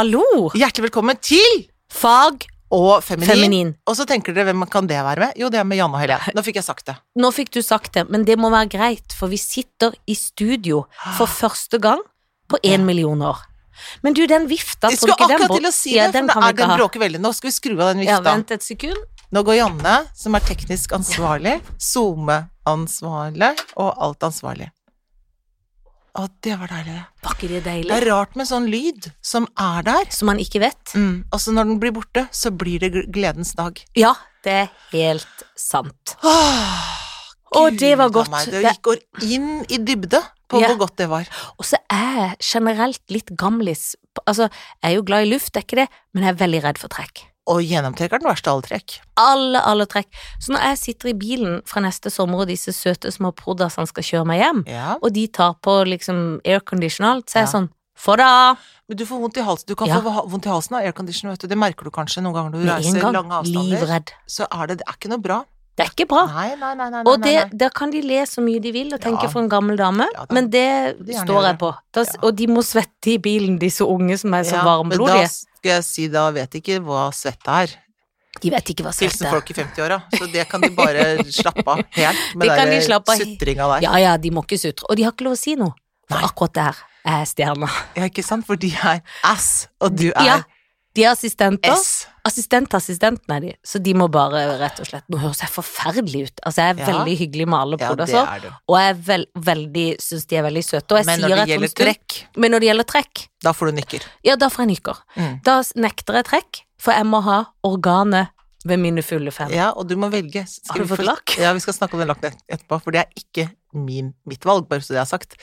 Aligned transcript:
Hallo! 0.00 0.48
Hjertelig 0.56 0.86
velkommen 0.86 1.18
til 1.20 1.66
Fag 1.92 2.46
Og 2.72 3.02
feminin. 3.04 3.28
feminin. 3.28 3.72
Og 3.84 3.98
så 3.98 4.06
tenker 4.08 4.32
dere 4.32 4.48
hvem 4.48 4.62
kan 4.72 4.86
det 4.88 4.96
være 4.96 5.26
med? 5.26 5.34
Jo, 5.36 5.50
det 5.52 5.58
er 5.60 5.66
med 5.68 5.76
Janne 5.76 5.98
og 5.98 6.00
Helene. 6.00 6.32
Nå 6.32 6.44
fikk 6.46 6.56
jeg 6.56 6.64
sagt 6.64 6.86
det. 6.88 6.94
Nå 7.20 7.28
fikk 7.36 7.50
du 7.52 7.58
sagt 7.60 7.98
det, 7.98 8.06
men 8.08 8.24
det 8.24 8.38
må 8.40 8.48
være 8.48 8.70
greit, 8.72 9.12
for 9.12 9.28
vi 9.28 9.36
sitter 9.36 9.92
i 10.08 10.16
studio 10.16 10.86
for 11.18 11.28
første 11.28 11.76
gang 11.84 12.00
på 12.48 12.62
én 12.64 12.86
million 12.88 13.20
år. 13.20 13.44
Men 14.00 14.16
du, 14.16 14.22
den 14.30 14.48
vifta 14.48 14.88
Jeg 14.88 15.02
skulle 15.02 15.18
akkurat 15.20 15.52
til 15.52 15.68
å 15.68 15.74
si 15.74 15.92
det, 15.98 16.08
den 16.16 16.32
for 16.32 16.48
det 16.48 16.54
er, 16.54 16.60
den 16.62 16.76
bråker 16.80 17.04
veldig. 17.04 17.20
Nå 17.20 17.36
skal 17.36 17.50
vi 17.50 17.56
skru 17.58 17.76
av 17.76 17.92
den 17.92 18.00
vifta. 18.06 18.16
Ja, 18.22 18.24
vent 18.24 18.56
et 18.56 18.64
sekund. 18.64 19.04
Nå 19.36 19.44
går 19.44 19.60
Janne, 19.60 19.98
som 20.16 20.32
er 20.38 20.48
teknisk 20.48 20.96
ansvarlig, 20.96 21.58
SoMe-ansvarlig 21.92 23.52
og 23.76 23.92
alt 24.08 24.30
ansvarlig. 24.32 24.72
Å, 26.18 26.24
det 26.42 26.56
var 26.58 26.66
deilig, 26.72 26.94
det. 26.96 27.04
Var 27.22 27.36
det 27.40 27.60
deilig. 27.64 27.88
Det 27.90 27.96
er 28.00 28.06
rart 28.10 28.34
med 28.38 28.48
sånn 28.48 28.66
lyd 28.70 29.10
som 29.22 29.46
er 29.62 29.84
der. 29.86 30.08
Som 30.10 30.26
man 30.32 30.40
ikke 30.42 30.60
vet. 30.64 30.94
Mm. 30.98 31.24
Og 31.30 31.38
så 31.42 31.54
når 31.54 31.68
den 31.70 31.78
blir 31.82 31.94
borte, 31.94 32.24
så 32.34 32.50
blir 32.50 32.82
det 32.82 32.90
gledens 33.14 33.52
dag. 33.58 33.78
Ja, 33.98 34.14
det 34.42 34.56
er 34.64 34.68
helt 34.90 35.44
sant. 35.54 36.16
Åh, 36.26 36.88
Å, 37.50 37.62
Gud 37.70 37.78
det 37.82 37.94
var 37.98 38.10
godt. 38.14 38.30
meg. 38.30 38.50
Det 38.50 38.62
Det- 38.62 38.82
går 38.82 38.98
inn 39.22 39.64
i 39.68 39.78
dybde 39.78 40.22
på 40.48 40.60
Ja. 40.60 40.68
hvor 40.68 40.86
godt 40.86 40.96
det 40.96 41.08
var. 41.08 41.26
Og 41.58 41.64
så 41.64 41.76
er 41.90 42.14
jeg 42.18 42.36
generelt 42.40 43.00
litt 43.08 43.30
gamlis. 43.36 43.94
Altså, 44.26 44.50
jeg 44.82 44.92
er 44.92 44.96
jo 44.96 45.02
glad 45.02 45.26
i 45.26 45.30
luft, 45.30 45.52
det 45.52 45.62
er 45.62 45.66
ikke 45.66 45.86
det, 45.86 45.88
men 46.14 46.24
jeg 46.24 46.34
er 46.34 46.46
veldig 46.46 46.62
redd 46.64 46.78
for 46.78 46.88
trekk. 46.88 47.29
Og 47.48 47.62
gjennomtrekk 47.64 48.12
er 48.12 48.18
den 48.20 48.28
verste 48.28 48.50
av 48.50 48.58
alle 48.60 48.62
trekk. 48.68 48.98
Alle, 49.16 49.60
alle 49.64 49.86
trekk. 49.86 50.06
Så 50.38 50.52
når 50.52 50.60
jeg 50.68 50.78
sitter 50.78 51.08
i 51.08 51.14
bilen 51.14 51.62
fra 51.66 51.80
neste 51.80 52.10
sommer, 52.12 52.40
og 52.44 52.48
disse 52.48 52.70
søte 52.76 53.10
små 53.10 53.32
proddasene 53.34 53.88
skal 53.88 54.02
kjøre 54.02 54.26
meg 54.26 54.40
hjem, 54.42 54.64
Ja. 54.68 54.96
og 55.02 55.12
de 55.12 55.26
tar 55.26 55.54
på 55.62 55.84
liksom 55.88 56.40
aircondition 56.44 57.06
og 57.06 57.10
alt, 57.16 57.26
så 57.30 57.36
er 57.38 57.40
jeg 57.46 57.48
Ja. 57.48 57.58
sånn 57.60 57.70
Få 58.00 58.16
det 58.16 58.24
av! 58.24 58.56
Men 58.88 58.96
du 58.96 59.04
får 59.04 59.20
vondt 59.20 59.36
i 59.36 59.42
halsen. 59.44 59.66
Du 59.66 59.74
kan 59.76 59.86
Ja. 59.88 60.00
få 60.00 60.26
vondt 60.30 60.46
i 60.46 60.48
halsen 60.48 60.76
av 60.76 60.82
aircondition, 60.86 61.28
vet 61.30 61.40
du. 61.40 61.46
Det 61.48 61.58
merker 61.58 61.84
du 61.84 61.90
kanskje 61.90 62.22
noen 62.22 62.32
ganger 62.32 62.50
når 62.52 62.62
du 62.64 62.70
reiser 62.70 63.00
gang. 63.02 63.12
lange 63.12 63.30
avstander. 63.30 63.76
Livredd. 63.76 64.08
Så 64.26 64.46
er 64.50 64.66
det, 64.68 64.78
det 64.78 64.84
er 64.88 64.92
ikke 64.94 65.08
noe 65.10 65.18
bra. 65.20 65.44
Det 65.78 65.86
er 65.86 65.90
ikke 65.94 66.06
bra. 66.10 66.26
Nei, 66.34 66.48
nei, 66.60 66.74
nei, 66.76 66.88
nei. 66.92 67.02
Og 67.08 67.22
det, 67.22 67.34
der 67.56 67.70
kan 67.72 67.90
de 67.90 68.02
le 68.04 68.18
så 68.28 68.42
mye 68.44 68.60
de 68.60 68.72
vil 68.74 68.90
og 68.92 69.00
tenke 69.00 69.22
Ja. 69.24 69.28
for 69.32 69.40
en 69.40 69.48
gammel 69.48 69.76
dame, 69.78 70.06
Ja 70.12 70.24
da. 70.26 70.34
men 70.34 70.50
det 70.50 70.98
de 71.06 71.12
står 71.14 71.46
jeg 71.46 71.58
på. 71.58 71.70
Da, 71.94 72.00
Ja. 72.04 72.18
Og 72.22 72.34
de 72.36 72.46
må 72.48 72.62
svette 72.62 73.14
i 73.14 73.18
bilen, 73.18 73.58
disse 73.58 73.80
unge 73.86 74.18
som 74.18 74.34
er 74.34 74.42
så 74.44 74.56
Ja, 74.58 74.64
Men 74.82 74.90
da 74.90 74.96
varmblodige. 74.98 75.28
skal 75.30 75.70
jeg 75.70 75.84
si, 75.84 76.08
da 76.08 76.30
vet 76.30 76.50
de 76.50 76.60
ikke 76.60 76.80
hva 76.84 77.10
svette 77.12 77.48
er. 77.48 77.68
De 78.40 78.50
vet 78.50 78.64
ikke 78.70 78.84
hva 78.84 78.92
svette 78.92 79.10
Hilsen 79.10 79.26
er. 79.26 79.30
folk 79.30 79.50
i 79.50 79.54
50-åra. 79.54 80.02
Så 80.18 80.30
det 80.32 80.48
kan 80.48 80.60
de 80.60 80.70
bare 80.70 81.24
slappe 81.40 81.66
av 81.66 81.82
helt 81.90 82.36
med 82.36 82.48
Det 82.48 82.56
de 82.56 82.70
den 82.70 83.18
sutringa 83.20 83.66
der. 83.74 83.82
Ja 83.82 83.96
ja, 83.98 84.16
de 84.16 84.30
må 84.30 84.42
ikke 84.44 84.58
sutre. 84.58 84.84
Og 84.90 84.96
de 84.96 85.02
har 85.04 85.12
ikke 85.12 85.24
lov 85.24 85.32
å 85.34 85.38
si 85.38 85.54
noe. 85.56 85.72
For 86.10 86.18
akkurat 86.18 86.52
der 86.54 86.76
er 87.06 87.24
stjerna. 87.24 87.68
Ja, 87.96 88.04
ikke 88.04 88.22
sant? 88.24 88.44
For 88.46 88.56
de 88.56 88.72
er 88.84 89.00
ass, 89.24 89.68
og 89.80 89.96
du 89.96 90.10
er 90.14 90.24
Ja. 90.24 90.42
De 90.94 91.04
er 91.04 91.12
assistenter. 91.12 91.72
S. 91.76 91.99
Assistent-assistenten 92.26 93.34
er 93.36 93.40
de, 93.44 93.52
så 93.64 93.78
de 93.82 93.94
må 93.96 94.08
bare 94.12 94.42
rett 94.60 94.80
og 94.82 94.88
slett 94.88 95.04
Nå 95.12 95.20
høres 95.22 95.40
jeg 95.42 95.50
forferdelig 95.54 96.22
ut. 96.28 96.40
Altså, 96.46 96.62
jeg 96.66 96.74
er 96.76 96.80
Ja. 96.80 96.86
veldig 96.92 97.16
hyggelig 97.18 97.46
med 97.48 97.58
alle 97.58 97.76
Ja, 97.80 97.90
er 97.92 98.40
du. 98.40 98.48
og 98.68 98.76
jeg 98.78 98.96
veld, 99.06 99.26
veldig, 99.36 99.86
syns 100.00 100.26
de 100.26 100.36
er 100.36 100.42
veldig 100.42 100.64
søte. 100.64 100.92
Og 100.92 100.98
jeg 100.98 101.06
Men 101.06 101.18
sier 101.20 101.28
det 101.36 101.48
gjelder 101.48 101.74
trekk, 101.74 102.24
Men 102.36 102.50
når 102.52 102.60
det 102.60 102.68
gjelder 102.68 102.84
trekk, 102.84 103.28
da 103.42 103.52
får 103.52 103.66
du 103.66 103.72
nykker. 103.80 104.02
ja, 104.24 104.36
da 104.36 104.48
får 104.48 104.66
jeg 104.66 104.76
nykker. 104.76 104.96
Mm. 105.16 105.42
Da 105.44 105.62
nekter 105.76 106.14
jeg 106.14 106.24
trekk, 106.24 106.62
for 106.78 106.92
jeg 106.92 107.04
må 107.06 107.22
ha 107.22 107.44
organet 107.64 108.28
ved 108.68 108.76
mine 108.76 109.02
fulle 109.02 109.32
fem. 109.32 109.48
Ja, 109.56 109.70
og 109.72 109.86
du 109.88 109.94
må 109.96 110.10
velge. 110.12 110.42
Skal 110.48 110.82
Har 110.82 110.84
du 110.84 110.90
fått 110.90 111.06
lakk? 111.06 111.32
Ja, 111.40 111.52
vi 111.56 111.62
skal 111.64 111.72
snakke 111.78 111.96
om 111.96 112.02
den 112.02 112.10
lakken 112.10 112.34
etterpå, 112.50 112.76
for 112.84 112.92
det 112.92 113.00
er 113.06 113.10
ikke 113.16 113.46
min, 113.72 114.10
mitt 114.26 114.42
valg, 114.44 114.64
bare 114.68 114.82
så 114.82 114.92
det 114.96 114.98
er 115.00 115.06
sagt. 115.08 115.36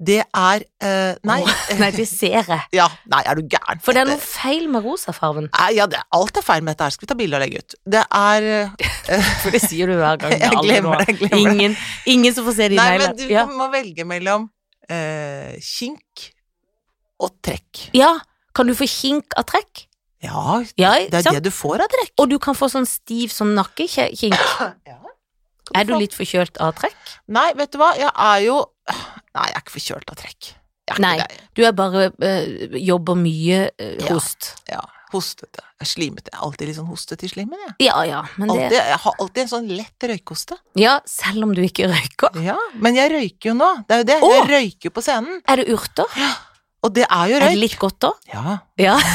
Det 0.00 0.16
er 0.24 0.64
uh, 0.82 1.12
Nei. 1.28 1.36
Oh, 1.44 1.52
nei, 1.82 1.90
det 1.94 2.06
ser 2.08 2.40
jeg. 2.48 2.58
Ja, 2.74 2.86
nei, 3.12 3.20
er 3.28 3.36
du 3.38 3.44
gæren? 3.52 3.82
For 3.84 3.92
det 3.94 4.02
er 4.02 4.10
noe 4.10 4.22
feil 4.24 4.66
med 4.72 4.82
rosafargen. 4.88 5.50
Nei, 5.52 5.68
ja, 5.76 5.86
det, 5.92 6.00
alt 6.16 6.40
er 6.40 6.46
feil 6.46 6.64
med 6.64 6.74
dette 6.74 6.88
her. 6.88 6.94
Skal 6.96 7.06
vi 7.06 7.10
ta 7.12 7.18
bilde 7.20 7.36
og 7.38 7.44
legge 7.44 7.60
ut? 7.62 7.76
Det 7.96 8.02
er 8.02 8.48
uh, 8.72 8.86
For 9.44 9.54
det 9.54 9.60
sier 9.62 9.92
du 9.92 9.98
hver 10.00 10.18
gang. 10.24 10.34
Jeg 10.42 10.50
er 10.50 10.62
glemmer 10.64 11.04
det, 11.04 11.12
jeg 11.12 11.20
glemmer 11.20 11.36
det. 11.36 11.52
Ingen, 11.54 11.76
ingen 12.16 12.34
som 12.34 12.48
får 12.48 12.56
se 12.62 12.70
de 12.72 12.80
Nei, 12.80 12.88
neglene. 12.96 13.12
men 13.12 13.20
du 13.20 13.34
Ja. 13.36 13.44
må 13.46 13.68
velge 13.76 14.08
mellom 14.08 14.48
uh, 14.90 15.52
kink 15.62 16.30
og 17.22 17.36
trekk. 17.44 17.90
ja, 17.96 18.16
kan 18.56 18.68
du 18.68 18.74
få 18.76 18.88
kink 18.88 19.36
av 19.36 19.44
trekk? 19.52 19.86
Ja, 20.24 20.62
Ja, 20.80 20.92
det 21.10 21.14
er 21.14 21.22
sant? 21.26 21.36
det 21.36 21.44
du 21.44 21.50
får 21.54 21.82
av 21.84 21.90
trekk. 21.92 22.12
Og 22.22 22.30
du 22.30 22.38
kan 22.42 22.56
få 22.56 22.68
sånn 22.72 22.86
stiv 22.88 23.32
sånn 23.34 23.54
nakkekink. 23.58 24.36
Ja. 24.86 25.00
Er 25.74 25.82
du 25.88 25.96
litt 25.98 26.14
forkjølt 26.14 26.60
av 26.62 26.76
trekk? 26.78 26.94
Nei, 27.34 27.48
vet 27.58 27.72
du 27.74 27.80
hva, 27.80 27.88
jeg 27.98 28.06
er 28.14 28.42
jo 28.44 28.60
Nei, 28.86 29.48
jeg 29.50 29.56
er 29.56 29.62
ikke 29.64 29.74
forkjølt 29.74 30.12
av 30.12 30.18
trekk. 30.20 30.50
Nei. 31.02 31.16
det. 31.18 31.40
Du 31.58 31.64
er 31.66 31.72
bare 31.74 32.04
øh, 32.14 32.76
jobber 32.78 33.18
mye 33.18 33.64
øh, 33.74 34.04
host. 34.06 34.52
Ja, 34.70 34.84
hostete. 35.10 35.64
Jeg 35.82 35.90
slimete. 35.90 36.30
Jeg 36.30 36.38
er 36.38 36.44
alltid 36.46 36.70
litt 36.70 36.78
sånn 36.78 36.86
hostete 36.88 37.26
i 37.26 37.32
slimen, 37.32 37.58
jeg. 37.66 37.74
Ja 37.88 37.98
ja, 38.06 38.20
men 38.38 38.54
Alltid, 38.54 38.76
det 38.76 38.84
jeg 38.92 39.00
har 39.02 39.18
alltid 39.24 39.42
en 39.42 39.50
sånn 39.56 39.66
lett 39.74 40.06
røykoste. 40.12 40.56
Ja, 40.78 40.94
selv 41.10 41.48
om 41.48 41.56
du 41.58 41.64
ikke 41.66 41.90
røyker. 41.90 42.38
Ja, 42.46 42.56
men 42.78 42.94
jeg 42.96 43.10
røyker 43.12 43.50
jo 43.50 43.56
nå. 43.58 43.72
Det 43.90 43.98
er 43.98 44.04
jo 44.04 44.08
det. 44.12 44.20
Åh! 44.22 44.36
Jeg 44.38 44.48
røyker 44.54 44.94
på 44.94 45.02
scenen. 45.04 45.42
Er 45.50 45.60
det 45.64 45.66
urter? 45.74 46.14
Og 46.86 46.92
det 46.94 47.02
er 47.10 47.26
jo 47.32 47.36
Er 47.40 47.44
det 47.50 47.58
litt 47.58 47.74
godt 47.82 47.96
da? 48.04 48.10
Ja. 48.32 48.56
Ja. 48.78 48.96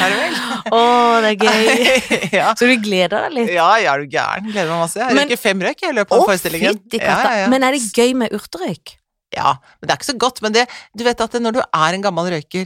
Er 0.00 0.08
det 0.08 0.16
vel? 0.20 0.36
Å, 0.70 0.80
det 1.24 1.30
er 1.30 1.36
gøy. 1.44 2.30
ja. 2.38 2.52
Så 2.58 2.68
du 2.70 2.74
gleder 2.84 3.26
deg 3.26 3.34
litt? 3.36 3.52
ja, 3.56 3.68
jeg 3.80 3.88
er 3.92 4.04
du 4.04 4.14
gæren. 4.14 4.48
Gleder 4.50 4.70
meg 4.72 4.82
masse. 4.84 5.00
Jeg 5.00 5.16
Men- 5.16 5.26
røyker 5.28 5.40
fem 5.42 5.64
røyk 5.66 5.84
i 5.88 5.92
løpet 5.96 6.14
av 6.16 6.22
Å, 6.22 6.26
forestillingen. 6.30 6.80
Ja, 6.94 7.00
ja, 7.06 7.32
ja. 7.42 7.46
Men 7.52 7.66
er 7.66 7.76
det 7.76 7.82
gøy 7.96 8.14
med 8.24 8.34
urterøyk? 8.36 8.96
ja, 9.30 9.52
men 9.78 9.86
det 9.86 9.92
er 9.94 9.98
ikke 10.00 10.08
så 10.10 10.18
godt. 10.18 10.40
Men 10.42 10.52
det, 10.56 10.64
du 10.98 11.04
vet 11.06 11.20
at 11.22 11.32
når 11.38 11.52
du 11.54 11.60
er 11.62 11.94
en 11.96 12.02
gammel 12.02 12.30
røyker, 12.34 12.64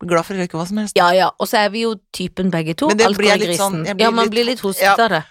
blir 0.00 0.08
glad 0.12 0.24
for 0.28 0.36
å 0.36 0.40
røyke 0.40 0.56
hva 0.58 0.64
som 0.68 0.76
helst. 0.80 0.96
Ja 0.96 1.10
ja, 1.16 1.26
og 1.40 1.48
så 1.48 1.56
er 1.64 1.70
vi 1.72 1.82
jo 1.86 1.94
typen 2.12 2.50
begge 2.52 2.74
to. 2.76 2.88
Men 2.88 2.96
det 3.00 3.10
blir 3.16 3.36
litt 3.40 3.56
sånn- 3.60 3.82
blir 3.84 4.00
Ja, 4.00 4.10
man 4.12 4.24
litt- 4.26 4.32
blir 4.34 4.44
litt 4.48 4.60
hostet 4.64 4.84
Ja. 4.84 4.94
av 4.96 5.08
det. 5.12 5.22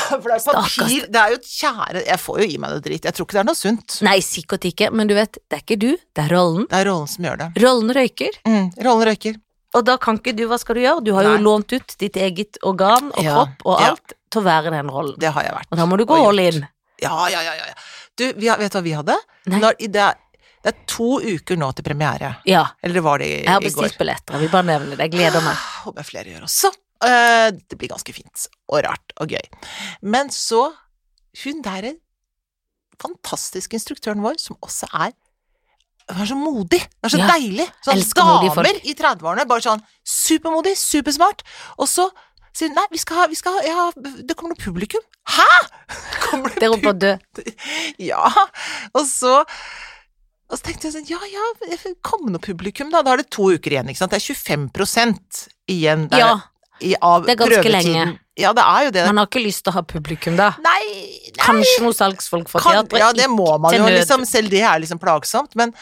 For 0.22 0.26
det 0.28 0.36
er 0.36 0.56
papir. 0.56 1.06
Det 1.12 1.20
er 1.22 1.32
jo 1.34 1.38
et 1.38 1.48
tjære 1.48 2.02
Jeg 2.06 2.20
får 2.22 2.42
jo 2.42 2.48
i 2.48 2.58
meg 2.62 2.74
noe 2.74 2.82
dritt. 2.84 3.06
Jeg 3.08 3.16
tror 3.16 3.28
ikke 3.28 3.38
det 3.38 3.42
er 3.42 3.48
noe 3.48 3.58
sunt. 3.58 3.96
Nei, 4.06 4.18
sikkert 4.24 4.66
ikke, 4.68 4.90
men 4.94 5.10
du 5.10 5.14
vet, 5.18 5.38
det 5.48 5.58
er 5.58 5.64
ikke 5.64 5.78
du, 5.80 5.90
det 5.96 6.24
er 6.26 6.34
rollen. 6.36 6.66
Det 6.70 6.80
er 6.80 6.88
rollen 6.90 7.10
som 7.12 7.28
gjør 7.28 7.40
det. 7.44 7.48
Rollen 7.64 7.94
røyker. 7.98 8.38
Mm, 8.48 8.66
rollen 8.88 9.08
røyker. 9.10 9.38
Og 9.72 9.86
da 9.88 9.96
kan 10.00 10.18
ikke 10.20 10.34
du, 10.36 10.44
hva 10.50 10.58
skal 10.60 10.76
du 10.76 10.82
gjøre? 10.84 11.04
Du 11.06 11.14
har 11.16 11.24
jo 11.30 11.36
lånt 11.40 11.72
ut 11.72 11.94
ditt 12.00 12.16
eget 12.20 12.58
organ 12.68 13.08
og 13.14 13.24
Ja, 13.24 13.38
kropp 13.38 13.64
og 13.64 13.78
ja. 13.80 13.92
alt 13.92 14.16
til 14.32 14.42
å 14.42 14.44
være 14.44 14.72
den 14.74 14.90
rollen. 14.92 15.16
Det 15.20 15.32
har 15.32 15.46
jeg 15.46 15.54
vært. 15.56 15.70
Og 15.72 15.80
da 15.80 15.86
må 15.88 15.96
du 16.00 16.04
gå 16.08 16.18
all 16.20 16.42
in. 16.42 16.66
Ja, 17.00 17.14
ja, 17.32 17.40
ja. 17.40 17.54
ja. 17.56 17.70
ja. 17.72 17.78
Du, 18.18 18.26
vi 18.36 18.50
har, 18.52 18.60
vet 18.60 18.72
du 18.74 18.76
hva 18.76 18.84
vi 18.84 18.92
hadde? 18.98 19.16
Nei. 19.48 19.62
Når, 19.64 19.78
det, 19.80 19.88
det, 19.96 20.42
det 20.62 20.74
er 20.74 20.82
to 20.92 21.08
uker 21.24 21.56
nå 21.58 21.70
til 21.78 21.86
premiere. 21.88 22.34
Ja, 22.48 22.66
Eller 22.84 23.00
det 23.00 23.04
var 23.08 23.22
det 23.22 23.30
i, 23.30 23.38
går? 23.38 23.46
jeg 23.46 23.54
har 23.56 23.64
bestilt 23.64 23.98
billetter, 23.98 24.36
jeg 24.36 24.44
vil 24.44 24.52
bare 24.52 24.68
nevne 24.68 24.92
det, 24.92 25.00
jeg 25.06 25.14
gleder 25.16 25.44
meg. 25.44 25.64
Håper 25.86 26.04
jeg 26.04 26.10
flere 26.12 26.34
gjør 26.34 26.44
også. 26.50 26.72
Eh, 27.02 27.48
det 27.68 27.78
blir 27.78 27.90
ganske 27.90 28.14
fint 28.14 28.46
og 28.70 28.84
rart 28.86 29.14
og 29.20 29.34
gøy. 29.34 29.44
Men 30.02 30.32
så 30.34 30.70
Hun 31.42 31.62
der 31.64 31.84
er 31.88 31.94
fantastiske 33.00 33.74
instruktøren 33.78 34.20
vår, 34.22 34.36
som 34.38 34.58
også 34.60 34.86
er 34.92 35.14
Hun 36.10 36.20
er 36.20 36.28
så 36.28 36.36
modig. 36.36 36.80
Hun 36.82 37.08
er 37.08 37.14
så 37.14 37.20
Ja, 37.22 37.30
deilig. 37.30 37.68
Sånn 37.86 38.02
damer 38.18 38.80
i 38.82 38.92
30-årene, 38.92 39.46
bare 39.48 39.64
sånn 39.64 39.82
supermodig, 40.04 40.74
supersmart. 40.76 41.42
Og 41.78 41.88
så 41.88 42.10
sier 42.52 42.68
hun 42.68 42.76
nei, 42.76 42.84
vi 42.90 43.00
skal 43.00 43.16
ha, 43.22 43.26
vi 43.30 43.38
skal 43.38 43.56
ha 43.56 43.62
ja, 43.64 43.86
Det 43.96 44.36
kommer 44.36 44.52
noe 44.52 44.60
publikum. 44.60 45.00
Hæ?! 45.30 45.48
Kommer 46.26 46.52
det 46.52 46.68
Dere 46.68 46.90
er 46.90 47.00
dø. 47.00 47.16
ja, 48.10 48.28
og 48.92 49.06
så 49.08 49.40
og 50.52 50.58
så 50.58 50.66
tenkte 50.66 50.90
jeg 50.90 50.92
sånn, 50.98 51.08
ja 51.08 51.20
ja, 51.32 51.76
kom 52.04 52.26
noe 52.28 52.42
publikum 52.42 52.90
da, 52.92 53.00
da 53.00 53.14
er 53.14 53.22
det 53.22 53.30
to 53.32 53.46
uker 53.54 53.72
igjen, 53.72 53.88
ikke 53.88 54.02
sant, 54.02 54.12
det 54.12 54.20
er 54.20 54.36
25 54.36 55.46
igjen 55.72 56.08
der, 56.12 56.20
Ja, 56.20 56.32
i, 56.82 56.92
av 57.00 57.24
det 57.26 57.36
er 57.36 57.40
ganske 57.40 57.62
prøvetiden. 57.62 57.96
lenge. 57.96 58.18
Ja, 58.40 58.52
det 58.56 58.64
er 58.64 58.86
jo 58.86 58.92
det. 58.96 59.06
man 59.10 59.20
har 59.20 59.28
ikke 59.28 59.42
lyst 59.44 59.64
til 59.64 59.72
å 59.72 59.76
ha 59.76 59.82
publikum 59.84 60.36
da. 60.38 60.52
Nei, 60.64 60.78
nei, 61.28 61.32
Kanskje 61.40 61.82
noen 61.84 61.96
salgsfolk 61.96 62.48
kan, 62.52 62.62
teatret. 62.62 63.00
ja, 63.02 63.10
det 63.16 63.28
må 63.32 63.50
man 63.60 63.76
jo, 63.76 63.84
liksom, 63.92 64.24
selv 64.28 64.52
det 64.52 64.62
er 64.64 64.80
liksom 64.82 65.00
plagsomt, 65.02 65.54
men, 65.58 65.74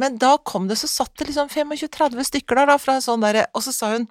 men 0.00 0.18
da 0.18 0.34
kom 0.42 0.66
det, 0.70 0.78
så 0.80 0.90
satt 0.90 1.14
det 1.20 1.30
liksom 1.30 1.50
25-30 1.52 2.30
stykker 2.30 2.60
der 2.60 2.72
da, 2.74 2.78
fra 2.82 2.98
sånn 3.04 3.22
derre 3.22 3.46
og 3.54 3.62
så 3.66 3.74
sa 3.74 3.92
hun, 3.94 4.08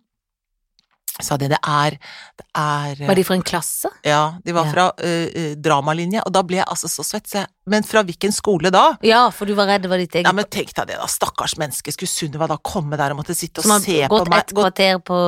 sa 1.21 1.38
de, 1.38 1.48
det 1.51 1.60
er, 1.62 1.98
det 2.39 2.45
er 2.57 3.04
Var 3.07 3.15
de 3.19 3.24
fra 3.27 3.36
en 3.38 3.44
klasse? 3.45 3.89
Ja, 4.04 4.36
de 4.44 4.51
var 4.56 4.65
Ja. 4.65 4.71
fra 4.71 4.86
ø, 4.98 5.54
dramalinje, 5.62 6.24
og 6.25 6.33
da 6.33 6.42
ble 6.42 6.57
jeg 6.57 6.65
altså 6.65 6.89
så 6.89 7.04
svett, 7.06 7.27
så 7.30 7.44
jeg, 7.44 7.48
men 7.69 7.83
fra 7.86 8.01
hvilken 8.04 8.33
skole 8.33 8.71
da? 8.74 8.95
Ja, 9.06 9.30
for 9.30 9.45
du 9.45 9.54
var 9.54 9.68
redd 9.69 9.83
det 9.86 9.92
var 9.92 10.01
ditt 10.01 10.15
eget. 10.15 10.25
Ja, 10.25 10.33
men 10.33 10.45
tenk 10.50 10.74
deg 10.74 10.88
det 10.89 10.98
da, 10.98 11.06
stakkars 11.06 11.54
menneske, 11.62 11.94
skulle 11.94 12.10
Sunniva 12.10 12.48
da 12.50 12.57
komme 12.57 12.98
der 12.98 13.13
og 13.13 13.21
måtte 13.21 13.36
sitte 13.38 13.62
og 13.62 13.68
Som 13.68 13.75
har 13.77 13.86
se 13.86 14.00
på 14.10 14.19
gått 14.24 14.33
et 14.39 14.54
kvarter 14.57 15.00
på 15.06 15.19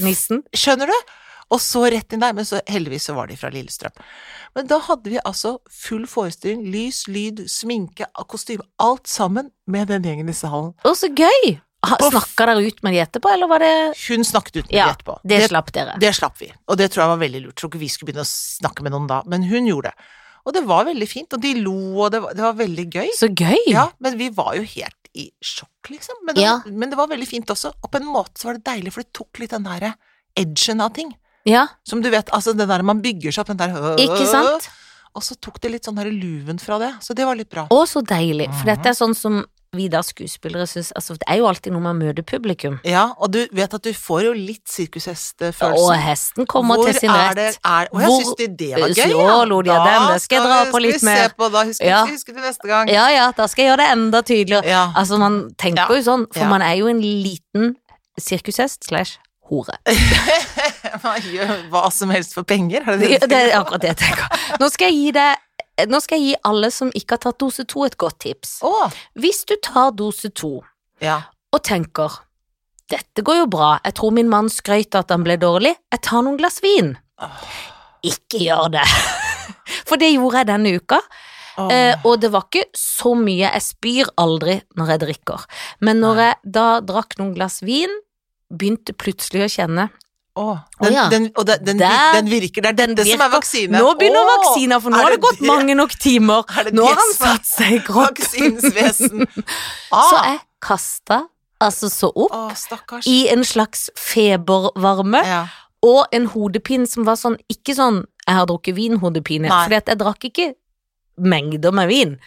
nissen. 0.00 0.42
skjønner 0.56 0.86
du? 0.88 0.98
Og 1.50 1.60
så 1.64 1.80
rett 1.88 2.12
inn 2.12 2.20
der, 2.20 2.34
men 2.36 2.44
så 2.44 2.58
heldigvis 2.68 3.06
så 3.08 3.14
var 3.16 3.26
de 3.30 3.36
fra 3.40 3.48
Lillestrøm. 3.48 3.94
Men 4.56 4.66
da 4.68 4.78
hadde 4.84 5.08
vi 5.08 5.20
altså 5.24 5.54
full 5.72 6.04
forestilling, 6.06 6.66
lys, 6.72 7.06
lyd, 7.08 7.44
sminke, 7.48 8.04
kostyme, 8.28 8.64
alt 8.78 9.08
sammen 9.08 9.48
med 9.66 9.88
den 9.88 10.04
gjengen 10.04 10.28
i 10.28 10.36
salen. 10.36 10.74
Å, 10.84 10.92
så 10.96 11.08
gøy! 11.08 11.56
Snakka 11.86 12.46
dere 12.48 12.66
ut 12.66 12.82
med 12.82 12.92
de 12.92 13.00
etterpå, 13.04 13.30
eller 13.32 13.46
var 13.48 13.58
det 13.62 13.94
Hun 14.08 14.24
snakket 14.26 14.56
uten 14.64 14.74
Ja, 14.74 14.86
det 14.88 14.96
etterpå. 14.98 15.18
Det 15.22 15.40
slapp 15.48 15.72
dere. 15.72 15.94
det 16.02 16.10
slapp 16.16 16.36
vi, 16.40 16.48
og 16.66 16.76
det 16.76 16.90
tror 16.90 17.04
jeg 17.04 17.12
var 17.12 17.20
veldig 17.22 17.42
lurt. 17.44 17.54
Jeg 17.54 17.60
Tror 17.62 17.70
ikke 17.70 17.78
vi 17.84 17.88
skulle 17.88 18.12
begynne 18.12 18.24
å 18.26 18.32
snakke 18.32 18.82
med 18.82 18.92
noen 18.92 19.06
da, 19.06 19.22
men 19.26 19.42
hun 19.46 19.66
gjorde 19.66 19.92
det. 19.92 20.08
Og 20.46 20.54
det 20.54 20.62
var 20.66 20.84
veldig 20.88 21.08
fint, 21.08 21.32
og 21.36 21.40
de 21.40 21.54
lo, 21.60 21.74
og 22.02 22.10
det 22.10 22.20
var, 22.24 22.32
det 22.34 22.42
var 22.42 22.54
veldig 22.58 22.86
gøy. 22.90 23.08
Så 23.14 23.28
gøy! 23.34 23.58
Ja, 23.68 23.88
men 24.00 24.16
vi 24.18 24.28
var 24.30 24.54
jo 24.56 24.62
helt 24.62 24.94
i 25.14 25.30
sjokk, 25.44 25.90
liksom. 25.90 26.16
Men 26.24 26.34
det, 26.34 26.42
Ja. 26.42 26.60
men 26.66 26.90
det 26.90 26.96
var 26.98 27.06
veldig 27.08 27.28
fint 27.28 27.46
også, 27.46 27.72
og 27.82 27.90
på 27.90 28.00
en 28.00 28.06
måte 28.06 28.38
så 28.38 28.44
var 28.50 28.54
det 28.58 28.64
deilig, 28.64 28.92
for 28.92 29.02
det 29.02 29.12
tok 29.12 29.38
litt 29.38 29.50
den 29.50 29.62
derre 29.64 29.94
edgen 30.36 30.80
av 30.80 30.94
ting. 30.94 31.14
Ja, 31.46 31.66
Som 31.84 32.02
du 32.02 32.10
vet, 32.10 32.28
altså 32.34 32.56
det 32.56 32.66
der 32.68 32.82
man 32.82 33.00
bygger 33.00 33.30
seg 33.32 33.40
opp, 33.44 33.52
den 33.56 33.56
der 33.56 33.96
ikke 33.96 34.26
sant? 34.26 34.68
Og 35.14 35.22
så 35.22 35.34
tok 35.40 35.60
det 35.60 35.70
litt 35.72 35.84
sånn 35.84 35.96
her 35.98 36.10
luven 36.10 36.58
fra 36.60 36.78
det, 36.78 36.90
så 37.02 37.14
det 37.14 37.24
var 37.24 37.34
litt 37.36 37.48
bra. 37.50 37.66
Å, 37.70 37.86
så 37.88 38.02
deilig. 38.04 38.46
For 38.52 38.64
Mhm. 38.66 38.76
dette 38.76 38.86
er 38.86 38.92
sånn 38.98 39.14
som 39.16 39.44
vi 39.76 39.88
da 39.92 40.00
skuespillere 40.02 40.64
syns 40.66 40.92
Altså, 40.96 41.14
det 41.14 41.26
er 41.28 41.36
jo 41.42 41.46
alltid 41.46 41.72
noe 41.74 41.80
med 41.84 41.92
å 41.92 41.98
møte 42.08 42.22
publikum. 42.24 42.78
Ja, 42.88 43.12
og 43.20 43.32
du 43.34 43.46
vet 43.52 43.74
at 43.74 43.82
du 43.84 43.90
får 43.92 44.22
jo 44.24 44.32
litt 44.32 44.64
sirkushestfølelse. 44.68 45.82
Og 45.82 45.92
hesten 46.00 46.46
kommer 46.48 46.76
Hvor 46.80 46.86
til 46.88 47.00
sin 47.02 47.10
er 47.12 47.34
det, 47.36 47.44
rett. 47.52 47.58
er, 47.64 47.88
å, 47.92 48.00
jeg 48.00 48.08
Hvor- 48.08 48.22
syns 48.22 48.36
de 48.38 48.46
det 48.48 48.70
var 48.80 48.88
gøy, 48.88 49.12
ja. 49.12 49.44
lo 49.44 49.60
de 49.62 49.70
av 49.70 49.84
dem, 49.86 50.06
det 50.14 50.22
skal 50.24 50.38
jeg 50.40 50.46
dra 50.48 50.58
på 50.72 50.80
litt 50.80 51.00
se 51.00 51.06
mer. 51.06 51.28
på, 51.36 51.50
da 51.52 51.64
husker 51.64 51.84
Ja. 51.86 52.04
vi 52.06 52.12
husker 52.16 52.32
det 52.34 52.42
neste 52.48 52.66
gang. 52.68 52.88
Ja 52.88 53.08
ja, 53.10 53.30
da 53.36 53.46
skal 53.46 53.64
jeg 53.64 53.70
gjøre 53.72 53.84
det 53.84 53.90
enda 53.98 54.22
tydeligere. 54.22 54.64
Ja. 54.66 54.92
Altså, 54.96 55.18
man 55.18 55.50
tenker 55.58 55.84
Ja. 55.88 55.94
jo 55.96 56.02
sånn, 56.02 56.26
for 56.32 56.40
Ja. 56.44 56.48
man 56.48 56.62
er 56.62 56.74
jo 56.76 56.86
en 56.88 57.00
liten 57.00 57.76
sirkushest 58.18 58.84
slash 58.88 59.18
hore. 59.48 59.76
Man 61.02 61.20
gjør 61.20 61.68
hva 61.70 61.90
som 61.92 62.10
helst 62.10 62.34
for 62.34 62.42
penger, 62.48 62.82
er 62.86 62.96
det 62.98 63.00
Det, 63.00 63.08
du 63.08 63.26
sier? 63.26 63.28
det 63.28 63.52
er 63.52 63.60
akkurat 63.60 63.80
det 63.80 63.88
jeg 63.88 63.96
tenker. 63.96 64.40
Nå 64.60 64.68
skal 64.72 64.88
jeg 64.90 64.96
gi 64.98 65.10
deg 65.12 65.36
nå 65.86 66.00
skal 66.02 66.18
jeg 66.18 66.32
gi 66.32 66.40
alle 66.48 66.70
som 66.74 66.90
ikke 66.96 67.14
har 67.16 67.22
tatt 67.28 67.38
dose 67.38 67.64
to, 67.70 67.84
et 67.86 67.98
godt 68.00 68.18
tips. 68.24 68.58
Oh. 68.66 68.90
Hvis 69.14 69.44
du 69.46 69.54
tar 69.62 69.92
dose 69.94 70.32
to 70.34 70.58
ja. 71.04 71.20
og 71.54 71.62
tenker 71.62 72.24
dette 72.88 73.20
går 73.20 73.42
jo 73.42 73.48
bra, 73.52 73.74
jeg 73.84 73.98
tror 73.98 74.14
min 74.16 74.30
mann 74.32 74.46
skrøt 74.48 74.96
at 74.96 75.10
han 75.12 75.24
ble 75.26 75.36
dårlig, 75.36 75.74
jeg 75.92 76.00
tar 76.06 76.22
noen 76.24 76.38
glass 76.40 76.62
vin. 76.64 76.94
Oh. 77.20 77.48
Ikke 78.08 78.40
gjør 78.40 78.70
det. 78.78 78.86
For 79.88 80.00
det 80.00 80.14
gjorde 80.14 80.40
jeg 80.42 80.50
denne 80.54 80.76
uka, 80.80 81.02
Oh. 81.58 81.66
eh, 81.74 81.96
og 82.06 82.20
det 82.22 82.28
var 82.30 82.44
ikke 82.46 82.68
så 82.78 83.16
mye. 83.18 83.48
Jeg 83.50 83.64
spyr 83.64 84.10
aldri 84.22 84.60
når 84.78 84.92
jeg 84.92 85.00
drikker, 85.02 85.46
men 85.82 85.98
når 85.98 86.20
jeg 86.22 86.52
da 86.54 86.66
drakk 86.86 87.16
noen 87.18 87.32
glass 87.34 87.64
vin, 87.66 87.90
begynte 88.46 88.94
plutselig 88.94 89.42
å 89.42 89.50
kjenne 89.56 89.88
Den, 90.82 90.94
ja. 90.94 91.06
den, 91.12 91.30
og 91.34 91.46
den, 91.48 91.64
den, 91.66 91.80
den 91.82 92.30
virker, 92.30 92.64
det 92.64 92.70
er 92.70 92.76
den 92.78 92.96
dette 92.96 93.08
som 93.08 93.20
er 93.20 93.24
virker. 93.24 93.34
vaksine. 93.36 93.80
Nå 93.80 93.94
begynner 93.98 94.22
Åh, 94.22 94.34
vaksina, 94.34 94.78
for 94.82 94.94
nå 94.94 95.00
har 95.02 95.14
det 95.14 95.20
gått 95.24 95.40
det? 95.40 95.48
mange 95.48 95.74
nok 95.78 95.96
timer. 95.98 96.44
Er 96.58 96.70
Nå 96.76 96.86
har 96.86 97.00
han 97.00 97.14
satt 97.16 97.48
seg 97.48 97.80
i 97.80 97.82
kroppen. 97.86 99.26
Ah. 99.88 100.04
Så 100.10 100.18
jeg 100.20 100.38
kasta 100.62 101.22
altså 101.64 101.88
så 101.90 102.10
opp 102.14 103.06
i 103.08 103.18
en 103.32 103.44
slags 103.46 103.88
febervarme 103.98 105.22
ja. 105.26 105.42
og 105.86 106.14
en 106.14 106.28
hodepine 106.30 106.86
som 106.86 107.06
var 107.08 107.18
sånn, 107.18 107.38
ikke 107.50 107.74
sånn 107.78 108.02
jeg 108.28 108.36
har 108.36 108.48
drukket 108.50 108.76
vin-hodepine, 108.76 109.48
for 109.48 109.74
jeg 109.74 109.98
drakk 109.98 110.28
ikke 110.28 110.50
mengder 111.18 111.72
med 111.74 111.88
vin, 111.90 112.18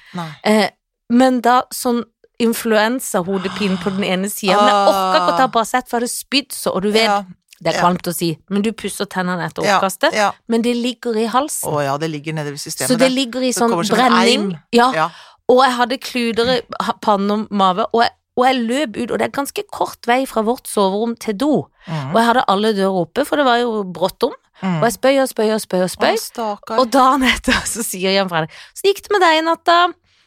eh, 0.43 0.71
men 1.13 1.39
da 1.45 1.61
sånn 1.71 2.01
influensahodepine 2.41 3.77
på 3.83 3.93
den 3.93 4.07
ene 4.07 4.29
sida, 4.31 4.57
men 4.57 4.71
jeg 4.71 4.89
orka 4.89 5.19
ikke 5.19 5.33
å 5.35 5.37
ta 5.37 5.47
Paracet, 5.53 5.87
for 5.87 5.99
jeg 5.99 6.07
hadde 6.07 6.13
spydd 6.15 6.55
så, 6.57 6.73
og 6.73 6.87
du 6.87 6.89
vet, 6.95 7.05
Ja, 7.05 7.21
det 7.61 7.69
er 7.69 7.77
ja. 7.77 7.81
kvalmt 7.83 8.07
å 8.09 8.13
si, 8.15 8.31
men 8.49 8.63
du 8.65 8.71
pusser 8.73 9.05
tennene 9.09 9.45
etter 9.45 9.61
oppkastet, 9.61 10.15
ja. 10.17 10.31
men 10.49 10.63
det 10.65 10.73
ligger 10.77 11.17
i 11.21 11.27
halsen. 11.29 11.69
Å 11.69 11.83
ja, 11.85 11.97
det 12.01 12.09
ligger 12.09 12.33
nede 12.39 12.55
ved 12.55 12.61
systemet 12.63 12.89
Så 12.89 12.97
det 12.97 13.11
ligger 13.13 13.45
i 13.45 13.51
sånn 13.53 13.75
brenning. 13.85 14.47
Ja, 14.73 14.89
Ja. 14.97 15.09
og 15.51 15.61
jeg 15.61 15.75
hadde 15.77 15.99
kluder 16.01 16.51
i 16.55 16.59
panne 17.05 17.37
og 17.37 17.53
mave, 17.53 17.85
og 17.93 18.01
jeg, 18.01 18.15
og 18.39 18.45
jeg 18.47 18.61
løp 18.63 18.97
ut, 18.97 19.11
og 19.11 19.19
det 19.19 19.27
er 19.27 19.35
ganske 19.35 19.65
kort 19.69 20.09
vei 20.09 20.23
fra 20.25 20.41
vårt 20.47 20.69
soverom 20.71 21.13
til 21.21 21.37
do. 21.37 21.51
Mm. 21.85 22.13
Og 22.13 22.17
jeg 22.17 22.29
hadde 22.31 22.45
alle 22.55 22.73
dører 22.79 23.01
oppe, 23.03 23.25
for 23.27 23.37
det 23.37 23.45
var 23.45 23.61
jo 23.61 23.83
bråttom. 23.85 24.33
Mm. 24.61 24.79
Og 24.79 24.87
jeg 24.87 24.95
spøy 24.97 25.19
og 25.21 25.29
spøy 25.29 25.49
og 25.51 25.61
spøy 25.61 25.83
og 25.83 25.91
spøy. 25.91 26.17
Å. 26.41 26.49
Og 26.79 26.89
dagen 26.93 27.25
etter 27.27 27.61
så 27.73 27.85
sier 27.85 28.13
Jan 28.15 28.29
Fredrik 28.29 28.53
Så 28.77 28.89
gikk 28.89 29.03
det 29.05 29.13
med 29.13 29.25
deg 29.25 29.39
i 29.41 29.45
natt, 29.45 29.65
da? 29.67 29.79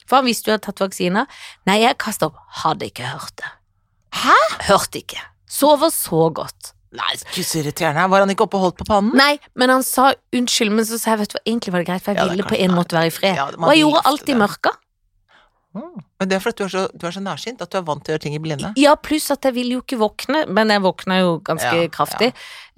For 0.04 0.20
han 0.20 0.28
visste 0.28 0.50
jo 0.50 0.52
jeg 0.52 0.60
hadde 0.60 0.68
tatt 0.68 0.84
vaksina. 0.84 1.26
Nei, 1.70 1.80
jeg 1.82 1.98
kasta 2.02 2.28
opp. 2.28 2.40
Hadde 2.62 2.90
ikke 2.90 3.08
hørt 3.08 3.34
det. 3.40 3.50
Hæ? 4.20 4.36
Hørte 4.68 5.00
ikke. 5.00 5.22
Sover 5.50 5.90
så 5.94 6.28
godt. 6.34 6.73
Nei, 6.94 7.10
gud 7.34 7.42
så 7.48 7.58
irriterende. 7.58 8.04
Var 8.12 8.22
han 8.22 8.30
ikke 8.30 8.44
oppe 8.46 8.58
og 8.60 8.62
holdt 8.68 8.76
på 8.78 8.86
pannen? 8.86 9.16
Nei, 9.18 9.32
men 9.58 9.72
han 9.72 9.82
sa 9.82 10.12
unnskyld, 10.34 10.70
men 10.76 10.86
så 10.86 10.98
sa 11.02 11.14
jeg 11.16 11.24
vet 11.24 11.32
du 11.34 11.38
hva, 11.40 11.42
egentlig 11.50 11.72
var 11.74 11.82
det 11.82 11.88
greit, 11.90 12.04
for 12.06 12.14
jeg 12.14 12.22
Ja, 12.22 12.30
ville 12.30 12.46
på 12.46 12.58
en 12.62 12.74
måte 12.76 12.94
være 12.98 13.10
i 13.10 13.14
fred. 13.14 13.34
Ja, 13.40 13.48
og 13.50 13.70
jeg 13.74 13.82
gjorde 13.82 14.02
alt 14.12 14.28
i 14.30 14.36
mørka. 14.38 14.70
Mm. 15.74 15.96
Men 16.20 16.28
det 16.30 16.36
er 16.36 16.42
fordi 16.44 16.60
du 16.60 16.64
er, 16.68 16.70
så, 16.70 16.82
du 16.94 17.06
er 17.08 17.14
så 17.16 17.20
nærsynt 17.24 17.62
at 17.64 17.72
du 17.72 17.78
er 17.80 17.82
vant 17.88 18.04
til 18.06 18.12
å 18.12 18.14
gjøre 18.14 18.22
ting 18.28 18.36
i 18.36 18.42
blinde. 18.44 18.68
Ja, 18.78 18.92
pluss 18.94 19.26
at 19.34 19.42
jeg 19.48 19.56
vil 19.56 19.72
jo 19.74 19.80
ikke 19.82 19.98
våkne, 19.98 20.44
men 20.54 20.70
jeg 20.70 20.82
våkna 20.84 21.16
jo 21.18 21.32
ganske 21.42 21.72
Ja, 21.80 21.88
kraftig. 21.90 22.28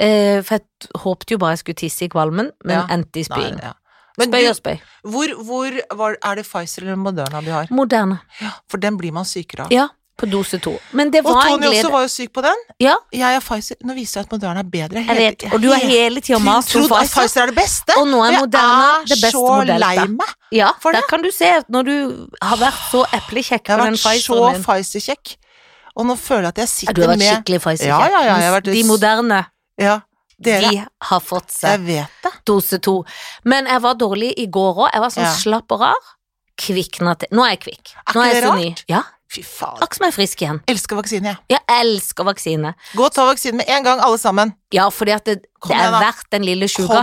Eh, 0.00 0.40
for 0.46 0.56
jeg 0.56 0.94
håpte 1.02 1.36
jo 1.36 1.40
bare 1.42 1.58
jeg 1.58 1.60
skulle 1.66 1.80
tisse 1.82 2.06
i 2.06 2.08
kvalmen, 2.08 2.48
men 2.64 2.88
endte 2.88 3.20
i 3.20 3.26
spying. 3.28 3.60
Men 4.16 4.30
Spøy 4.32 4.46
og 4.48 4.56
spøy. 4.56 4.78
hvor, 5.12 5.32
hvor 5.44 5.74
var, 6.00 6.16
er 6.24 6.38
det 6.40 6.46
Pfizer 6.48 6.86
eller 6.86 6.96
Moderna 6.96 7.42
du 7.44 7.50
har? 7.52 7.68
Moderna. 7.68 8.16
For 8.64 8.80
den 8.80 8.96
blir 8.96 9.12
man 9.12 9.28
sykere 9.28 9.66
av. 9.66 9.74
Ja, 9.76 9.90
på 10.16 10.26
dose 10.30 10.58
to. 10.58 10.72
Men 10.96 11.10
det 11.10 11.20
var 11.24 11.36
og 11.36 11.42
Tony 11.44 11.66
glede. 11.66 11.82
også 11.84 11.90
var 11.92 12.02
jo 12.06 12.08
syk 12.08 12.32
på 12.32 12.42
den. 12.42 12.56
Ja, 12.80 12.94
Jeg 13.12 13.36
og 13.36 13.42
Pfizer. 13.44 13.76
Nå 13.84 13.94
viser 13.94 14.20
jeg 14.20 14.26
at 14.26 14.32
Moderna 14.32 14.60
er 14.60 14.70
bedre. 14.72 15.02
jeg 15.06 15.16
vet. 15.16 15.44
Og 15.52 15.60
du 15.60 15.68
har 15.70 15.78
hele 15.84 16.20
tida 16.24 16.38
mast 16.38 16.74
om 16.76 16.82
Pfizer. 16.88 17.20
Pfizer 17.20 17.42
er 17.42 17.46
det 17.52 17.56
beste. 17.56 17.92
Og 18.00 18.06
nå 18.08 18.22
er 18.24 18.38
Moderna 18.40 19.02
det 19.04 19.18
beste 19.20 19.32
så 19.36 19.42
modellet. 19.46 19.80
lei 19.80 20.06
meg. 20.08 20.32
Ja, 20.52 20.70
For 20.80 20.92
der 20.92 21.02
kan 21.08 21.22
du 21.22 21.30
se 21.30 21.44
at 21.58 21.68
når 21.68 21.82
du 21.84 21.96
har 22.42 22.56
vært 22.56 22.80
så 22.90 23.04
eplekjekk 23.12 23.68
Jeg 23.68 23.76
har 23.76 23.84
vært 23.90 23.98
så 24.00 24.08
Pfizeren 24.16 24.64
Pfizer-kjekk. 24.64 25.36
Og 25.96 26.04
nå 26.06 26.16
føler 26.16 26.42
jeg 26.42 26.48
at 26.48 26.58
jeg 26.64 26.68
sitter 26.68 26.86
sitter 26.86 26.94
Du 26.94 27.00
har 27.02 27.08
vært 27.12 27.18
med 27.18 27.32
skikkelig 27.36 27.60
Pfizer-kjekk. 27.60 28.10
Ja, 28.12 28.38
ja, 28.40 28.52
vært- 28.60 28.72
De 28.72 28.82
moderne, 28.84 29.46
Ja, 29.78 30.00
dere. 30.40 30.70
de 30.70 30.86
har 31.02 31.20
fått 31.20 31.50
seg 31.50 31.86
det. 31.86 32.06
dose 32.46 32.78
to. 32.78 33.04
Men 33.44 33.66
jeg 33.66 33.80
var 33.82 33.94
dårlig 33.94 34.32
i 34.38 34.46
går 34.46 34.74
òg. 34.76 34.90
Jeg 34.92 35.00
var 35.00 35.08
sånn 35.10 35.32
slapp 35.42 35.72
og 35.72 35.80
rar. 35.80 35.94
Kvikna 36.56 37.14
til. 37.18 37.28
Nå 37.32 37.44
er 37.44 37.50
jeg 37.56 37.60
kvikk. 37.60 37.90
Er 38.08 38.12
Nå 38.14 38.20
er 38.22 38.32
jeg 38.32 38.34
det 38.42 38.48
så 38.48 38.54
ny. 38.56 38.74
Ja, 38.88 39.02
Fy 39.32 39.42
faen. 39.42 39.76
akkurat 39.82 39.96
som 39.98 40.04
jeg 40.06 40.12
er 40.12 40.16
frisk 40.16 40.42
igjen. 40.44 40.60
Elsker 40.70 40.96
vaksine, 41.00 41.32
jeg. 41.32 41.36
Jeg 41.56 41.62
elsker 41.82 42.24
vaksine. 42.28 42.74
Gå 42.94 43.04
og 43.08 43.12
ta 43.14 43.24
vaksine 43.26 43.56
med 43.58 43.68
en 43.68 43.82
gang, 43.84 44.00
alle 44.00 44.18
sammen. 44.22 44.52
Ja, 44.72 44.88
fordi 44.94 45.12
at 45.16 45.24
det, 45.26 45.40
det 45.42 45.74
er 45.74 45.80
igjen, 45.80 45.96
verdt 46.04 46.30
den 46.30 46.44
lille 46.46 46.68
sjuka. 46.70 47.02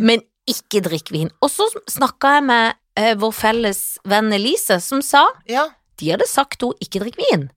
Men 0.00 0.20
ikke 0.50 0.82
drikk 0.84 1.08
vin. 1.14 1.30
Og 1.40 1.48
så 1.50 1.64
snakka 1.88 2.34
jeg 2.36 2.44
med 2.50 2.74
eh, 3.00 3.14
vår 3.16 3.32
felles 3.32 3.80
venn 4.04 4.32
Elise, 4.36 4.76
som 4.84 5.00
sa 5.02 5.24
Ja. 5.48 5.68
de 6.00 6.10
hadde 6.12 6.28
sagt 6.28 6.60
hun 6.62 6.74
ikke 6.84 7.00
drikk 7.00 7.16
vin. 7.30 7.48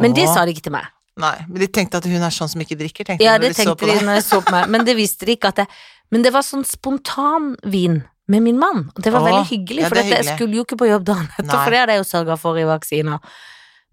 Men 0.00 0.12
det 0.16 0.26
sa 0.26 0.44
de 0.44 0.50
ikke 0.56 0.66
til 0.66 0.72
meg. 0.74 0.88
Nei, 1.20 1.36
men 1.46 1.60
de 1.60 1.66
tenkte 1.68 1.98
at 2.00 2.06
hun 2.08 2.22
er 2.24 2.32
sånn 2.32 2.48
som 2.48 2.60
ikke 2.64 2.78
drikker, 2.80 3.04
tenkte 3.04 3.22
Ja, 3.24 3.36
de 3.38 3.50
når 3.50 3.54
de 3.54 3.62
så 3.68 3.74
på 3.76 3.86
de 3.86 3.92
deg. 3.98 4.50
meg, 4.50 4.68
men 4.72 4.84
det 4.88 4.96
visste 4.96 5.26
de 5.28 5.36
ikke 5.36 5.50
at 5.52 5.56
det 5.60 5.66
Men 6.10 6.22
det 6.24 6.32
var 6.32 6.42
sånn 6.42 6.64
spontanvin 6.64 8.02
med 8.32 8.42
min 8.48 8.58
mann, 8.60 8.84
og 8.92 9.00
det 9.04 9.12
var 9.12 9.20
Åh, 9.24 9.28
veldig 9.30 9.46
hyggelig, 9.52 9.82
ja, 9.84 9.88
for 9.92 9.98
det 10.00 10.04
hyggelig. 10.06 10.24
jeg 10.26 10.36
skulle 10.38 10.56
jo 10.60 10.66
ikke 10.66 10.78
på 10.80 10.88
jobb 10.88 11.04
dagen 11.08 11.26
etter, 11.36 11.56
for 11.58 11.74
det 11.74 11.80
hadde 11.82 11.96
jeg 11.98 12.02
jo 12.04 12.08
sørga 12.12 12.36
for 12.40 12.60
i 12.60 12.64
vaksina. 12.68 13.18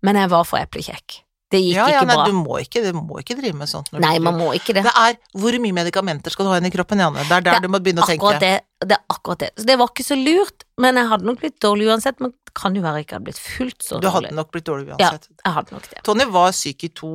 Men 0.05 0.15
jeg 0.21 0.29
var 0.31 0.45
for 0.47 0.61
eplekjekk. 0.63 1.17
Det 1.49 1.57
gikk 1.63 1.75
Ja, 1.79 1.85
ja, 1.89 2.01
ikke 2.03 2.07
nei, 2.11 2.15
bra. 2.19 2.25
du 2.29 2.35
må 2.37 2.57
ikke, 2.61 2.81
du 2.85 2.93
må 2.93 3.15
ikke 3.23 3.35
drive 3.39 3.57
med 3.57 3.67
sånt. 3.71 3.87
Nei, 3.97 4.11
man 4.21 4.35
må 4.37 4.51
ikke 4.53 4.75
det. 4.77 4.83
Det 4.85 4.91
er 5.01 5.15
hvor 5.41 5.55
mye 5.63 5.73
medikamenter 5.73 6.29
skal 6.35 6.45
du 6.45 6.51
ha 6.53 6.59
inn 6.61 6.67
i 6.69 6.71
kroppen, 6.75 7.01
Janne? 7.01 7.23
Det 7.25 7.33
er 7.39 7.41
der 7.41 7.47
Det 7.47 7.55
er 7.57 7.65
du 7.65 7.71
må 7.73 7.79
begynne 7.81 8.03
å 8.05 8.09
tenke. 8.11 8.33
Det, 8.43 8.51
det 8.85 8.95
er 8.99 9.01
akkurat 9.15 9.41
det. 9.41 9.49
Så 9.57 9.65
det 9.65 9.77
var 9.81 9.89
ikke 9.89 10.05
så 10.05 10.17
lurt, 10.19 10.63
men 10.77 10.99
jeg 11.01 11.09
hadde 11.09 11.25
nok 11.25 11.41
blitt 11.41 11.57
dårlig 11.65 11.89
uansett. 11.89 12.21
Men 12.21 12.35
det 12.45 12.53
kan 12.61 12.77
jo 12.77 12.83
være 12.85 13.01
jeg 13.01 13.07
ikke 13.07 13.17
hadde 13.17 13.27
blitt 13.31 13.41
fullt 13.41 13.81
så 13.81 13.97
dårlig. 13.97 14.05
Du 14.05 14.09
hadde 14.19 14.35
nok 14.37 14.51
blitt 14.53 14.67
dårlig 14.69 14.91
uansett. 14.93 15.25
Ja. 15.33 15.41
Jeg 15.47 15.55
hadde 15.57 15.75
nok 15.79 15.89
det. 15.89 16.03
Tony 16.05 16.29
var 16.37 16.53
syk 16.61 16.85
i 16.85 16.91
to, 17.01 17.11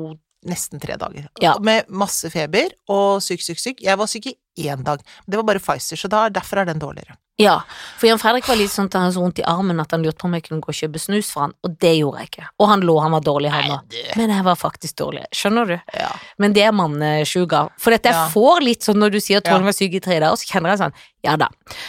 nesten 0.51 0.83
tre 0.83 0.99
dager. 1.01 1.31
Ja. 1.47 1.55
Med 1.71 1.87
masse 2.03 2.29
feber 2.35 2.75
og 2.91 3.23
syk, 3.23 3.41
syk, 3.47 3.63
syk. 3.63 3.85
Jeg 3.87 4.03
var 4.03 4.11
syk 4.11 4.27
i 4.33 4.35
én 4.57 4.83
dag. 4.87 5.01
Det 5.27 5.37
var 5.37 5.45
bare 5.45 5.59
Pfizer, 5.63 5.97
så 5.97 6.09
da, 6.09 6.29
derfor 6.29 6.63
er 6.63 6.65
den 6.71 6.79
dårligere. 6.83 7.17
Ja, 7.37 7.57
for 7.99 8.07
Jan 8.07 8.21
Fredrik 8.23 8.47
var 8.47 8.55
litt 8.55 8.71
sånn 8.71 8.87
at 8.87 8.95
han 8.95 9.11
så 9.11 9.19
vondt 9.19 9.41
i 9.41 9.45
armen 9.51 9.81
at 9.83 9.91
han 9.91 10.05
lurte 10.07 10.21
på 10.23 10.29
om 10.29 10.37
jeg 10.37 10.45
kunne 10.47 10.63
gå 10.63 10.71
og 10.71 10.77
kjøpe 10.79 11.01
snus 11.03 11.33
for 11.35 11.43
han, 11.49 11.55
og 11.67 11.73
det 11.83 11.91
gjorde 11.97 12.21
jeg 12.23 12.29
ikke. 12.31 12.45
Og 12.63 12.69
han 12.71 12.85
lå, 12.87 12.95
han 13.03 13.11
var 13.17 13.25
dårlig, 13.27 13.51
han 13.51 13.73
òg. 13.75 13.97
Men 14.21 14.31
jeg 14.31 14.45
var 14.47 14.55
faktisk 14.61 14.95
dårlig, 15.01 15.25
skjønner 15.35 15.67
du? 15.67 15.75
Ja. 15.99 16.13
Men 16.39 16.55
det 16.55 16.63
er 16.63 16.71
mannesjuga. 16.79 17.65
For 17.83 17.91
dette 17.91 18.13
jeg 18.13 18.15
Ja. 18.21 18.29
får 18.31 18.63
litt 18.63 18.87
sånn 18.87 19.03
når 19.03 19.11
du 19.17 19.19
sier 19.19 19.43
at 19.43 19.49
Trond 19.51 19.67
var 19.67 19.75
syk 19.75 19.99
i 19.99 20.03
tre 20.05 20.21
dager, 20.23 20.39
så 20.39 20.47
kjenner 20.47 20.71
jeg 20.77 20.79
sånn, 20.85 20.95
ja 21.27 21.35
da. 21.43 21.49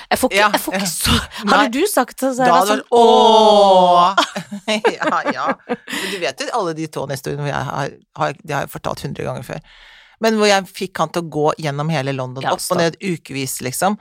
Jeg 0.09 0.17
får 0.23 0.29
ikke, 0.33 0.39
Ja, 0.41 0.49
jeg 0.49 0.61
får 0.65 0.73
ikke 0.79 0.89
så 0.95 1.21
Hadde 1.53 1.71
du 1.77 1.85
sagt 1.93 2.17
det, 2.19 2.33
så 2.33 2.41
hadde 2.41 2.49
jeg 2.49 2.57
vært 2.57 2.73
sånn 2.73 2.85
ååå! 2.89 4.15
ja, 4.97 5.21
ja. 5.33 5.47
Men 5.69 6.11
du 6.11 6.17
vet 6.25 6.41
jo 6.41 6.47
alle 6.57 6.73
de 6.73 6.87
Tony-historiene 6.87 7.45
hvor 7.45 7.53
jeg 7.53 7.65
har, 7.69 7.91
har, 8.17 8.33
de 8.41 8.53
har 8.57 8.65
jeg 8.65 8.73
fortalt 8.73 9.05
hundre 9.05 9.23
ganger 9.29 9.45
før. 9.45 9.61
Men 10.23 10.37
hvor 10.39 10.49
jeg 10.49 10.67
fikk 10.71 11.01
han 11.03 11.11
til 11.13 11.25
å 11.25 11.31
gå 11.37 11.47
gjennom 11.65 11.89
hele 11.93 12.13
London, 12.15 12.43
Ja, 12.45 12.53
opp 12.55 12.63
og 12.71 12.79
ned 12.79 12.99
ukevis, 13.01 13.59
liksom. 13.65 13.97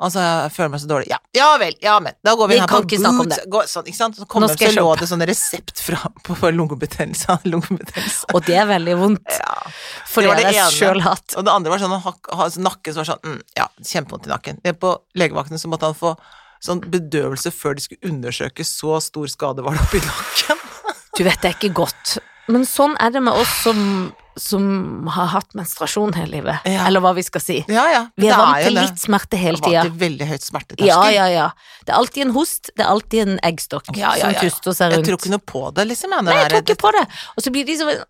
Altså, 0.00 0.22
jeg 0.24 0.52
føler 0.54 0.70
meg 0.72 0.80
så 0.80 0.88
dårlig. 0.88 1.08
Ja, 1.10 1.18
ja 1.36 1.46
vel, 1.60 1.74
ja 1.84 1.98
men. 2.00 2.14
Da 2.24 2.32
går 2.38 2.48
vi 2.48 2.56
Vi 2.56 2.60
her 2.62 2.70
kan 2.70 2.86
på 2.88 3.10
Boots. 3.18 3.40
Gå, 3.52 3.60
sånn, 3.68 3.88
ikke 3.90 3.98
sant? 3.98 4.16
Så 4.16 4.24
kommer 4.24 4.48
jeg 4.48 4.72
så 4.72 4.80
lå 4.80 4.94
det 4.96 5.08
sånn 5.10 5.24
resept 5.28 5.82
fra, 5.84 6.08
på 6.24 6.36
lungebetennelse. 6.56 7.36
Lungebetennelse. 7.52 8.30
Og 8.32 8.46
det 8.48 8.56
er 8.62 8.68
veldig 8.70 8.96
vondt, 8.96 9.36
Ja. 9.36 9.58
for 10.08 10.24
det 10.24 10.38
det 10.40 10.46
har 10.48 10.56
jeg 10.56 10.78
sjøl 10.78 11.04
hatt. 11.04 11.36
Og 11.36 11.44
det 11.44 11.52
andre 11.52 11.74
var 11.74 11.84
sånn 11.84 12.64
nakken 12.64 12.96
som 12.96 13.02
var 13.02 13.10
sånn 13.12 13.20
mm, 13.28 13.40
Ja, 13.60 13.68
kjempevondt 13.92 14.30
i 14.30 14.32
nakken. 14.32 14.62
På 14.80 14.96
legevakten 15.20 15.60
så 15.60 15.68
måtte 15.68 15.92
han 15.92 15.98
få 15.98 16.14
sånn 16.64 16.80
bedøvelse 16.92 17.52
før 17.52 17.76
de 17.76 17.84
skulle 17.84 18.08
undersøke 18.08 18.64
så 18.68 18.96
stor 19.04 19.28
skade 19.32 19.64
var 19.64 19.76
det 19.76 19.84
oppi 19.84 20.00
nakken. 20.04 20.64
Du 21.18 21.24
vet 21.28 21.40
det 21.44 21.52
er 21.52 21.56
ikke 21.60 21.74
godt. 21.76 22.16
Men 22.48 22.62
sånn 22.64 22.96
er 23.00 23.10
det 23.10 23.22
med 23.22 23.34
oss 23.34 23.62
som 23.62 24.12
som 24.40 25.06
har 25.10 25.26
hatt 25.26 25.50
menstruasjon 25.58 26.14
hele 26.14 26.30
livet, 26.38 26.60
Ja. 26.64 26.86
eller 26.86 27.00
hva 27.02 27.10
vi 27.14 27.20
skal 27.22 27.40
si. 27.42 27.56
Ja, 27.68 27.82
ja. 27.92 28.06
Vi 28.16 28.28
er, 28.28 28.32
er 28.32 28.36
vant 28.38 28.62
til 28.64 28.72
litt 28.78 28.96
smerte 29.02 29.36
hele 29.36 29.58
Jeg 29.58 29.64
tida. 29.66 29.82
veldig 30.00 30.28
høyt 30.30 30.40
smerteterskel. 30.46 30.86
Ja, 30.86 31.08
ja, 31.10 31.26
ja. 31.28 31.48
Det 31.84 31.92
er 31.92 31.98
alltid 31.98 32.22
en 32.24 32.32
host, 32.32 32.70
det 32.76 32.86
er 32.86 32.88
alltid 32.88 33.20
en 33.28 33.38
eggstokk 33.44 33.90
Ja, 33.94 34.14
ja, 34.16 34.30
ja, 34.30 34.40
som 34.40 34.48
tuster 34.48 34.72
seg 34.72 34.92
Jeg 34.94 34.96
rundt. 35.00 35.06
tror 35.10 35.18
ikke 35.18 35.30
noe 35.34 35.44
på 35.44 35.74
det, 35.74 35.84
liksom. 35.90 36.10
Jeg, 36.14 36.24
Nei, 36.24 36.36
jeg 36.38 36.48
tror 36.54 36.62
ikke 36.62 36.78
på 36.80 36.92
det. 36.96 37.04
Og 37.36 37.42
så 37.44 37.50
blir 37.52 37.66
de 37.66 37.76
så 37.76 38.04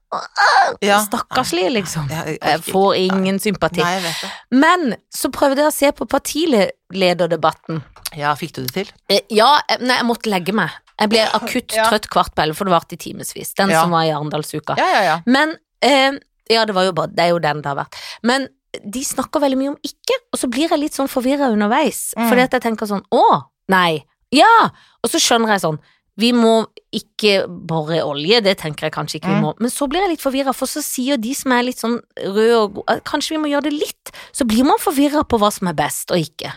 Ja. 0.82 1.00
stakkarslige, 1.08 1.70
liksom. 1.72 2.08
Jeg 2.10 2.38
Jeg 2.40 2.60
får 2.68 2.94
ingen 2.96 3.38
sympati. 3.40 3.80
Nei, 3.82 3.94
jeg 3.98 4.02
vet 4.02 4.20
det. 4.22 4.30
Men 4.52 4.94
så 5.12 5.32
prøvde 5.32 5.56
jeg 5.64 5.66
å 5.66 5.74
se 5.74 5.90
på 5.92 6.06
partilederdebatten. 6.06 7.82
Ja, 8.16 8.34
fikk 8.34 8.52
du 8.52 8.62
det 8.66 8.72
til? 8.74 8.88
Eh, 9.08 9.20
Ja, 9.30 9.60
eh, 9.68 9.78
nei, 9.80 9.96
jeg 9.96 10.06
måtte 10.06 10.30
legge 10.30 10.52
meg. 10.54 10.70
Jeg 11.00 11.08
ble 11.10 11.24
akutt 11.32 11.72
Ja. 11.74 11.84
trøtt 11.90 12.08
kvart 12.12 12.34
på 12.34 12.42
elleve, 12.44 12.56
for 12.56 12.64
det 12.68 12.72
varte 12.74 12.92
i 12.92 12.96
timevis. 13.00 13.54
Den 13.56 13.70
Ja. 13.70 13.82
som 13.82 13.90
var 13.90 14.02
i 14.04 14.10
Arendalsuka. 14.12 14.76
Ja, 14.76 14.86
ja, 14.92 15.02
ja. 15.02 15.20
Men 15.26 15.56
eh, 15.82 16.12
Ja, 16.50 16.64
det 16.66 16.74
var 16.74 16.82
jo 16.84 16.92
bare 16.92 17.08
Det 17.14 17.20
er 17.24 17.28
jo 17.30 17.38
den 17.38 17.62
det 17.62 17.66
har 17.66 17.76
vært. 17.76 17.94
Men 18.22 18.48
de 18.88 19.00
snakker 19.02 19.40
veldig 19.40 19.58
mye 19.58 19.68
om 19.70 19.78
ikke, 19.82 20.16
og 20.32 20.38
så 20.38 20.48
blir 20.50 20.68
jeg 20.68 20.78
litt 20.78 20.92
sånn 20.94 21.08
forvirra 21.08 21.48
underveis. 21.50 22.12
Mm. 22.16 22.28
Fordi 22.28 22.42
at 22.42 22.50
jeg 22.52 22.62
tenker 22.62 22.86
sånn 22.86 23.02
Å, 23.12 23.44
nei. 23.68 24.04
Ja! 24.30 24.70
Og 25.02 25.10
så 25.10 25.18
skjønner 25.18 25.48
jeg 25.48 25.60
sånn 25.62 25.78
Vi 26.18 26.32
må 26.32 26.66
ikke 26.92 27.46
bore 27.48 28.02
olje, 28.04 28.42
det 28.42 28.58
tenker 28.58 28.82
jeg 28.90 28.92
kanskje 28.92 29.20
ikke 29.20 29.28
vi 29.30 29.34
Mm. 29.40 29.42
må. 29.42 29.54
Men 29.58 29.70
så 29.70 29.88
blir 29.88 30.00
jeg 30.02 30.10
litt 30.10 30.20
forvirra, 30.20 30.52
for 30.54 30.66
så 30.66 30.82
sier 30.82 31.16
de 31.16 31.32
som 31.34 31.52
er 31.52 31.62
litt 31.62 31.78
sånn 31.78 31.98
røde 32.18 32.56
og 32.60 32.74
gode 32.74 33.00
Kanskje 33.04 33.30
vi 33.30 33.38
må 33.38 33.48
gjøre 33.48 33.62
det 33.70 33.72
litt? 33.72 34.10
Så 34.32 34.44
blir 34.46 34.64
man 34.64 34.76
forvirra 34.78 35.24
på 35.26 35.38
hva 35.38 35.50
som 35.52 35.68
er 35.68 35.72
best 35.74 36.10
og 36.10 36.18
ikke. 36.18 36.52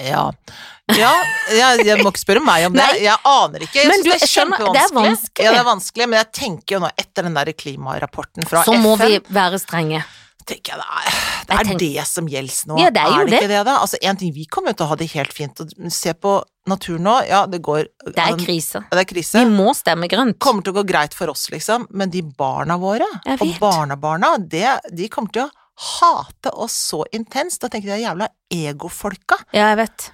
Ja. 0.00 0.24
ja 0.96 1.12
jeg, 1.52 1.84
jeg 1.86 2.00
må 2.02 2.12
ikke 2.12 2.22
spørre 2.22 2.42
meg 2.44 2.66
om 2.68 2.76
det. 2.76 2.86
Jeg 3.02 3.18
aner 3.28 3.66
ikke. 3.66 3.82
Jeg 3.82 3.90
Men 3.92 4.02
du, 4.04 4.10
det 4.10 4.16
er 4.18 4.30
skjønner, 4.30 4.64
det 4.72 4.82
er 4.82 4.96
vanskelig. 4.96 5.44
Ja, 5.44 5.52
det 5.52 5.60
er 5.60 5.68
vanskelig, 5.68 6.08
men 6.08 6.20
jeg 6.20 6.30
tenker 6.38 6.76
jo 6.76 6.82
nå, 6.86 6.90
etter 7.04 7.28
den 7.28 7.38
der 7.38 7.52
klimarapporten 7.52 8.48
fra 8.48 8.64
FN 8.64 8.70
Så 8.70 8.76
FN, 8.78 8.84
må 8.86 8.96
vi 9.02 9.20
være 9.32 9.60
strenge. 9.62 10.02
tenker 10.48 10.72
jeg 10.74 10.80
det 10.80 10.88
er, 10.90 11.18
det, 11.46 11.54
er 11.54 11.68
tenker- 11.68 11.78
det 11.84 12.06
som 12.08 12.26
gjelder 12.26 12.72
nå. 12.72 12.78
Ja, 12.82 12.90
det 12.90 13.02
er 13.02 13.12
jo 13.12 13.18
det 13.26 13.30
det, 13.30 13.42
ikke 13.42 13.52
det, 13.52 13.60
da? 13.68 13.76
Altså, 13.84 14.00
en 14.02 14.16
ting, 14.18 14.32
vi 14.34 14.46
kommer 14.50 14.72
jo 14.72 14.80
til 14.80 14.86
å 14.88 14.90
ha 14.90 14.96
det 14.98 15.10
helt 15.12 15.36
fint. 15.36 15.62
Se 15.94 16.14
på 16.18 16.34
naturen 16.66 17.06
nå, 17.06 17.16
ja, 17.28 17.44
det 17.50 17.62
går 17.62 17.86
Det 18.08 18.18
er 18.18 18.36
krise. 18.38 18.82
Det 18.90 19.04
er 19.04 19.08
krise. 19.08 19.38
Vi 19.38 19.54
må 19.54 19.70
stemme 19.78 20.08
grønt. 20.10 20.38
kommer 20.42 20.62
til 20.66 20.74
å 20.74 20.80
gå 20.80 20.86
greit 20.88 21.14
for 21.14 21.30
oss, 21.30 21.48
liksom, 21.54 21.86
men 21.90 22.10
de 22.10 22.22
barna 22.22 22.78
våre, 22.78 23.06
og 23.38 23.46
barnebarna, 23.62 24.36
det, 24.38 24.66
de 24.90 25.08
kommer 25.12 25.30
til 25.34 25.46
å 25.46 25.50
hate 25.82 26.50
oss 26.54 26.74
så 26.92 27.02
intenst. 27.12 27.60
Da 27.62 27.68
tenker 27.72 27.92
jeg 27.92 28.02
de 28.02 28.06
jævla 28.08 28.28
egofolka. 28.52 29.38
Ja, 29.54 29.72
jeg 29.72 29.80
vet. 29.82 30.10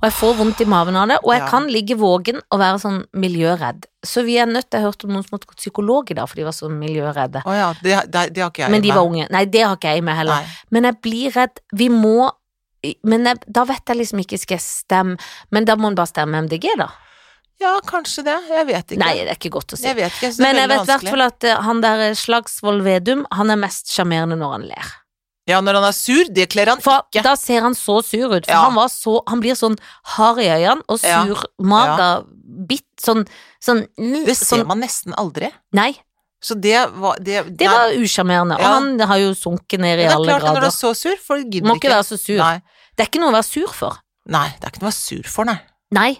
Og 0.00 0.06
jeg 0.08 0.14
får 0.16 0.34
vondt 0.38 0.60
i 0.62 0.66
maven 0.68 0.96
av 0.96 1.08
det, 1.08 1.16
og 1.24 1.32
jeg 1.34 1.42
Ja. 1.42 1.48
kan 1.48 1.66
ligge 1.68 1.96
vågen 1.96 2.40
og 2.50 2.58
være 2.60 2.78
sånn 2.80 3.04
miljøredd. 3.14 3.84
Så 4.04 4.24
vi 4.24 4.36
er 4.38 4.46
nødt 4.46 4.70
til 4.70 4.80
Jeg 4.80 4.86
hørte 4.86 5.04
om 5.04 5.10
noen 5.12 5.22
som 5.26 5.36
måtte 5.36 5.46
gå 5.46 5.54
til 5.56 5.70
psykolog 5.70 6.10
i 6.10 6.14
dag, 6.14 6.28
for 6.28 6.36
de 6.36 6.44
var 6.44 6.52
så 6.56 6.68
miljøredde. 6.70 7.42
Oh 7.46 7.52
ja, 7.56 7.72
det, 7.82 8.10
det, 8.10 8.32
det 8.34 8.42
har 8.42 8.50
ikke 8.50 8.62
jeg 8.64 8.70
Men 8.70 8.82
de 8.82 8.88
med. 8.88 8.96
var 8.96 9.04
unge. 9.04 9.26
Nei, 9.30 9.44
det 9.44 9.62
har 9.66 9.76
ikke 9.76 9.92
jeg 9.94 10.02
med 10.04 10.16
heller. 10.16 10.40
Nei. 10.40 10.46
Men 10.70 10.84
jeg 10.84 11.00
blir 11.02 11.30
redd. 11.36 11.60
Vi 11.72 11.88
må 11.88 12.30
Men 13.04 13.24
jeg, 13.26 13.36
da 13.46 13.64
vet 13.64 13.82
jeg 13.88 13.96
liksom 13.98 14.20
ikke 14.24 14.38
skal 14.40 14.54
jeg 14.56 14.62
stemme 14.64 15.18
Men 15.52 15.66
da 15.66 15.74
må 15.76 15.88
en 15.88 15.94
bare 15.94 16.06
stemme 16.08 16.40
MDG, 16.46 16.78
da. 16.78 16.86
Ja, 17.60 17.74
kanskje 17.84 18.24
det. 18.24 18.38
Jeg 18.48 18.66
vet 18.70 18.86
ikke. 18.94 18.98
Nei, 19.02 19.14
det 19.20 19.28
er 19.34 19.36
ikke 19.38 19.50
godt 19.58 19.74
å 19.74 19.76
si. 19.78 19.84
Jeg 19.84 19.96
vet 19.98 20.12
ikke. 20.16 20.30
Jeg 20.32 20.38
Men 20.40 20.56
jeg 20.56 20.68
vet 20.72 20.80
i 20.80 20.90
hvert 20.94 21.10
fall 21.12 21.22
at 21.26 21.44
eh, 21.44 21.58
han 21.66 21.80
der 21.84 22.04
eh, 22.08 22.14
Slagsvold 22.16 22.82
Vedum, 22.86 23.26
han 23.36 23.50
er 23.52 23.56
mest 23.60 23.92
sjarmerende 23.92 24.38
når 24.40 24.52
han 24.56 24.64
ler. 24.70 24.90
Ja, 25.48 25.58
når 25.64 25.74
han 25.80 25.84
er 25.88 25.96
sur, 25.96 26.24
det 26.30 26.48
kler 26.52 26.70
han 26.70 26.80
For 26.84 27.02
ikke. 27.10 27.22
da 27.26 27.34
ser 27.36 27.60
han 27.64 27.74
så 27.74 27.98
sur 28.06 28.32
ut, 28.36 28.46
for 28.46 28.52
Ja. 28.52 28.60
han, 28.68 28.74
var 28.78 28.88
så, 28.92 29.20
han 29.28 29.40
blir 29.42 29.56
sånn 29.58 29.76
hard 30.16 30.38
i 30.38 30.48
øynene 30.52 30.82
og 30.88 31.00
Ja. 31.02 31.24
surmaga, 31.26 32.10
bitt, 32.68 32.86
sånn, 33.02 33.26
sånn, 33.60 33.86
Det 33.98 34.36
ser 34.36 34.60
sånn 34.60 34.66
man 34.68 34.80
nesten 34.80 35.12
aldri. 35.18 35.50
Nei, 35.72 35.94
Så 36.42 36.54
det 36.58 36.78
var 36.96 37.18
Det, 37.20 37.42
det 37.58 37.66
var 37.68 37.90
usjarmerende, 37.92 38.54
og 38.56 38.60
Ja. 38.64 38.68
han 38.78 39.00
har 39.00 39.18
jo 39.18 39.34
sunket 39.34 39.78
ned 39.80 39.98
i 39.98 40.06
alle 40.06 40.24
grader. 40.24 40.24
det 40.24 40.34
er 40.36 40.40
klart 40.40 40.54
når 40.54 40.60
du 40.60 40.66
er 40.66 40.70
så 40.70 40.94
sur, 40.96 41.16
for 41.20 41.36
du 41.36 41.44
gidder 41.44 41.60
ikke. 41.60 41.68
må 41.68 41.76
ikke 41.76 41.90
være 41.92 42.06
så 42.08 42.16
sur. 42.18 42.38
Nei. 42.38 42.62
Det 42.96 43.00
er 43.04 43.10
ikke 43.10 43.20
noe 43.20 43.32
å 43.32 43.36
være 43.36 43.44
sur 43.44 43.68
for. 43.68 43.98
nei, 44.26 44.48
det 44.60 44.64
er 44.64 44.70
ikke 44.70 44.80
noe 44.80 44.88
å 44.88 44.92
være 44.92 45.02
sur 45.04 45.22
for, 45.28 45.44
nei. 45.44 45.60
Nei, 45.92 46.18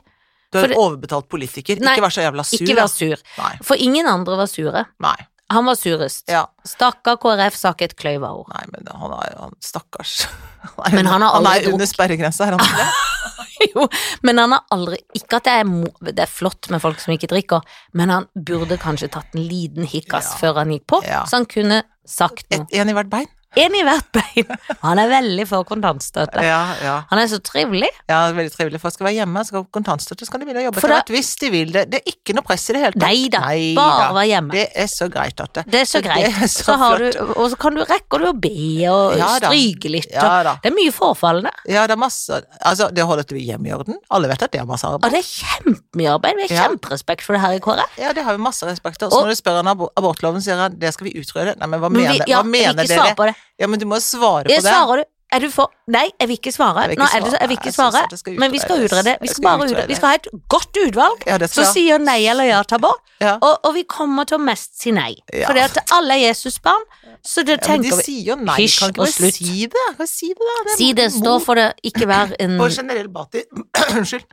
Du 0.51 0.59
er 0.59 0.65
For 0.67 0.73
en 0.75 0.81
overbetalt 0.83 1.29
politiker. 1.31 1.79
Nei, 1.81 1.95
ikke 1.95 2.03
vær 2.09 2.15
så 2.17 2.25
jævla 2.25 2.45
sur. 2.45 2.59
ikke 2.65 2.75
vær 2.81 2.89
sur. 2.91 3.21
Nei. 3.39 3.53
For 3.63 3.77
ingen 3.79 4.07
andre 4.11 4.37
var 4.41 4.49
sure. 4.51 4.85
Nei. 4.99 5.17
Han 5.51 5.67
var 5.67 5.75
surest. 5.75 6.25
Ja. 6.31 6.45
Stakkar 6.67 7.17
KrF 7.19 7.57
sa 7.59 7.73
ikke 7.75 7.89
et 7.89 7.95
kløyva 7.99 8.29
ord. 8.39 8.47
Nei, 8.55 8.65
men 8.71 8.87
han 8.95 9.15
er 9.17 9.33
jo 9.33 9.41
han, 9.49 9.55
Stakkars. 9.63 10.27
Men 10.95 11.07
han 11.11 11.23
har 11.25 11.33
han 11.35 11.47
aldri 11.47 11.65
er 11.67 11.73
under 11.73 11.89
sperregrensa, 11.89 12.47
er 12.47 12.55
han 12.55 12.61
ikke 12.61 12.85
det? 12.85 12.91
jo, 13.75 13.87
men 14.23 14.39
han 14.41 14.53
har 14.53 14.63
aldri 14.73 14.99
Ikke 15.17 15.39
at 15.41 15.47
det 15.49 15.55
er, 15.63 15.71
det 16.13 16.23
er 16.25 16.31
flott 16.31 16.69
med 16.73 16.81
folk 16.85 17.01
som 17.01 17.13
ikke 17.15 17.29
drikker, 17.33 17.65
men 17.97 18.13
han 18.13 18.27
burde 18.37 18.77
kanskje 18.81 19.09
tatt 19.13 19.35
en 19.37 19.43
liten 19.49 19.89
hikkas 19.89 20.31
Ja. 20.35 20.37
før 20.43 20.61
han 20.63 20.73
gikk 20.75 20.85
på, 20.93 21.01
Ja. 21.09 21.23
så 21.29 21.41
han 21.41 21.47
kunne 21.51 21.83
sagt 22.09 22.47
noe. 22.53 22.67
Én 22.73 22.93
i 22.93 22.97
hvert 22.97 23.09
bein? 23.13 23.29
En 23.59 23.75
i 23.75 23.81
hvert 23.83 24.07
bein. 24.15 24.47
Han 24.85 24.99
er 25.03 25.09
veldig 25.11 25.45
for 25.51 25.65
kontantstøtte. 25.67 26.39
Ja, 26.47 26.61
ja. 26.85 26.93
Han 27.11 27.19
er 27.19 27.27
så 27.27 27.41
trivelig. 27.43 27.89
ja, 28.07 28.21
veldig 28.31 28.53
trivelig. 28.55 28.79
Folk 28.81 28.95
skal 28.95 29.09
være 29.09 29.17
hjemme, 29.19 29.43
skal 29.47 29.65
ha 29.65 29.67
kontantstøtte, 29.75 30.23
så 30.27 30.31
kan 30.31 30.41
de 30.43 30.47
begynne 30.47 30.63
å 30.63 30.67
jobbe 30.69 30.79
etter 30.79 30.93
hvert 30.95 31.11
hvis 31.11 31.31
de 31.41 31.51
vil 31.51 31.73
det. 31.75 31.83
Det 31.91 31.99
er 31.99 32.13
ikke 32.13 32.37
noe 32.39 32.47
press 32.47 32.69
i 32.71 32.77
det 32.77 32.83
hele 32.85 32.95
tatt. 32.95 33.03
Nei 33.03 33.27
da, 33.33 33.41
bare 33.81 34.13
være 34.15 34.29
hjemme. 34.31 34.55
Det 34.55 34.67
er 34.85 34.91
så 34.93 35.09
greit 35.11 35.43
at 35.43 35.53
det 35.59 35.65
Det 35.75 35.81
er 35.83 35.89
så 35.91 36.03
greit. 36.05 36.29
Det 36.29 36.45
er 36.47 36.53
så 36.53 36.65
Så 36.71 36.77
har 36.79 37.03
du, 37.03 37.09
og 37.35 37.51
så 37.51 37.59
kan 37.65 37.75
du, 37.75 37.83
rekker 37.91 38.23
du 38.23 38.29
å 38.31 38.35
be 38.39 38.53
og 38.93 39.17
Ja 39.19 39.33
stryke 39.41 39.91
litt. 39.97 40.07
Og, 40.15 40.53
det 40.63 40.71
er 40.71 40.77
mye 40.77 40.95
forfallende. 40.95 41.51
Ja, 41.67 41.89
det 41.91 41.97
er 41.99 42.03
masse 42.05 42.41
Altså, 42.61 42.87
det 42.95 43.03
holder 43.09 43.27
til 43.27 43.41
vi 43.41 43.49
hjemme 43.51 43.67
i 43.67 43.75
orden. 43.75 43.99
Alle 44.15 44.31
vet 44.31 44.47
at 44.47 44.55
det 44.55 44.61
er 44.63 44.69
masse 44.69 44.87
Og 44.87 45.01
arbeid. 45.01 45.17
det 45.19 45.25
er 45.25 45.29
kjempemye 45.43 46.15
arbeid. 46.15 46.39
Vi 46.39 46.55
har 46.55 46.71
kjemperespekt 46.71 47.27
for 47.27 47.35
det 47.35 47.43
her 47.43 47.59
i 47.59 47.63
KrF. 47.67 47.99
Ja, 47.99 48.15
det 48.15 48.23
har 48.27 48.37
vi 48.39 48.43
masse 48.47 48.63
respekt 48.69 49.03
for. 49.03 49.11
Så 49.11 49.19
Og- 49.19 49.27
når 49.27 49.35
du 49.35 49.41
spør 49.43 49.59
han 49.63 49.75
abortloven, 49.75 50.43
sier 50.45 50.57
han 50.61 50.79
det 50.79 50.95
skal 50.95 51.11
vi 51.11 51.19
utrede. 51.19 51.57
Nei, 51.59 51.67
men 51.67 51.81
hva 51.81 51.91
Men 51.91 52.03
mener, 52.05 52.25
vi, 52.25 52.33
hva 52.33 52.45
mener 52.47 52.87
dere? 52.87 53.35
Det. 53.61 53.65
Ja, 53.67 53.71
men 53.71 53.81
du 53.83 53.87
må 53.93 54.01
svare 54.01 54.49
på 54.49 54.55
Jeg 54.57 54.65
det. 54.65 54.73
svarer 54.73 55.05
du. 55.05 55.09
Er 55.31 55.39
du 55.45 55.47
for 55.55 55.71
Nei, 55.87 56.09
jeg 56.19 56.27
vil 56.27 56.39
ikke 56.41 56.51
svare. 56.51 56.83
Jeg 56.89 56.91
vil 56.91 56.97
ikke 56.97 57.05
Nå 57.05 57.07
det 57.07 57.31
svare. 57.31 57.39
jeg 57.41 57.49
vil 57.53 57.59
ikke 57.61 57.73
svare. 57.77 58.01
skal 58.19 58.39
Men 58.43 58.51
vi 58.51 58.59
skal 58.59 58.81
utrede. 58.83 59.13
Vi 59.23 59.29
skal 59.31 59.45
bare 59.45 59.67
utrede. 59.69 59.85
Vi 59.87 59.95
skal 59.95 60.09
ha 60.11 60.15
et 60.19 60.27
godt 60.51 60.79
utvalg 60.83 61.23
Ja, 61.29 61.37
det 61.39 61.49
som 61.53 61.69
sier 61.71 62.01
nei 62.03 62.17
eller 62.33 62.49
ja 62.49 62.63
til 62.67 62.81
abort. 62.81 62.99
ja. 63.23 63.37
Og, 63.39 63.61
og 63.69 63.77
vi 63.77 63.85
kommer 63.87 64.27
til 64.27 64.41
å 64.41 64.43
mest 64.43 64.81
si 64.83 64.91
nei. 64.91 65.13
Ja. 65.31 65.47
Fordi 65.47 65.63
at 65.69 65.79
alle 65.95 66.17
er 66.19 66.25
Jesusbarn, 66.33 66.83
så 67.23 67.45
det 67.47 67.61
ja, 67.63 67.77
men 67.77 67.83
de 67.87 67.93
sier 68.03 68.33
jo 68.33 68.37
nei. 68.43 68.57
Hysj 68.59 68.79
kan 68.81 68.91
ikke 68.91 69.05
bare 69.05 69.15
slutt. 69.21 69.39
si 69.39 69.67
det? 69.77 69.87
Kan 70.03 70.11
si 70.17 70.33
det, 70.35 70.51
da. 70.67 70.75
Si 70.77 70.93
det, 70.99 71.09
stå 71.15 71.39
for 71.47 71.55
det, 71.63 71.69
ikke 71.93 72.11
vær 72.11 72.35
en 72.43 72.59
På 72.59 72.67
generell 72.81 73.09
basis 73.09 73.47
Unnskyld. 74.01 74.27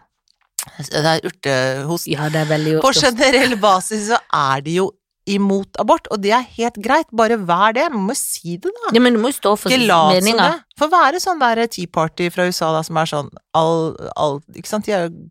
Det 0.90 1.06
er 1.06 1.22
urtehost. 1.30 2.08
Ja, 2.10 2.26
det 2.34 2.42
er 2.42 2.50
veldig 2.50 2.80
På 2.82 2.90
generell 2.98 3.54
basis 3.62 4.10
så 4.10 4.18
er 4.34 4.66
de 4.66 4.80
jo 4.82 4.90
imot 5.28 5.78
abort, 5.82 6.08
og 6.14 6.22
det 6.24 6.32
er 6.36 6.46
helt 6.58 6.80
greit. 6.84 7.10
Bare 7.16 7.38
vær 7.40 7.76
det. 7.76 7.88
Man 7.94 8.08
må 8.10 8.16
si 8.18 8.56
det, 8.58 8.72
da. 8.72 8.94
Ja, 8.96 9.04
men 9.04 9.18
du 9.18 9.22
må 9.22 9.32
jo 9.32 9.38
stå 9.38 9.54
for 9.60 9.74
Ikke 9.74 9.90
lat 9.90 10.24
som 10.24 10.40
det. 10.40 10.50
Få 10.78 10.90
være 10.92 11.22
sånn 11.22 11.40
der 11.42 11.64
Tea 11.74 11.90
Party 11.90 12.30
fra 12.34 12.46
USA 12.48 12.70
da, 12.76 12.84
som 12.86 13.00
er 13.02 13.10
sånn 13.10 13.32
all, 13.58 13.96
all 14.16 14.38
Ikke 14.54 14.70
sant, 14.70 14.86
de 14.86 14.94
er 14.94 15.08
jo 15.08 15.26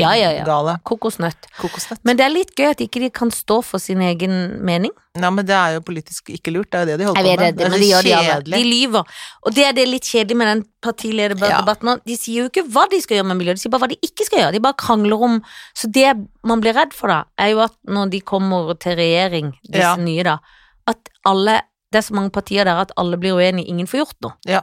Ja, 0.00 0.14
ja, 0.16 0.32
ja. 0.38 0.46
Kokosnøtt. 0.88 1.50
Kokosnøtt. 1.60 2.00
Men 2.08 2.18
det 2.18 2.24
er 2.26 2.34
litt 2.34 2.54
gøy 2.56 2.70
at 2.72 2.82
ikke 2.84 3.02
de 3.04 3.12
kan 3.14 3.32
stå 3.34 3.60
for 3.66 3.82
sin 3.82 4.00
egen 4.04 4.58
mening. 4.64 4.94
Nei, 5.18 5.30
men 5.34 5.46
det 5.48 5.54
er 5.56 5.74
jo 5.76 5.80
politisk 5.86 6.30
ikke 6.34 6.52
lurt, 6.54 6.70
det 6.70 6.78
er 6.78 6.84
jo 6.84 6.90
det 6.90 6.98
de 7.00 7.06
holder 7.08 7.22
på 7.22 7.28
vet 7.28 7.38
med. 7.40 7.56
det, 7.58 7.70
men 7.70 7.72
så 7.72 7.82
de 7.82 7.88
gjør 7.90 8.02
det 8.08 8.34
alle. 8.34 8.56
De 8.56 8.64
lyver. 8.68 9.14
Og 9.44 9.54
det 9.56 9.64
er 9.68 9.72
det 9.78 9.86
litt 9.88 10.08
kjedelig 10.08 10.36
med 10.40 10.50
den 10.52 10.62
partilederdebatten 10.86 11.88
nå. 11.90 11.96
De 12.06 12.16
sier 12.18 12.42
jo 12.44 12.50
ikke 12.52 12.64
hva 12.74 12.84
de 12.92 13.00
skal 13.04 13.18
gjøre 13.18 13.28
med 13.32 13.40
miljøet, 13.40 13.58
de 13.58 13.64
sier 13.64 13.72
bare 13.74 13.84
hva 13.86 13.90
de 13.92 13.98
ikke 14.08 14.26
skal 14.28 14.42
gjøre. 14.44 14.52
De 14.58 14.60
bare 14.68 14.78
krangler 14.78 15.24
om 15.28 15.38
Så 15.74 15.90
det 15.92 16.12
man 16.46 16.60
blir 16.64 16.74
redd 16.76 16.92
for 16.96 17.08
da, 17.12 17.24
er 17.38 17.52
jo 17.54 17.62
at 17.64 17.74
når 17.88 18.10
de 18.14 18.20
kommer 18.20 18.74
til 18.78 18.96
regjering, 18.98 19.52
disse 19.68 19.82
Ja. 19.82 19.96
nye 19.96 20.22
da, 20.24 20.38
at 20.86 21.08
alle 21.24 21.60
Det 21.90 22.02
er 22.02 22.04
så 22.04 22.12
mange 22.14 22.30
partier 22.30 22.64
der 22.68 22.76
at 22.82 22.90
alle 23.00 23.16
blir 23.16 23.32
uenige, 23.32 23.64
ingen 23.66 23.86
får 23.88 24.02
gjort 24.04 24.16
noe. 24.20 24.34
Ja. 24.44 24.60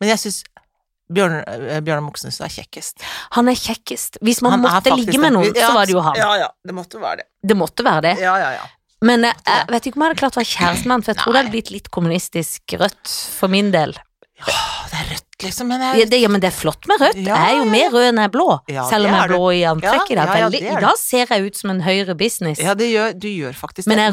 Men 0.00 0.10
jeg 0.10 0.18
syns 0.18 0.42
Bjørn, 1.10 1.38
eh, 1.48 1.80
Bjørnar 1.80 2.02
Moxnes 2.04 2.36
er 2.44 2.50
kjekkest. 2.52 3.00
Han 3.32 3.48
er 3.48 3.54
kjekkest. 3.56 4.18
Hvis 4.20 4.42
man 4.42 4.52
Han 4.52 4.60
måtte 4.60 4.92
ligge 4.94 5.16
med 5.18 5.32
noen, 5.32 5.54
Ja, 5.56 5.70
så 5.70 5.74
var 5.74 5.86
det 5.86 5.94
jo 5.94 6.02
han. 6.04 6.14
Ja, 6.20 6.34
ja, 6.36 6.48
det 6.66 6.74
måtte 6.76 7.00
være 7.00 7.16
det. 7.22 7.24
Det 7.48 7.56
måtte 7.56 7.82
være 7.82 8.02
det. 8.02 8.18
Ja, 8.20 8.36
ja, 8.36 8.50
ja. 8.58 8.66
Men 9.02 9.22
jeg, 9.22 9.34
jeg 9.46 9.66
vet 9.70 9.86
ikke 9.86 9.96
om 9.96 10.02
jeg 10.02 10.10
hadde 10.10 10.18
klart 10.24 10.36
å 10.36 10.40
være 10.40 10.50
kjæreste 10.56 10.86
med 10.88 10.94
han, 10.96 11.02
for 11.06 11.12
jeg 11.14 11.20
tror 11.22 11.32
det 11.36 11.40
hadde 11.44 11.52
blitt 11.54 11.70
litt 11.70 11.88
kommunistisk 11.94 12.74
rødt 12.80 13.12
for 13.38 13.48
min 13.52 13.70
del. 13.70 13.92
Ja, 14.38 14.54
det 14.90 14.98
er 14.98 15.06
rødt, 15.12 15.24
liksom, 15.42 15.66
men 15.70 15.80
Ja, 15.82 16.04
det, 16.06 16.18
ja, 16.22 16.28
men 16.30 16.42
det 16.42 16.48
er 16.52 16.54
flott 16.54 16.86
med 16.90 17.00
rødt. 17.02 17.16
Ja, 17.26 17.36
Jeg 17.38 17.54
er 17.54 17.58
jo 17.58 17.64
mer 17.70 17.88
rød 17.94 18.04
enn 18.08 18.18
jeg 18.22 18.28
er 18.30 18.34
blå, 18.34 18.46
selv 18.90 19.06
om 19.06 19.14
jeg 19.14 19.22
er 19.22 19.32
blå 19.32 19.48
i 19.54 19.62
antrekket. 19.70 20.10
I 20.10 20.18
dag. 20.18 20.28
Veldig- 20.34 20.60
I 20.62 20.80
dag 20.84 20.98
ser 20.98 21.26
jeg 21.34 21.46
ut 21.46 21.56
som 21.56 21.70
en 21.70 21.80
høyre 21.82 22.14
business. 22.18 22.60
Ja, 22.62 22.74
det 22.74 22.90
gjør, 22.92 23.16
du 23.18 23.28
gjør 23.28 23.54
faktisk 23.58 23.86
det. 23.98 24.04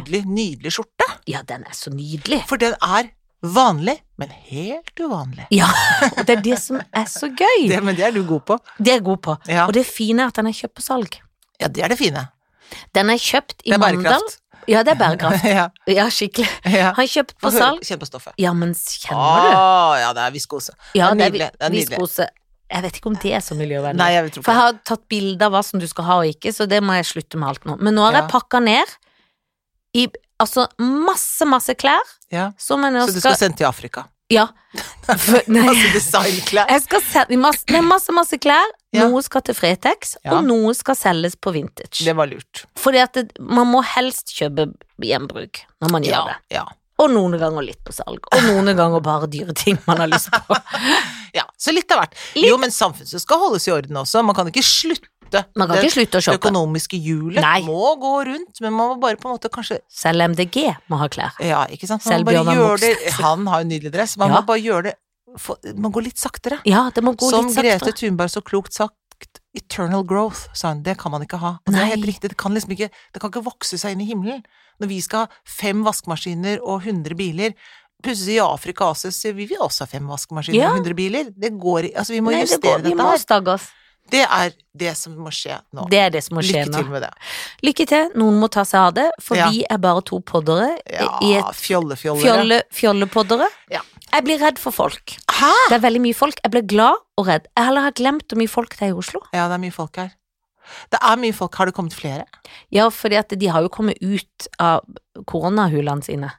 Nydelig, 0.00 0.22
nydelig 0.26 0.72
skjorte. 0.76 1.08
Ja, 1.28 1.42
den 1.42 1.64
er 1.68 1.72
så 1.76 1.92
nydelig. 1.92 2.42
For 2.48 2.56
den 2.60 2.74
er 2.80 3.08
vanlig, 3.42 3.98
men 4.20 4.28
helt 4.50 4.94
uvanlig. 5.00 5.46
Ja, 5.50 5.68
og 6.16 6.26
det 6.28 6.38
er 6.38 6.42
det 6.44 6.58
som 6.60 6.76
er 6.80 7.04
så 7.08 7.28
gøy. 7.32 7.68
Det, 7.68 7.82
men 7.82 7.96
det 7.96 8.04
er 8.04 8.12
du 8.12 8.22
god 8.28 8.44
på. 8.44 8.58
Det 8.78 8.88
er 8.88 8.98
jeg 9.00 9.04
god 9.04 9.22
på. 9.24 9.36
Og 9.66 9.72
det 9.76 9.86
fine 9.88 10.20
er 10.20 10.32
at 10.32 10.34
den 10.40 10.46
er 10.52 10.52
kjøpt 10.52 10.76
på 10.76 10.82
salg. 10.84 11.20
ja 11.60 11.68
det 11.68 11.84
er 11.84 11.88
det 11.88 11.98
fine. 12.00 12.26
Den 12.94 13.10
er 13.10 13.18
kjøpt 13.18 13.62
i 13.64 13.70
Det 13.70 13.74
er 13.74 13.78
Mandal. 13.78 14.02
bærekraft. 14.02 14.36
Ja, 14.68 14.82
det 14.86 14.92
er 14.92 14.98
bærekraft. 15.00 15.44
ja, 15.58 15.68
Ja, 15.88 16.04
skikkelig. 16.12 16.48
ja. 16.80 16.90
Han 16.96 17.04
er 17.04 17.10
kjøpt 17.10 17.34
på 17.40 17.50
salg. 17.54 17.80
Kjenn 17.86 17.98
på 18.02 18.06
stoffet. 18.10 18.34
Ja, 18.38 18.52
men 18.52 18.74
kjenner 18.74 19.46
du? 19.46 19.54
Å, 19.56 19.98
ja, 20.02 20.12
det 20.16 20.26
er 20.28 20.34
viskose. 20.36 20.74
Ja, 20.94 21.08
det 21.14 21.24
er 21.26 21.30
nydelig, 21.32 21.50
det 21.56 21.66
er 21.66 21.74
nydelig. 21.74 21.88
viskose. 21.96 22.28
Jeg 22.70 22.82
vet 22.84 22.98
ikke 23.00 23.10
om 23.10 23.16
det 23.18 23.32
er 23.34 23.40
så 23.42 23.56
miljøvennlig. 23.58 23.98
Nei, 23.98 24.10
jeg 24.14 24.30
For 24.44 24.52
jeg 24.52 24.60
har 24.60 24.76
tatt 24.86 25.08
bilde 25.10 25.42
av 25.48 25.50
hva 25.56 25.62
som 25.66 25.80
du 25.82 25.88
skal 25.90 26.04
ha 26.06 26.18
og 26.22 26.28
ikke, 26.30 26.52
så 26.54 26.68
det 26.70 26.78
må 26.86 26.94
jeg 27.00 27.08
slutte 27.08 27.40
med 27.40 27.48
alt 27.50 27.64
nå. 27.66 27.74
Men 27.82 27.96
nå 27.98 28.04
har 28.06 28.12
Ja. 28.14 28.20
jeg 28.20 28.30
pakka 28.30 28.60
ned 28.62 28.92
i 29.98 30.06
altså 30.38 30.68
masse, 30.78 31.44
masse 31.50 31.74
klær 31.74 31.98
Ja. 32.30 32.52
som 32.56 32.82
jeg 32.86 32.92
nå 32.94 33.06
Så 33.08 33.14
du 33.14 33.20
skal 33.24 33.34
sende 33.40 33.56
til 33.58 33.66
Afrika? 33.66 34.04
Ja. 34.30 34.46
For, 35.18 35.40
nei, 35.50 35.64
Altså 35.66 35.88
designklær? 35.96 36.68
jeg 36.70 36.82
skal 36.84 37.00
selge 37.10 37.38
masse, 37.42 37.64
det 37.66 37.80
masse, 37.82 38.12
masse 38.14 38.38
klær. 38.38 38.68
Ja. 38.94 39.06
Noe 39.10 39.22
skal 39.26 39.42
til 39.46 39.54
Fretex, 39.58 40.16
Ja. 40.24 40.36
og 40.36 40.44
noe 40.46 40.72
skal 40.74 40.96
selges 40.98 41.34
på 41.38 41.52
vintage. 41.54 42.04
Det 42.06 42.14
var 42.18 42.26
lurt. 42.30 42.64
Fordi 42.78 42.98
at 43.02 43.14
det, 43.18 43.24
man 43.42 43.66
må 43.70 43.82
helst 43.96 44.32
kjøpe 44.34 44.68
gjenbruk 45.02 45.64
når 45.82 45.90
man 45.96 46.06
gjør 46.06 46.30
Ja. 46.50 46.64
det. 46.66 46.76
Og 47.00 47.08
noen 47.14 47.32
ganger 47.40 47.64
litt 47.64 47.78
på 47.86 47.94
salg, 47.96 48.20
og 48.28 48.42
noen 48.44 48.70
ganger 48.80 49.00
bare 49.00 49.26
dyre 49.30 49.54
ting 49.56 49.78
man 49.86 50.02
har 50.04 50.10
lyst 50.10 50.30
på. 50.34 50.58
Ja, 51.30 51.44
så 51.62 51.70
litt 51.70 51.86
av 51.94 52.00
hvert. 52.00 52.14
Jo, 52.34 52.56
men 52.58 52.72
samfunnet 52.74 53.22
skal 53.22 53.38
holdes 53.38 53.68
i 53.68 53.70
orden 53.70 53.94
også. 54.00 54.18
Man 54.26 54.34
kan 54.34 54.48
ikke 54.50 54.64
slutte. 54.66 55.06
Man 55.56 55.68
kan 55.68 55.76
Det- 55.76 55.84
ikke 55.84 55.96
slutte 55.98 56.18
å 56.18 56.24
Det 56.32 56.40
økonomiske 56.40 56.96
hjulet 57.02 57.40
Nei. 57.42 57.60
må 57.62 57.96
gå 58.00 58.24
rundt, 58.26 58.60
men 58.60 58.72
man 58.72 58.90
må 58.96 59.00
bare 59.00 59.16
på 59.16 59.28
en 59.30 59.36
måte 59.38 59.48
kanskje 59.50 59.78
Selv 59.88 60.20
MDG 60.30 60.76
må 60.90 60.98
ha 60.98 61.08
klær. 61.08 61.32
Ja, 61.40 61.66
ikke 61.66 61.86
sant. 61.86 62.04
Man 62.04 62.12
Selv 62.14 62.26
Bjørnar 62.26 62.54
gjøre 62.56 62.80
det 62.80 62.96
Moxnes. 62.98 63.20
Han 63.20 63.46
har 63.46 63.62
jo 63.62 63.68
nydelig 63.68 63.92
dress. 63.92 64.16
Man 64.16 64.30
Ja. 64.30 64.40
må 64.40 64.46
bare 64.46 64.60
gjøre 64.62 64.82
det 64.84 64.94
Man 65.76 65.92
går 65.92 66.02
litt 66.02 66.16
saktere. 66.18 66.58
Ja, 66.66 66.90
det 66.90 67.04
må 67.04 67.14
gå 67.16 67.30
Som 67.30 67.46
litt 67.46 67.56
Grete. 67.56 67.92
Thunberg 67.94 68.30
så 68.30 68.42
klokt 68.42 68.72
sagt, 68.72 68.94
eternal 69.54 70.02
growth, 70.04 70.48
sa 70.54 70.68
hun. 70.72 70.82
Det 70.82 70.96
kan 70.98 71.12
man 71.12 71.22
ikke 71.22 71.38
ha. 71.38 71.58
Og 71.66 71.72
det 71.72 71.76
er 71.80 71.96
helt 71.96 72.04
riktig. 72.06 72.28
Det 72.30 72.36
kan 72.36 72.52
liksom 72.52 72.70
ikke 72.76 72.90
Det 73.12 73.20
kan 73.20 73.30
ikke 73.30 73.44
vokse 73.44 73.78
seg 73.78 73.92
inn 73.92 74.00
i 74.00 74.06
himmelen. 74.12 74.42
Når 74.80 74.88
vi 74.88 75.00
skal 75.00 75.18
ha 75.20 75.26
fem 75.44 75.84
vaskemaskiner 75.84 76.58
og 76.62 76.82
100 76.82 77.14
biler 77.14 77.54
Plutselig 78.02 78.36
i 78.36 78.40
Afrika 78.40 78.84
også 78.94 79.12
sier 79.12 79.34
vi 79.34 79.44
vil 79.44 79.58
også 79.58 79.80
ha 79.80 79.86
fem 79.86 80.06
vaskemaskiner 80.08 80.54
Ja. 80.54 80.70
og 80.70 80.78
100 80.86 80.94
biler. 80.96 81.24
Det 81.38 81.52
går 81.60 81.92
Altså, 81.94 82.08
vi 82.16 82.20
må 82.20 82.30
Nei, 82.32 82.40
det 82.46 82.48
justere 82.48 82.70
her. 82.70 82.78
vi 82.78 82.90
dette 82.90 82.96
må 82.96 83.18
stagge 83.18 83.48
oss. 83.52 83.66
Det 84.10 84.22
er 84.26 84.52
det 84.76 84.96
som 84.96 85.14
må 85.16 85.30
skje 85.34 85.56
nå. 85.76 85.86
Det 85.90 85.98
er 85.98 86.10
det 86.10 86.22
som 86.24 86.36
må 86.38 86.42
skje 86.42 86.64
Lykke 86.64 86.70
nå. 86.72 86.78
til 86.82 86.90
med 86.94 87.02
det. 87.02 87.10
Lykke 87.66 87.86
til. 87.92 88.10
Noen 88.20 88.40
må 88.42 88.48
ta 88.50 88.62
seg 88.68 88.80
av 88.80 88.94
det, 88.94 89.08
for 89.22 89.36
Ja. 89.36 89.48
vi 89.50 89.64
er 89.70 89.78
bare 89.78 90.02
to 90.02 90.20
poddere 90.20 90.76
i 90.86 91.32
Ja, 91.32 91.40
et 91.48 91.54
fjolle-fjollere. 91.56 92.62
fjolle. 92.72 93.48
Ja. 93.70 93.80
Jeg 94.12 94.24
blir 94.24 94.38
redd 94.42 94.58
for 94.58 94.72
folk. 94.72 95.16
Hæ?! 95.30 95.52
Det 95.68 95.76
er 95.78 95.84
veldig 95.88 96.00
mye 96.02 96.14
folk. 96.14 96.40
Jeg 96.42 96.50
blir 96.50 96.66
glad 96.66 96.96
og 97.16 97.26
redd. 97.26 97.46
Jeg 97.56 97.64
heller 97.66 97.80
har 97.82 97.92
glemt 97.92 98.26
hvor 98.28 98.38
mye 98.38 98.48
folk 98.50 98.70
det 98.76 98.82
er 98.82 98.94
i 98.94 98.98
Oslo. 98.98 99.20
Ja, 99.32 99.46
det 99.48 99.54
er 99.54 99.62
mye 99.62 99.72
folk 99.72 99.96
her. 99.96 100.10
Det 100.90 100.98
er 101.02 101.16
mye 101.16 101.32
folk. 101.34 101.54
Har 101.54 101.66
det 101.66 101.74
kommet 101.74 101.92
flere? 101.94 102.24
Ja, 102.70 102.88
fordi 102.90 103.16
at 103.18 103.28
de 103.38 103.46
har 103.46 103.62
jo 103.62 103.68
kommet 103.68 103.98
ut 104.02 104.48
av 104.58 104.80
koronahulene 105.26 106.02
sine. 106.04 106.32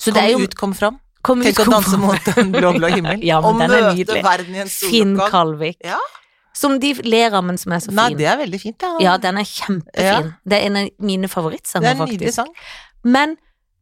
Så 0.00 0.12
Kom 0.14 0.22
er 0.24 0.30
jo 0.30 0.38
ut, 0.44 0.54
kom 0.56 0.72
fram. 0.74 0.98
kom 1.22 1.42
Tenk 1.42 1.58
ut, 1.58 1.66
å 1.66 1.70
danse 1.70 1.90
fram. 1.90 2.00
mot 2.00 2.24
den 2.24 2.52
blå, 2.52 2.72
blå 2.78 2.88
himmel. 2.96 3.22
Ja, 3.22 3.40
men 3.40 3.50
og 3.54 3.58
den 3.60 3.70
er 3.70 3.82
møte 3.82 3.96
nydelig. 3.98 4.22
verden 4.24 4.54
i 4.54 4.58
en 4.60 4.68
Finn. 4.68 5.16
Kalvik. 5.30 5.76
Ja. 5.84 5.98
Som 6.56 6.78
de 6.82 6.94
ler 7.06 7.32
av, 7.36 7.44
men 7.46 7.58
som 7.58 7.72
er 7.72 7.78
så 7.84 7.92
fin. 7.92 7.96
Nei, 8.00 8.08
det 8.18 8.26
er 8.26 8.36
veldig 8.40 8.58
fint, 8.60 8.82
ja. 8.82 8.96
Ja, 9.00 9.16
den 9.22 9.38
er 9.38 9.46
kjempefin. 9.46 10.32
Det 10.44 10.58
er 10.58 10.66
en 10.66 10.76
av 10.80 10.88
mine 10.98 11.28
det 11.28 11.30
favorittsanger, 11.32 11.92
er 11.92 11.94
en 11.94 12.08
nydelig 12.10 12.32
faktisk. 12.32 12.42
sang. 12.42 12.54
Men 13.04 13.36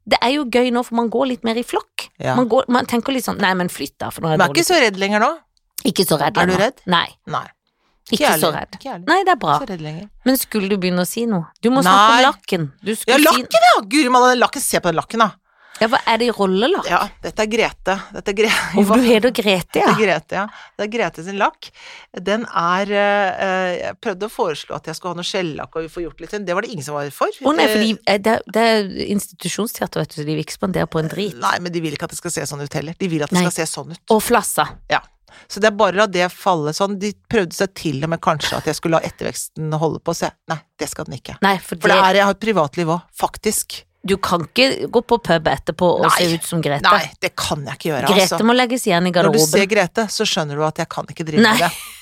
det 0.08 0.18
er 0.24 0.34
jo 0.36 0.44
gøy 0.48 0.70
nå, 0.72 0.82
for 0.86 0.96
man 1.00 1.08
går 1.12 1.26
litt 1.32 1.44
mer 1.44 1.58
i 1.60 1.64
flokk. 1.66 2.08
Ja. 2.20 2.34
Man, 2.38 2.48
går, 2.48 2.68
man 2.72 2.86
tenker 2.88 3.12
litt 3.12 3.26
sånn 3.26 3.40
Nei, 3.42 3.54
men 3.58 3.68
flytt 3.72 3.96
da, 4.00 4.10
for 4.14 4.24
nå 4.24 4.30
er 4.32 4.36
det 4.36 4.44
dårlig. 4.44 4.54
Du 4.54 4.60
er 4.60 4.64
ikke 4.64 4.68
så 4.68 4.80
redd 4.84 5.00
lenger 5.00 5.24
nå. 5.24 5.30
Ikke 5.88 6.06
så 6.08 6.18
redd 6.20 6.36
lenger. 6.36 6.54
Er 6.54 6.58
du 6.58 6.64
redd? 6.64 6.84
Nei, 6.92 7.06
Nei. 7.28 7.44
ikke 8.08 8.22
ikke 8.22 8.38
så 8.40 8.52
redd. 8.54 8.78
Ikke. 8.78 8.94
Nei, 9.08 9.18
det 9.24 9.34
er 9.34 9.40
bra. 9.42 9.58
Men 10.28 10.40
skulle 10.40 10.68
du 10.72 10.78
begynne 10.80 11.04
å 11.04 11.08
si 11.08 11.26
noe? 11.28 11.50
Du 11.62 11.68
må 11.70 11.82
Nei. 11.82 11.88
snakke 11.90 12.14
om 12.14 12.24
lakken. 12.28 12.70
Du 12.84 12.94
Ja, 12.94 13.18
lakken, 13.20 13.68
ja! 13.68 13.74
Guri 13.84 14.08
malla, 14.12 14.32
lakken. 14.38 14.64
Se 14.64 14.80
på 14.80 14.92
den 14.92 14.96
lakken, 15.00 15.24
da. 15.24 15.32
Ja, 15.78 15.88
hva 15.92 16.00
er 16.10 16.20
det 16.20 16.28
i 16.28 16.34
rollelakk? 16.34 16.88
Ja, 16.90 17.00
dette 17.22 17.44
er 17.44 17.50
Grete. 17.50 17.96
Dette 18.14 18.32
er 18.32 18.36
Gre 18.40 18.50
Hvorfor 18.74 19.00
du 19.00 19.06
heter 19.06 19.34
Grete, 19.34 19.80
ja. 19.80 19.86
ja? 19.86 19.94
er 19.94 20.00
Grete, 20.00 20.40
ja. 20.40 20.46
Det 20.78 20.86
er 20.86 20.92
Grete 20.92 21.24
sin 21.26 21.38
lakk. 21.40 21.70
Den 22.28 22.46
er 22.48 22.92
eh, 22.92 23.72
Jeg 23.78 23.98
prøvde 24.02 24.28
å 24.28 24.32
foreslå 24.32 24.78
at 24.78 24.90
jeg 24.90 24.98
skulle 24.98 25.14
ha 25.14 25.20
noe 25.20 25.28
skjellakk 25.28 25.78
og 25.78 25.86
vi 25.86 25.92
får 25.92 26.06
gjort 26.06 26.24
litt 26.24 26.36
Det 26.48 26.56
var 26.56 26.66
det 26.66 26.72
ingen 26.74 26.86
som 26.86 26.98
var 26.98 27.10
for. 27.14 27.30
Å 27.30 27.54
nei, 27.54 27.68
for 27.70 27.78
Eh, 27.78 27.84
de, 27.84 27.98
eh, 28.10 28.18
det, 28.22 28.34
det 28.54 28.64
er 28.72 28.88
institusjonsteater, 29.14 30.02
vet 30.02 30.14
du, 30.14 30.18
så 30.18 30.26
de 30.26 30.34
vil 30.34 30.42
ikke 30.42 30.56
spandere 30.56 30.88
på 30.90 31.02
en 31.02 31.10
drit. 31.12 31.36
Nei, 31.42 31.54
men 31.62 31.74
de 31.74 31.82
vil 31.84 31.94
ikke 31.94 32.08
at 32.08 32.16
det 32.16 32.18
skal 32.18 32.34
se 32.34 32.48
sånn 32.50 32.64
ut 32.64 32.78
heller. 32.80 32.98
De 32.98 33.10
vil 33.10 33.22
at 33.22 33.32
det 33.32 33.38
Nei. 33.38 33.46
skal 33.46 33.56
se 33.60 33.68
sånn 33.70 33.94
ut. 33.94 34.02
Og 34.14 34.22
flassa. 34.24 34.66
Ja. 34.90 35.02
Så 35.46 35.62
det 35.62 35.70
er 35.70 35.76
bare 35.78 35.94
å 35.94 36.00
la 36.02 36.06
det 36.10 36.28
falle 36.32 36.72
sånn. 36.76 36.98
De 37.00 37.12
prøvde 37.30 37.56
seg 37.56 37.74
til 37.78 38.00
og 38.02 38.12
med 38.12 38.22
kanskje 38.24 38.58
at 38.58 38.68
jeg 38.68 38.78
skulle 38.78 38.98
la 38.98 39.06
etterveksten 39.06 39.76
holde 39.80 40.02
på, 40.02 40.16
så 40.16 40.28
jeg 40.28 40.36
Nei, 40.50 40.58
det 40.80 40.88
skal 40.90 41.08
den 41.08 41.18
ikke. 41.20 41.36
Nei, 41.44 41.58
for, 41.60 41.76
For 41.76 41.92
det 41.92 41.98
det, 41.98 42.08
er 42.08 42.20
jeg 42.20 42.28
har 42.30 42.36
et 42.36 42.42
privatliv 42.42 42.96
òg, 42.96 43.04
faktisk. 43.14 43.82
Du 44.06 44.16
kan 44.22 44.44
ikke 44.46 44.88
gå 44.94 45.02
på 45.02 45.18
pub 45.26 45.48
etterpå 45.50 45.88
og 45.98 46.06
Nei. 46.06 46.14
se 46.16 46.38
ut 46.38 46.46
som 46.46 46.62
Grete. 46.64 46.86
Nei, 46.86 47.10
det 47.20 47.32
kan 47.38 47.64
jeg 47.66 47.78
ikke 47.80 47.90
gjøre, 47.90 48.10
Grete 48.12 48.26
altså. 48.28 48.46
må 48.46 48.56
legges 48.56 48.86
igjen 48.86 49.10
i 49.10 49.12
garderoben. 49.14 49.42
Når 49.42 49.52
du 49.52 49.58
ser. 49.58 49.70
Grete, 49.70 50.06
så 50.14 50.26
skjønner 50.28 50.58
du 50.58 50.64
at 50.68 50.82
jeg 50.82 50.90
kan 50.94 51.08
ikke 51.10 51.26
drive 51.28 51.44
Nei. 51.44 51.54
med 51.58 51.68
det. 51.68 51.72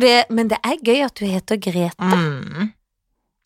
Det, 0.00 0.16
men 0.34 0.48
det 0.50 0.58
er 0.66 0.80
gøy 0.84 0.98
at 1.06 1.16
du 1.16 1.22
heter 1.24 1.56
Grete. 1.62 2.04
Mm. 2.04 2.72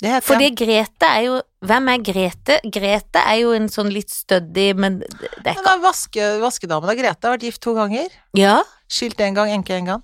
Det 0.02 0.10
heter 0.10 0.26
Fordi 0.26 0.48
jeg. 0.48 0.54
Grete 0.58 1.06
er 1.06 1.20
jo 1.28 1.36
Hvem 1.64 1.90
er 1.92 2.00
Grete? 2.02 2.56
Grete 2.72 3.20
er 3.20 3.36
jo 3.40 3.52
en 3.54 3.68
sånn 3.70 3.92
litt 3.94 4.10
stødig, 4.10 4.66
men 4.76 4.98
det 5.04 5.44
er 5.44 5.54
ikke 5.54 5.76
vaske, 5.84 6.26
vaskedamen 6.42 6.90
av 6.90 6.98
Grete 6.98 7.28
har 7.28 7.36
vært 7.36 7.46
gift 7.46 7.62
to 7.64 7.76
ganger. 7.76 8.10
Ja? 8.36 8.58
Skilt 8.90 9.22
en 9.24 9.38
gang, 9.38 9.52
enke 9.54 9.76
en 9.78 9.92
gang. 9.92 10.02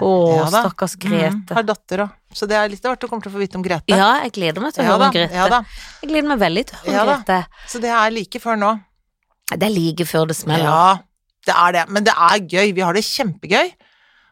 Å, 0.00 0.10
Ja 0.36 0.46
stakkars 0.50 0.96
Mm, 0.98 1.10
Grete. 1.10 1.54
har 1.54 1.62
datter 1.62 1.98
òg. 2.06 2.10
Så 2.34 2.48
det 2.48 2.56
er 2.56 2.68
litt 2.68 2.84
av 2.84 2.96
hvert 2.96 3.08
komme 3.10 3.22
til 3.22 3.30
å 3.30 3.34
få 3.34 3.38
vite 3.38 3.56
om 3.56 3.62
Grete. 3.62 3.84
Ja, 3.94 4.22
jeg 4.24 4.32
gleder 4.32 4.60
meg 4.60 4.72
til 4.74 4.82
å 4.82 4.86
Ja 4.86 4.90
høre 4.90 4.98
da, 4.98 5.06
om 5.06 5.12
Grete. 5.12 5.34
ja. 5.34 5.62
Jeg 6.02 6.10
gleder 6.10 6.28
meg 6.28 6.38
veldig 6.38 6.64
til 6.66 6.76
å 6.76 6.80
høre 6.84 6.94
Ja 6.94 7.02
om. 7.02 7.22
Grete. 7.22 7.46
Så 7.68 7.80
det 7.80 7.90
er 7.90 8.10
like 8.10 8.40
før 8.40 8.56
nå. 8.58 8.72
Det 9.54 9.62
er 9.62 9.70
like 9.74 10.04
før 10.08 10.26
det 10.26 10.36
smeller. 10.36 10.64
Ja, 10.64 10.98
det 11.46 11.54
er 11.54 11.72
det. 11.72 11.88
Men 11.90 12.04
det 12.04 12.14
er 12.16 12.38
gøy. 12.40 12.74
Vi 12.74 12.80
har 12.80 12.92
det 12.94 13.04
kjempegøy. 13.04 13.72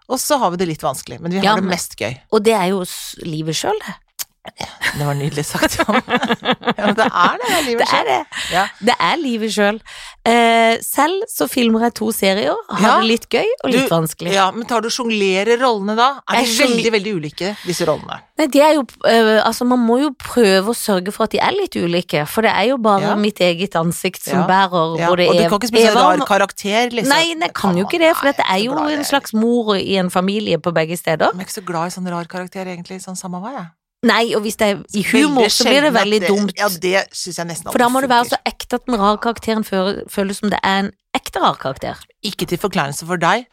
Og 0.08 0.18
så 0.18 0.36
har 0.38 0.50
vi 0.50 0.56
det 0.56 0.66
litt 0.68 0.82
vanskelig, 0.82 1.20
men 1.20 1.30
vi 1.30 1.38
har 1.38 1.44
Ja, 1.44 1.54
det 1.56 1.64
mest 1.64 1.94
gøy. 1.96 2.18
Og 2.32 2.42
det 2.42 2.52
er 2.58 2.66
jo 2.72 2.82
livet 3.24 3.54
sjøl, 3.54 3.78
det. 3.86 3.94
Det 4.42 5.06
var 5.06 5.14
nydelig 5.14 5.44
sagt, 5.46 5.76
ja. 5.78 5.84
men 5.88 6.96
det 6.98 7.04
er 7.06 7.36
det, 7.38 7.46
det 7.46 7.54
er 7.54 7.62
livet 7.64 7.78
Det 7.78 7.86
er 7.86 7.92
selv. 7.92 8.08
det. 8.10 8.40
Ja. 8.52 8.64
Det 8.88 8.94
er 8.98 9.20
livet 9.22 9.52
sjøl. 9.54 9.78
Eh, 10.26 10.74
selv 10.82 11.22
så 11.30 11.46
filmer 11.50 11.84
jeg 11.86 11.94
to 12.00 12.08
serier. 12.14 12.58
Har 12.68 12.82
Ja. 12.82 12.96
det 13.00 13.08
litt 13.08 13.28
gøy 13.30 13.46
og 13.64 13.70
litt 13.70 13.86
Du- 13.88 13.94
vanskelig. 13.94 14.32
ja, 14.34 14.48
men 14.50 14.66
tar 14.66 14.82
du 14.82 14.88
sjonglerer 14.90 15.58
rollene 15.62 15.94
da? 15.96 16.08
Er 16.28 16.42
de 16.42 16.56
veldig, 16.58 16.90
veldig 16.96 17.14
ulike, 17.20 17.52
disse 17.64 17.86
rollene? 17.86 18.18
Nei, 18.38 18.46
de 18.50 18.60
er 18.60 18.74
jo 18.74 18.84
eh, 19.06 19.40
Altså, 19.46 19.64
man 19.64 19.78
må 19.78 20.00
jo 20.02 20.10
prøve 20.18 20.74
å 20.74 20.76
sørge 20.76 21.12
for 21.14 21.24
at 21.24 21.30
de 21.30 21.38
er 21.38 21.52
litt 21.54 21.76
ulike, 21.78 22.26
for 22.26 22.42
det 22.42 22.50
er 22.52 22.68
jo 22.72 22.78
bare 22.82 23.12
Ja. 23.12 23.14
mitt 23.16 23.38
eget 23.40 23.76
ansikt 23.78 24.22
som 24.26 24.42
bærer 24.50 24.98
Ja, 24.98 25.08
både 25.08 25.28
og 25.28 25.36
du 25.38 25.48
kan 25.48 25.58
ikke 25.60 25.68
spille 25.70 25.90
en 25.94 25.96
rar 26.02 26.26
karakter, 26.26 26.90
liksom. 26.90 27.08
Nei, 27.14 27.34
jeg 27.38 27.54
kan 27.54 27.76
jo 27.78 27.86
ikke 27.86 27.98
det, 28.02 28.16
for 28.16 28.26
dette 28.26 28.42
er 28.50 28.58
jo 28.66 28.74
en 28.76 29.04
slags 29.04 29.32
mor 29.34 29.76
i 29.76 29.96
en 30.02 30.10
familie 30.10 30.58
på 30.58 30.74
begge 30.74 30.98
steder. 30.98 31.30
Jeg 31.32 31.40
er 31.40 31.46
ikke 31.46 31.60
så 31.62 31.64
glad 31.64 31.86
i 31.86 31.94
sånn 31.94 32.10
rar 32.10 32.24
karakter, 32.26 32.66
egentlig. 32.66 32.98
Sånn 33.00 33.16
samme 33.16 33.38
hva, 33.40 33.52
jeg. 33.54 33.66
Nei, 34.02 34.32
og 34.34 34.42
hvis 34.42 34.56
det 34.58 34.66
er 34.66 34.80
i 34.98 35.04
humor, 35.12 35.46
så 35.46 35.62
blir 35.68 35.84
det 35.86 35.92
veldig 35.94 36.20
det, 36.24 36.28
dumt. 36.32 36.52
Ja, 36.58 36.66
det 36.68 37.04
synes 37.14 37.38
jeg 37.38 37.46
nesten 37.52 37.70
For 37.70 37.78
da 37.78 37.86
må 37.92 38.00
det 38.02 38.10
være 38.10 38.32
så 38.32 38.38
ekte 38.48 38.80
at 38.80 38.86
den 38.88 38.98
rare 38.98 39.20
karakteren 39.22 39.62
føles 39.64 40.40
som 40.42 40.50
det 40.50 40.58
er 40.62 40.88
en 40.88 40.92
ekte 41.14 41.38
rar 41.42 41.54
karakter. 41.60 42.00
Ikke 42.26 42.48
til 42.50 42.58
forkleinelse 42.58 43.06
for 43.06 43.20
deg, 43.22 43.46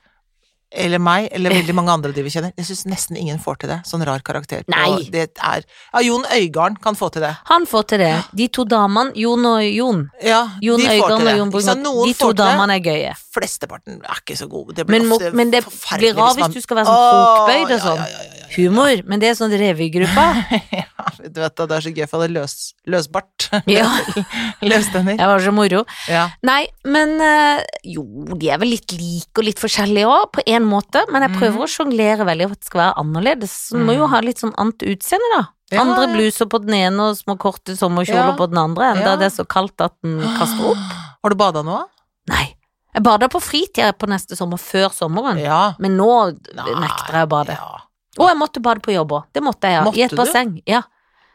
eller 0.70 1.02
meg, 1.02 1.28
eller 1.34 1.54
veldig 1.54 1.74
mange 1.78 1.94
andre 1.94 2.12
de 2.14 2.24
vi 2.26 2.30
kjenner. 2.34 2.52
Jeg 2.58 2.66
syns 2.66 2.82
nesten 2.90 3.18
ingen 3.18 3.38
får 3.42 3.60
til 3.62 3.72
det. 3.74 3.78
Sånn 3.90 4.02
rar 4.06 4.22
karakter. 4.26 4.66
Nei. 4.70 5.04
Det 5.14 5.28
er 5.38 5.64
Ja, 5.94 6.02
Jon 6.06 6.26
Øigarden 6.34 6.78
kan 6.82 6.98
få 6.98 7.12
til 7.14 7.22
det. 7.26 7.32
Han 7.50 7.66
får 7.70 7.88
til 7.94 8.04
det. 8.04 8.12
De 8.42 8.48
to 8.54 8.66
damene, 8.70 9.14
Jon 9.18 9.46
og 9.50 9.62
Jon, 9.66 10.04
Ja, 10.22 10.44
Jon 10.62 10.82
Øigarden 10.82 11.28
og. 11.30 11.38
Jon 11.44 11.54
Brungot, 11.54 12.06
de 12.10 12.14
to 12.14 12.34
damene 12.34 12.78
er 12.78 12.86
gøye. 12.86 13.14
Flesteparten 13.38 14.02
er 14.02 14.22
ikke 14.22 14.38
så 14.38 14.50
gode. 14.50 14.74
Det 14.78 14.86
blir 14.90 15.02
Men, 15.02 15.12
ofte 15.18 15.32
men 15.34 15.52
det 15.52 15.64
forferdelig 15.66 16.14
blir 16.14 16.24
man- 16.26 16.36
hvis 16.42 16.54
du 16.54 16.62
skal 16.62 16.78
være 16.78 16.86
sånn 16.86 17.02
krokbøyd 17.06 17.74
og 17.78 17.82
sånn. 17.86 17.98
ja, 17.98 18.10
ja, 18.18 18.30
ja. 18.34 18.39
Humor, 18.56 19.02
men 19.06 19.22
det 19.22 19.30
er 19.30 19.36
sånn 19.38 19.52
revygruppa. 19.54 20.24
ja, 20.74 20.86
du 21.30 21.40
vet 21.42 21.56
da, 21.56 21.66
det 21.70 21.76
er 21.78 21.84
så 21.86 21.92
gøy 21.94 22.08
for 22.10 22.24
det 22.26 22.32
løs, 22.36 22.56
løsbart. 22.90 23.50
Ja. 23.70 23.86
Løstenner. 24.70 25.18
Det 25.20 25.28
var 25.30 25.42
så 25.44 25.52
moro. 25.56 25.84
Ja. 26.10 26.28
Nei, 26.46 26.64
men 26.86 27.16
eh, 27.24 27.62
jo, 27.96 28.04
de 28.38 28.50
er 28.54 28.60
vel 28.62 28.74
litt 28.76 28.92
like 28.98 29.42
og 29.42 29.48
litt 29.48 29.62
forskjellige 29.62 30.10
òg, 30.10 30.28
på 30.38 30.44
en 30.50 30.68
måte, 30.70 31.06
men 31.14 31.26
jeg 31.26 31.36
prøver 31.38 31.58
mm. 31.58 31.64
å 31.66 31.70
sjonglere 31.74 32.28
veldig 32.30 32.50
for 32.50 32.58
at 32.58 32.64
det 32.66 32.70
skal 32.72 32.84
være 32.84 33.00
annerledes. 33.04 33.56
Så 33.70 33.80
må 33.82 33.96
jo 33.98 34.06
Mhm. 34.06 34.14
ha 34.14 34.22
litt 34.26 34.42
sånn 34.44 34.54
annet 34.58 34.86
utseende, 34.92 35.32
da. 35.38 35.42
Ja, 35.72 35.84
Andre 35.86 36.08
bluser 36.16 36.48
på 36.50 36.58
den 36.64 36.74
ene 36.74 37.12
og 37.12 37.18
små 37.20 37.36
korte 37.38 37.76
sommerkjoler 37.78 38.32
Ja. 38.32 38.38
på 38.38 38.48
den 38.50 38.58
andre, 38.58 38.94
enda 38.96 39.12
Ja. 39.14 39.18
det 39.22 39.28
er 39.30 39.36
så 39.36 39.46
kaldt 39.46 39.82
at 39.86 39.94
den 40.02 40.18
kaster 40.38 40.72
opp. 40.72 40.96
Har 41.24 41.30
du 41.30 41.36
bada 41.38 41.62
nå? 41.66 41.84
Nei. 42.30 42.56
Jeg 42.96 43.04
bada 43.06 43.28
på 43.30 43.38
fritida 43.42 43.92
på 43.94 44.08
neste 44.10 44.36
sommer, 44.36 44.58
før 44.58 44.90
sommeren, 44.90 45.38
Ja. 45.38 45.76
men 45.78 45.96
nå 45.98 46.10
nekter 46.58 47.14
jeg 47.14 47.28
å 47.28 47.30
bade. 47.30 47.54
Ja. 47.54 47.78
Og 48.18 48.26
jeg 48.28 48.38
måtte 48.40 48.62
bade 48.64 48.82
på 48.82 48.94
jobb 48.96 49.12
òg. 49.20 49.28
Det 49.36 49.44
måtte 49.46 49.70
jeg, 49.70 49.78
ja. 49.78 49.84
Måtte 49.86 50.00
I 50.02 50.06
et 50.08 50.16
basseng. 50.18 50.56
Ja. 50.70 50.82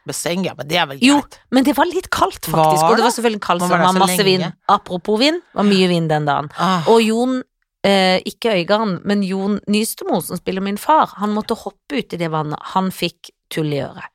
Basseng, 0.05 0.43
ja, 0.45 0.53
men 0.57 0.67
det 0.69 0.77
er 0.77 0.85
vel 0.91 0.99
Jo, 1.01 1.17
men 1.55 1.65
det 1.65 1.73
var 1.77 1.87
litt 1.89 2.09
kaldt, 2.13 2.43
faktisk. 2.45 2.83
Var 2.83 2.91
Og 2.91 2.99
det 2.99 3.05
var 3.07 3.13
selvfølgelig 3.15 3.41
kaldt, 3.41 3.63
så 3.65 3.69
det 3.71 3.85
var 3.87 3.97
masse 3.97 4.25
vind. 4.27 4.43
Apropos 4.69 5.19
vind, 5.19 5.39
det 5.41 5.59
var 5.61 5.69
mye 5.69 5.87
vind 5.89 6.11
den 6.11 6.27
dagen. 6.29 6.49
Ah. 6.61 6.85
Og 6.91 6.99
Jon, 7.01 7.39
eh, 7.87 8.19
ikke 8.27 8.53
Øygarden, 8.59 8.99
men 9.03 9.23
Jon 9.25 9.59
Nystemo, 9.71 10.19
som 10.21 10.37
spiller 10.37 10.61
min 10.61 10.77
far, 10.77 11.15
han 11.17 11.33
måtte 11.33 11.57
hoppe 11.57 11.97
ut 12.03 12.13
i 12.13 12.19
det 12.21 12.29
vannet. 12.29 12.59
Han 12.75 12.91
fikk 12.93 13.31
tull 13.49 13.73
i 13.73 13.81
øret. 13.81 14.11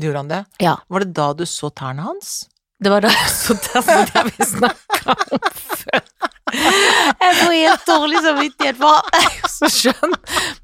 Gjorde 0.00 0.16
han 0.24 0.32
det? 0.32 0.40
Ja. 0.64 0.76
Var 0.90 1.04
det 1.04 1.12
da 1.14 1.32
du 1.38 1.44
så 1.46 1.70
tærne 1.70 2.02
hans? 2.02 2.48
Det 2.82 2.90
var 2.90 3.04
da 3.04 3.12
så 3.30 3.54
tærne 3.54 3.84
som 3.86 4.06
det 4.10 4.32
vi 4.32 4.46
snakka 4.56 5.14
om 5.36 5.50
før. 5.84 6.02
Jeg 6.52 7.36
får 7.38 7.54
helt 7.56 7.86
dårlig 7.88 8.22
samvittighet, 8.24 8.76
for 8.80 9.48
så 9.50 9.70
skjønn. 9.72 10.16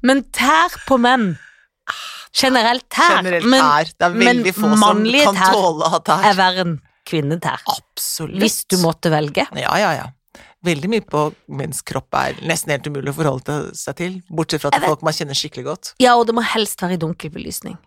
Men 0.05 0.23
tær 0.35 0.75
på 0.87 0.99
menn 1.01 1.31
Generelt 2.39 2.85
tær. 2.93 3.17
Generelt 3.23 3.47
men 3.49 3.63
tær. 3.63 3.89
Det 3.97 4.05
er 4.05 4.15
veldig 4.21 4.51
få 4.53 4.69
som 4.77 5.01
kan 5.09 5.39
tåle 5.49 5.87
å 5.87 5.89
ha 5.95 5.99
tær. 6.05 6.27
er 6.29 6.37
verre 6.37 6.65
enn 6.67 6.75
kvinnetær. 7.09 7.63
Absolutt. 7.73 8.37
Hvis 8.43 8.59
du 8.69 8.77
måtte 8.83 9.09
velge. 9.09 9.47
Ja, 9.57 9.73
ja, 9.81 9.91
ja. 9.97 10.07
Veldig 10.67 10.89
mye 10.91 11.03
på 11.07 11.23
menns 11.55 11.79
kropp 11.87 12.13
er 12.19 12.37
nesten 12.45 12.73
helt 12.75 12.85
umulig 12.91 13.13
å 13.13 13.17
forholde 13.17 13.55
seg 13.79 13.95
til, 13.97 14.17
bortsett 14.29 14.61
fra 14.61 14.73
at 14.75 14.83
folk 14.85 15.01
man 15.07 15.15
kjenner 15.15 15.37
skikkelig 15.39 15.65
godt. 15.65 15.93
Ja, 16.03 16.17
og 16.19 16.27
det 16.27 16.35
må 16.37 16.43
helst 16.45 16.83
være 16.83 16.97
i 16.97 17.01
dunkel 17.01 17.31
belysning. 17.33 17.79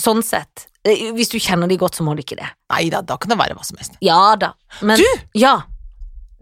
Sånn 0.00 0.22
sett. 0.24 0.66
Eh, 0.86 1.10
Hvis 1.16 1.30
du 1.32 1.38
kjenner 1.42 1.68
de 1.70 1.76
godt, 1.80 1.96
så 1.98 2.04
må 2.06 2.14
du 2.16 2.22
ikke 2.22 2.36
det. 2.38 2.46
Nei 2.72 2.88
da, 2.92 3.00
da 3.02 3.16
kan 3.20 3.32
det 3.32 3.38
være 3.40 3.56
hva 3.58 3.64
som 3.66 3.78
helst. 3.80 3.96
Ja 4.04 4.34
da. 4.40 4.52
Men 4.82 4.98
Du! 5.00 5.06
Ja. 5.38 5.60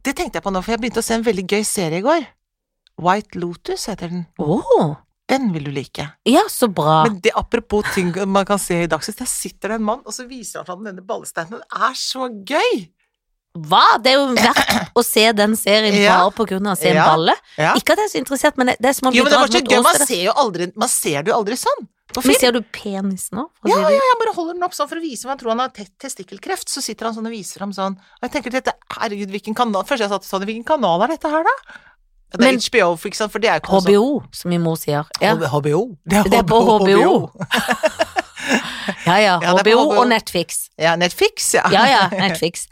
Det 0.03 0.17
tenkte 0.19 0.39
jeg 0.41 0.45
på 0.47 0.51
nå, 0.53 0.63
for 0.65 0.75
jeg 0.75 0.81
begynte 0.83 1.03
å 1.03 1.07
se 1.07 1.15
en 1.15 1.25
veldig 1.27 1.45
gøy 1.47 1.65
serie 1.67 2.01
i 2.01 2.05
går. 2.05 2.25
White 3.03 3.39
Lotus 3.39 3.87
heter 3.91 4.11
den. 4.13 4.25
Oh. 4.43 4.97
Den 5.31 5.53
vil 5.55 5.65
du 5.65 5.71
like. 5.73 6.09
Ja, 6.29 6.43
så 6.51 6.67
bra. 6.69 7.05
Men 7.07 7.21
det 7.25 7.31
apropos 7.39 7.87
ting 7.95 8.11
man 8.29 8.45
kan 8.49 8.59
se 8.61 8.83
i 8.85 8.89
Dagsnytt, 8.91 9.21
der 9.23 9.31
sitter 9.31 9.73
det 9.73 9.79
en 9.81 9.87
mann, 9.87 10.03
og 10.05 10.13
så 10.13 10.27
viser 10.29 10.61
han 10.61 10.67
fram 10.69 10.83
denne 10.85 11.05
ballesteinen. 11.07 11.61
Den 11.63 11.87
er 11.89 11.95
så 11.99 12.27
gøy! 12.29 12.83
Hva? 13.53 13.83
Det 14.01 14.15
er 14.15 14.17
jo 14.17 14.29
verdt 14.33 14.95
å 14.97 15.03
se 15.05 15.27
den 15.37 15.55
serien 15.61 15.95
Ja. 16.01 16.19
bare 16.23 16.33
på 16.33 16.47
grunn 16.49 16.67
av 16.67 16.73
å 16.77 16.81
se 16.81 16.89
en 16.89 16.97
Ja. 16.97 17.07
balle. 17.11 17.35
Ja. 17.61 17.75
Ikke 17.77 17.93
at 17.93 18.01
jeg 18.01 18.09
er 18.09 18.13
så 18.15 18.21
interessert, 18.23 18.57
men 18.57 18.71
det, 18.73 18.77
det 18.81 18.89
er 18.89 18.95
som 18.97 19.09
om 19.11 19.15
Jo, 19.15 19.25
men 19.25 19.33
det 19.35 19.41
var 19.43 19.53
så 19.53 19.61
gøy. 19.61 19.83
Man 19.85 20.07
ser 20.09 20.23
jo 20.25 20.33
aldri, 20.33 20.69
man 20.75 20.89
ser 20.89 21.23
det 21.23 21.33
jo 21.33 21.37
aldri 21.37 21.59
sånn 21.61 21.83
Men 22.21 22.37
ser 22.37 22.53
du 22.53 22.61
penis 22.75 23.31
nå? 23.33 23.47
Ja, 23.69 23.79
ja, 23.79 23.93
jeg 23.97 24.19
bare 24.21 24.35
holder 24.37 24.59
den 24.59 24.67
opp 24.67 24.75
sånn 24.77 24.89
for 24.91 25.01
å 25.01 25.05
vise 25.05 25.25
meg. 25.27 25.37
Jeg 25.37 25.43
tror 25.45 25.55
han 25.55 25.63
har 25.65 25.73
tett 25.73 25.93
testikkelkreft. 26.03 26.69
Så 26.69 26.83
sitter 26.85 27.09
han 27.09 27.17
sånn 27.17 27.29
og 27.31 27.33
viser 27.33 27.65
ham 27.65 27.73
sånn. 27.73 27.97
Og 27.97 28.27
jeg 28.29 28.35
tenker 28.37 28.53
dette, 28.59 28.75
herregud, 28.99 29.33
hvilken 29.33 29.57
kanal 29.57 29.87
Først 29.89 30.05
jeg 30.05 30.13
satt 30.13 30.29
sånn, 30.29 30.45
hvilken 30.49 30.67
kanal 30.69 31.03
er 31.07 31.15
dette 31.17 31.31
her, 31.33 31.47
da? 31.49 31.57
Det 32.33 32.41
er 32.41 32.45
Men- 32.47 32.61
HBO, 32.61 32.97
for, 32.97 33.29
for 33.29 33.39
det 33.45 33.49
er 33.51 33.59
jo 33.59 33.65
ikke 33.65 33.81
sånn 33.81 33.89
HBO, 33.93 34.23
som 34.33 34.49
min 34.53 34.63
mor 34.65 34.77
sier. 34.81 35.05
Ja, 35.21 35.35
HBO. 35.37 35.97
Det 36.05 36.17
er 36.17 36.23
HBO. 36.25 36.31
det 36.31 36.39
er 36.39 36.47
på 36.49 36.61
HBO 36.65 36.79
HBO. 36.81 37.17
og 40.01 40.09
Netflix. 40.09 40.69
Ja, 40.81 40.95
Netflix, 40.97 41.53
ja. 41.55 41.63
Ja, 41.73 41.83
ja, 41.87 42.03
Netflix. 42.11 42.67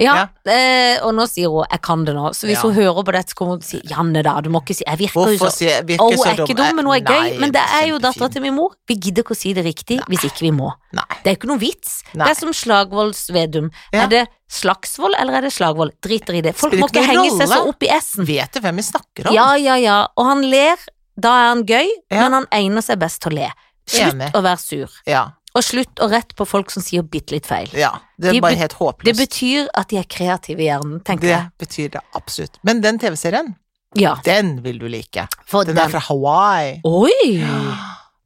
Ja, 0.00 0.28
eh, 0.48 0.98
og 1.04 1.14
nå 1.14 1.26
sier 1.28 1.50
hun 1.50 1.64
'jeg 1.70 1.80
kan 1.82 2.04
det 2.04 2.14
nå', 2.14 2.30
så 2.34 2.46
hvis 2.46 2.56
Ja. 2.56 2.62
hun 2.62 2.74
hører 2.74 3.04
på 3.04 3.12
dette, 3.12 3.30
så 3.30 3.34
kommer 3.34 3.52
hun 3.52 3.60
til 3.60 3.80
å 3.80 3.82
si 3.82 3.88
'Janne 3.88 4.22
da, 4.22 4.40
du 4.40 4.50
må 4.50 4.60
ikke 4.62 4.76
si 4.76 4.84
Jeg 4.86 4.98
virker 4.98 5.32
jo 5.36 5.50
så 5.50 5.58
jeg 5.60 5.86
virker 5.86 6.04
Å, 6.04 6.10
hun 6.10 6.18
så 6.18 6.26
er 6.30 6.36
ikke 6.46 6.56
dum, 6.56 6.76
men 6.76 6.84
hun 6.86 6.94
er 6.96 7.00
Nei, 7.02 7.30
gøy. 7.30 7.38
Men 7.40 7.52
det 7.52 7.62
er 7.62 7.86
jo 7.88 7.98
dattera 7.98 8.30
til 8.32 8.42
min 8.42 8.54
mor. 8.54 8.74
Vi 8.88 8.94
gidder 8.94 9.22
ikke 9.22 9.34
å 9.34 9.40
si 9.40 9.52
det 9.52 9.64
riktig 9.64 10.00
hvis 10.08 10.24
ikke 10.24 10.40
vi 10.40 10.50
må. 10.50 10.72
Nei. 10.92 11.04
Det 11.22 11.30
er 11.32 11.36
ikke 11.36 11.48
noen 11.48 11.60
vits. 11.60 12.02
Nei. 12.14 12.26
Det 12.26 12.36
er 12.36 12.40
som 12.40 12.52
Slagvoldsvedum. 12.52 13.70
Ja. 13.92 14.04
Er 14.04 14.06
det 14.08 14.28
Slagsvold 14.50 15.14
eller 15.18 15.34
er 15.38 15.40
det 15.42 15.52
Slagvold? 15.52 15.92
Driter 16.02 16.34
i 16.34 16.40
det. 16.40 16.56
Folk 16.56 16.72
Spiller 16.72 16.86
må 16.86 16.90
ikke 16.90 17.06
henge 17.06 17.30
seg 17.38 17.48
så 17.48 17.68
opp 17.68 17.82
i 17.82 17.88
S-en. 17.88 18.24
Vet 18.26 18.52
du 18.52 18.60
hvem 18.60 18.76
vi 18.76 18.82
snakker 18.82 19.28
om? 19.28 19.34
Ja, 19.34 19.54
ja, 19.56 19.74
ja. 19.76 20.06
Og 20.16 20.26
han 20.26 20.42
ler. 20.42 20.76
Da 21.20 21.28
er 21.28 21.48
han 21.50 21.64
gøy, 21.66 21.88
Ja. 22.10 22.22
men 22.22 22.32
han 22.32 22.46
egner 22.50 22.82
seg 22.82 22.98
best 22.98 23.20
til 23.20 23.32
å 23.32 23.34
le. 23.34 23.50
Slutt 23.90 24.32
å 24.32 24.40
være 24.42 24.58
sur. 24.58 24.88
Ja, 25.06 25.32
Og 25.60 25.66
slutt 25.66 26.00
å 26.00 26.08
rette 26.08 26.36
på 26.38 26.46
folk 26.48 26.70
som 26.72 26.82
sier 26.84 27.04
bitte 27.04 27.34
litt 27.36 27.46
feil. 27.48 27.68
ja. 27.76 27.92
Det 28.20 28.30
er 28.30 28.36
De 28.36 28.40
bare 28.44 28.56
helt 28.60 28.74
håpløst. 28.76 29.04
Det 29.08 29.16
betyr 29.16 29.68
at 29.80 29.88
de 29.92 29.96
er 30.00 30.04
kreative 30.08 30.60
i 30.60 30.66
hjernen, 30.68 30.98
tenker 31.04 31.28
Det 31.28 31.34
jeg. 31.34 31.50
betyr 31.62 31.90
det 31.94 32.00
absolutt. 32.16 32.58
Men 32.64 32.80
den 32.84 32.98
TV-serien, 33.00 33.54
Ja, 33.96 34.14
den 34.24 34.62
vil 34.62 34.78
du 34.78 34.86
like. 34.88 35.26
for 35.46 35.64
Den 35.64 35.74
den. 35.76 35.84
er 35.86 35.90
fra 35.90 36.00
Hawaii. 36.00 36.80
Oi! 36.84 37.44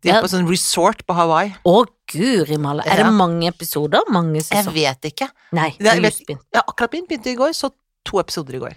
De 0.05 0.11
er 0.13 0.21
på 0.21 0.29
sånn 0.29 0.47
resort 0.51 1.07
på 1.09 1.15
Hawaii. 1.17 1.55
Å, 1.65 1.87
guri 2.13 2.59
malla. 2.61 2.83
Er 2.85 3.05
det 3.05 3.13
mange 3.17 3.49
episoder? 3.49 4.03
Mange 4.13 4.43
Jeg 4.43 4.67
vet 4.75 5.01
ikke. 5.09 5.31
Nei, 5.53 5.71
Det 5.79 5.79
det 5.79 5.93
er. 6.05 6.11
Jeg 6.29 6.39
har 6.55 6.65
akkurat 6.69 6.91
begynt, 6.91 7.09
begynte 7.09 7.33
i 7.33 7.37
går, 7.37 7.55
så 7.57 7.71
to 8.05 8.19
episoder 8.21 8.55
i 8.57 8.59
går. 8.59 8.75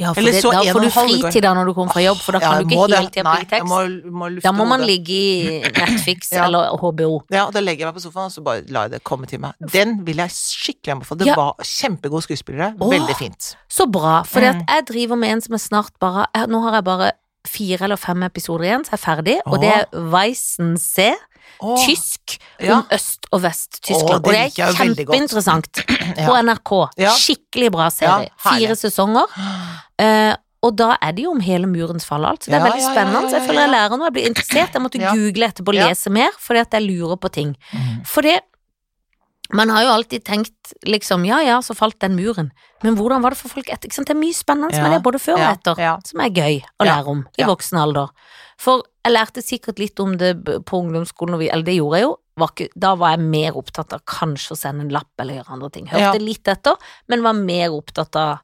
Ja, 0.00 0.12
for 0.14 0.20
Eller 0.22 0.32
det, 0.32 0.40
så 0.42 0.50
da 0.54 0.62
får 0.72 0.80
du 0.80 0.90
fritid 0.94 1.42
da 1.44 1.52
når 1.54 1.66
du 1.68 1.72
kommer 1.76 1.92
fra 1.92 2.00
jobb, 2.02 2.16
for 2.24 2.32
da 2.32 2.40
kan 2.40 2.52
ja, 2.52 2.58
du 2.62 2.64
ikke 2.72 2.86
det. 2.88 2.98
hele 2.98 3.10
tida 3.12 3.34
tekst. 3.50 3.68
må, 3.68 3.80
må 4.20 4.28
Da 4.40 4.52
må 4.56 4.64
man 4.64 4.80
hodet. 4.80 4.88
ligge 4.88 5.12
i 5.12 5.60
Netflix 5.76 6.30
Ja. 6.36 6.46
eller 6.46 6.72
HBO. 6.80 7.10
Ja, 7.30 7.44
og 7.46 7.52
da 7.52 7.60
legger 7.60 7.84
jeg 7.86 7.92
meg 7.92 7.98
på 8.00 8.04
sofaen, 8.06 8.30
og 8.30 8.32
så 8.32 8.42
bare 8.46 8.64
lar 8.72 8.88
jeg 8.88 8.96
det 8.96 9.02
komme 9.04 9.26
til 9.30 9.40
meg. 9.44 9.52
Den 9.72 9.98
vil 10.06 10.16
jeg 10.24 10.30
skikkelig 10.32 10.94
anbefale. 10.96 11.18
Det 11.26 11.36
var 11.36 11.54
kjempegode 11.62 12.22
skuespillere. 12.26 12.72
Åh. 12.80 12.90
Veldig 12.96 13.16
fint. 13.20 13.54
Så 13.68 13.86
bra, 13.92 14.22
for 14.24 14.40
Mm. 14.40 14.64
jeg 14.66 14.86
driver 14.88 15.16
med 15.16 15.30
en 15.36 15.40
som 15.40 15.54
er 15.54 15.58
snart 15.58 15.92
bare 16.00 16.26
Nå 16.48 16.60
har 16.64 16.74
jeg 16.80 16.84
bare 16.84 17.10
fire 17.46 17.84
eller 17.84 17.96
fem 17.96 18.22
episoder 18.22 18.64
igjen, 18.64 18.82
så 18.84 18.90
jeg 18.92 19.00
er 19.00 19.04
ferdig, 19.04 19.36
og 19.46 19.60
det 19.62 19.70
er 19.72 19.84
Weissensee, 20.12 21.14
Åh, 21.62 21.86
tysk, 21.86 22.38
Ja. 22.60 22.78
om 22.78 22.84
Øst- 22.92 23.28
og 23.32 23.42
Vest-Tyskland. 23.42 24.14
Og 24.14 24.22
det 24.32 24.54
det 24.56 24.64
er 24.64 24.72
kjempeinteressant 24.76 25.82
på 26.26 26.36
NRK. 26.42 26.72
Ja. 26.98 27.14
Skikkelig 27.16 27.70
bra 27.72 27.88
serie. 27.90 28.30
Fire 28.42 28.76
sesonger. 28.76 29.26
Uh, 30.00 30.34
og 30.66 30.76
da 30.76 30.90
er 31.00 31.12
det 31.16 31.24
jo 31.24 31.30
om 31.32 31.40
hele 31.40 31.66
murens 31.66 32.04
fall 32.04 32.24
og 32.24 32.34
alt, 32.34 32.44
så 32.44 32.50
det 32.52 32.58
er 32.58 32.66
veldig 32.66 32.84
spennende. 32.84 33.32
jeg 33.32 33.46
føler 33.48 33.62
jeg 33.64 33.70
lærer 33.72 33.96
noe, 33.96 34.08
jeg 34.10 34.16
blir 34.18 34.26
interessert. 34.28 34.74
Jeg 34.76 34.82
måtte 34.84 35.00
google 35.00 35.46
etterpå 35.48 35.72
og 35.72 35.78
lese 35.78 36.10
mer, 36.12 36.34
fordi 36.38 36.60
at 36.60 36.76
jeg 36.76 36.84
lurer 36.84 37.16
på 37.16 37.30
ting. 37.32 37.54
Mm. 37.72 38.02
Fordi 38.04 38.34
man 39.52 39.68
har 39.72 39.82
jo 39.84 39.90
alltid 39.94 40.24
tenkt 40.24 40.72
liksom, 40.86 41.24
ja 41.26 41.40
ja, 41.42 41.58
så 41.62 41.74
falt 41.74 41.98
den 42.00 42.14
muren, 42.16 42.50
men 42.82 42.96
hvordan 42.96 43.22
var 43.22 43.30
det 43.34 43.38
for 43.40 43.48
folk 43.52 43.68
etter? 43.72 43.88
Det 43.90 44.10
er 44.14 44.18
mye 44.18 44.34
spennende 44.36 44.74
som 44.74 44.84
Ja, 44.84 44.90
er 44.92 44.98
det, 44.98 45.02
både 45.06 45.18
før 45.22 45.38
og 45.38 45.46
etter, 45.50 45.80
ja. 45.82 45.96
som 46.06 46.20
er 46.20 46.30
gøy 46.30 46.60
å 46.80 46.84
lære 46.88 47.06
om 47.12 47.24
i 47.38 47.46
voksen 47.48 47.78
alder. 47.80 48.10
For 48.60 48.82
jeg 49.04 49.12
lærte 49.14 49.42
sikkert 49.42 49.78
litt 49.80 50.00
om 50.00 50.16
det 50.20 50.34
på 50.44 50.80
ungdomsskolen, 50.82 51.38
vi- 51.40 51.48
eller 51.50 51.64
det 51.64 51.76
gjorde 51.78 51.96
jeg 51.98 52.02
jo. 52.08 52.16
Var 52.40 52.48
ikke, 52.54 52.68
da 52.76 52.94
var 52.94 53.10
jeg 53.16 53.20
mer 53.20 53.52
opptatt 53.56 53.92
av 53.92 54.00
kanskje 54.08 54.52
å 54.52 54.56
sende 54.56 54.82
en 54.86 54.92
lapp 54.94 55.10
eller 55.18 55.34
gjøre 55.40 55.50
andre 55.56 55.70
ting. 55.70 55.86
Hørte 55.88 56.20
litt 56.22 56.44
etter, 56.48 56.76
men 57.08 57.22
var 57.22 57.32
mer 57.34 57.68
opptatt 57.70 58.16
av 58.16 58.38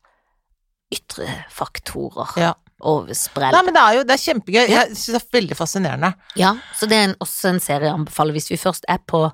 ytre 0.92 1.26
faktorer 1.50 2.36
Ja. 2.40 2.52
oversprell. 2.80 3.52
Nei, 3.52 3.62
men 3.62 3.74
det 3.74 3.82
er 3.82 3.94
jo 3.96 4.02
det 4.04 4.14
er 4.14 4.22
kjempegøy. 4.34 4.68
Jeg 4.68 4.88
syns 4.90 5.06
det 5.06 5.22
er 5.22 5.40
veldig 5.40 5.56
fascinerende. 5.56 6.14
Ja, 6.36 6.54
så 6.76 6.86
det 6.88 6.92
er 6.98 7.04
en, 7.08 7.14
også 7.24 7.48
en 7.54 7.60
serie 7.60 7.88
jeg 7.88 7.94
anbefaler 7.96 8.32
hvis 8.36 8.50
vi 8.50 8.56
først 8.60 8.84
er 8.88 8.98
på 8.98 9.32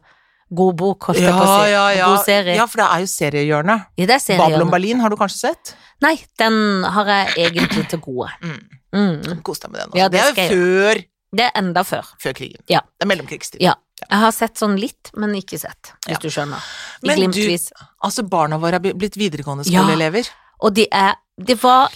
god 0.54 0.76
bok, 0.76 1.06
holdt 1.08 1.20
jeg 1.20 1.32
på 1.32 1.40
å 1.40 1.46
Ja, 1.46 1.64
si. 1.64 1.70
ja, 1.72 1.84
ja. 1.96 2.06
God 2.12 2.24
serie. 2.26 2.54
ja, 2.56 2.66
for 2.66 2.82
det 2.82 2.88
er 2.90 3.00
jo 3.04 3.06
seriehjørnet. 3.12 3.86
Ja, 3.96 4.06
det 4.06 4.14
er 4.16 4.18
seriehjørnet. 4.26 4.52
Babylon 4.52 4.70
Berlin 4.70 5.00
har 5.00 5.10
du 5.10 5.16
kanskje 5.16 5.38
sett? 5.48 5.74
Nei, 6.02 6.16
den 6.38 6.84
har 6.84 7.06
jeg 7.06 7.50
egentlig 7.52 7.88
til 7.88 8.00
gode. 8.04 8.28
Mm. 8.42 8.58
Mm. 8.92 9.42
Kos 9.42 9.60
deg 9.62 9.70
med 9.72 9.80
den. 9.80 9.88
Også. 9.90 9.98
Ja, 10.02 10.08
det, 10.08 10.20
det 10.36 10.44
er 10.44 10.52
jo 10.52 10.58
før, 10.58 11.02
Det 11.32 11.44
er 11.46 11.52
enda 11.62 11.82
før. 11.88 12.04
før 12.20 12.32
krigen. 12.36 12.60
Ja. 12.68 12.80
Det 12.98 13.06
er 13.06 13.08
mellomkrigstid. 13.14 13.60
Ja. 13.64 13.74
Jeg 14.02 14.18
har 14.18 14.32
sett 14.34 14.58
sånn 14.58 14.74
litt, 14.80 15.12
men 15.16 15.30
ikke 15.38 15.58
sett, 15.62 15.92
hvis 16.06 16.16
Ja. 16.16 16.18
du 16.18 16.28
skjønner. 16.28 16.58
I 17.02 17.06
Men 17.06 17.30
du- 17.30 17.58
Altså, 18.02 18.28
barna 18.28 18.58
våre 18.58 18.74
er 18.74 18.80
blitt 18.92 19.14
videregående 19.16 19.64
Ja. 19.70 19.80
skoleelever. 19.82 20.28
Og 20.60 20.74
de 20.74 20.88
er 20.92 21.14
Det 21.42 21.56
var 21.62 21.88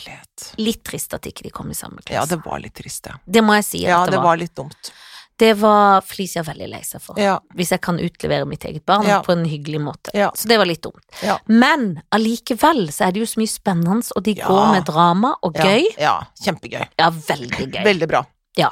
litt 0.56 0.82
trist 0.82 1.12
at 1.14 1.22
ikke 1.22 1.42
de 1.42 1.50
kom 1.50 1.68
i 1.70 1.74
samme 1.74 1.98
klasse. 2.02 2.12
Ja, 2.14 2.24
det 2.24 2.42
var 2.44 2.58
litt 2.58 2.74
trist, 2.74 3.04
ja. 3.06 3.12
Det 3.28 3.42
må 3.44 3.54
jeg 3.56 3.64
si 3.64 3.78
Ja, 3.84 4.04
det, 4.04 4.12
det 4.12 4.16
var. 4.16 4.24
var 4.24 4.36
litt 4.38 4.54
dumt. 4.54 4.90
Det 5.38 5.52
var 5.60 6.00
Felicia 6.00 6.42
veldig 6.42 6.68
lei 6.72 6.80
seg 6.86 7.00
for. 7.04 7.18
Ja, 7.20 7.38
Hvis 7.54 7.68
jeg 7.74 7.80
kan 7.84 7.98
utlevere 8.00 8.46
mitt 8.48 8.64
eget 8.64 8.86
barn 8.88 9.04
Ja. 9.06 9.18
på 9.22 9.32
en 9.32 9.44
hyggelig 9.44 9.80
måte. 9.84 10.10
ja. 10.14 10.30
Så 10.34 10.48
det 10.48 10.56
var 10.58 10.64
litt 10.66 10.80
dumt. 10.82 11.02
Men 11.46 12.00
allikevel 12.10 12.88
så 12.90 13.06
er 13.08 13.12
det 13.12 13.20
jo 13.20 13.26
så 13.26 13.40
mye 13.42 13.52
spennende, 13.52 14.12
og 14.16 14.22
de 14.24 14.34
går 14.34 14.72
med 14.72 14.84
drama 14.88 15.34
og 15.42 15.54
gøy. 15.54 15.84
Ja, 15.98 16.22
kjempegøy. 16.42 16.86
Ja, 16.98 17.10
veldig 17.10 17.70
gøy. 17.72 17.84
Veldig 17.84 18.08
bra. 18.08 18.24
Ja. 18.56 18.70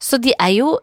Så 0.00 0.18
de 0.20 0.34
er 0.38 0.50
jo 0.56 0.78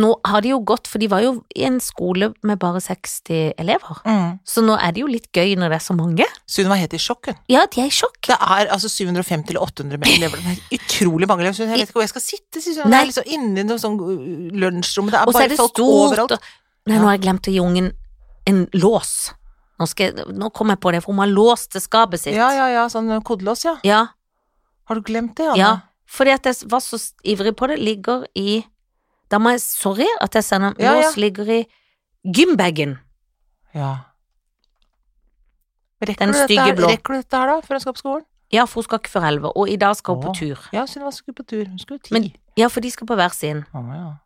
Nå 0.00 0.08
har 0.24 0.42
de 0.42 0.50
jo 0.54 0.58
gått, 0.64 0.88
for 0.88 1.00
de 1.00 1.06
var 1.12 1.20
jo 1.22 1.32
i 1.56 1.66
en 1.68 1.76
skole 1.82 2.30
med 2.46 2.58
bare 2.60 2.80
60 2.80 3.52
elever. 3.60 4.00
Mm. 4.08 4.38
Så 4.48 4.62
nå 4.64 4.74
er 4.80 4.94
det 4.96 5.02
jo 5.02 5.10
litt 5.10 5.28
gøy 5.36 5.54
når 5.60 5.74
det 5.74 5.78
er 5.78 5.84
så 5.84 5.96
mange. 5.96 6.26
Sunniva 6.48 6.72
var 6.72 6.80
helt 6.82 6.96
i 6.96 7.00
sjokk, 7.02 7.28
hun. 7.30 7.38
Ja, 7.52 7.66
de 7.68 7.82
er 7.84 7.90
i 7.90 7.94
sjokk. 7.94 8.16
Det 8.30 8.36
er 8.36 8.72
altså 8.74 8.90
750 8.90 9.52
eller 9.52 9.66
800 9.68 10.08
elever. 10.16 10.40
Det 10.44 10.54
er 10.54 10.80
utrolig 10.80 11.28
mange 11.28 11.44
elever. 11.44 11.58
så 11.58 11.66
Jeg 11.66 11.74
vet 11.76 11.92
ikke 11.92 12.00
hvor 12.00 12.06
jeg 12.06 12.14
skal 12.14 12.24
sitte, 12.24 12.62
sier 12.64 12.80
hun. 12.82 12.94
Nei. 12.94 13.02
er 13.04 13.10
liksom 13.10 13.28
inni 13.36 13.66
noe 13.68 13.82
sånn 13.82 13.98
uh, 14.00 14.14
lunsjrom. 14.64 15.10
Det 15.12 15.20
er 15.20 15.30
bare 15.30 15.44
er 15.44 15.52
det 15.52 15.60
folk 15.60 15.74
stort. 15.76 15.98
overalt. 16.00 16.36
Og... 16.38 16.48
Nei, 16.88 16.96
nå 16.96 17.10
har 17.10 17.18
jeg 17.18 17.24
glemt 17.26 17.50
å 17.50 17.54
gi 17.54 17.60
ungen 17.62 17.90
en 18.48 18.64
lås. 18.80 19.12
Nå, 19.78 19.86
jeg, 20.00 20.16
nå 20.34 20.48
kom 20.56 20.72
jeg 20.72 20.80
på 20.82 20.94
det, 20.94 21.02
for 21.04 21.14
hun 21.14 21.22
har 21.22 21.30
låst 21.30 21.74
til 21.76 21.84
skapet 21.84 22.24
sitt. 22.24 22.34
Ja, 22.34 22.48
ja, 22.56 22.70
ja, 22.72 22.88
sånn 22.90 23.12
kodelås, 23.26 23.66
ja. 23.68 23.76
ja. 23.86 24.06
Har 24.88 24.98
du 24.98 25.04
glemt 25.04 25.36
det, 25.38 25.52
Anne? 25.52 25.60
Ja, 25.60 25.72
fordi 26.08 26.32
at 26.34 26.48
jeg 26.48 26.70
var 26.72 26.80
så 26.82 26.98
ivrig 27.22 27.52
på 27.60 27.68
det, 27.70 27.76
ligger 27.84 28.24
i 28.32 28.62
Da 29.30 29.38
må 29.38 29.50
jeg, 29.52 29.60
sorry 29.60 30.06
at 30.20 30.34
jeg 30.38 30.44
sender 30.44 30.74
Ja, 30.80 30.94
ja. 30.94 31.02
Lås 31.02 31.16
ligger 31.20 31.48
i 31.52 31.66
gymbagen. 32.24 32.98
Ja. 33.74 33.90
Rekker, 36.00 36.26
Den 36.26 36.34
stygge 36.46 36.76
blå. 36.78 36.88
rekker 36.92 37.14
du 37.14 37.18
dette 37.22 37.36
her, 37.36 37.46
da, 37.50 37.60
før 37.66 37.74
hun 37.74 37.80
skal 37.80 37.92
på 37.96 38.02
skolen? 38.04 38.24
Ja, 38.54 38.64
for 38.64 38.80
hun 38.80 38.84
skal 38.86 38.98
ikke 39.02 39.10
før 39.12 39.26
elleve, 39.28 39.50
og 39.56 39.68
i 39.68 39.76
dag 39.76 39.96
skal 39.98 40.14
hun 40.14 40.22
på 40.24 40.34
tur. 40.38 40.62
Ja, 40.72 40.86
Sunniva 40.88 41.10
skulle 41.12 41.34
på 41.36 41.44
tur. 41.46 41.64
Hun 41.66 41.78
skulle 41.78 41.98
ti. 42.00 42.14
Men- 42.14 42.32
Ja, 42.56 42.68
for 42.68 42.80
de 42.80 42.90
skal 42.90 43.06
på 43.06 43.14
hver 43.14 43.30
sin. 43.34 43.64
Åh, 43.74 43.90
ja. 43.94 44.16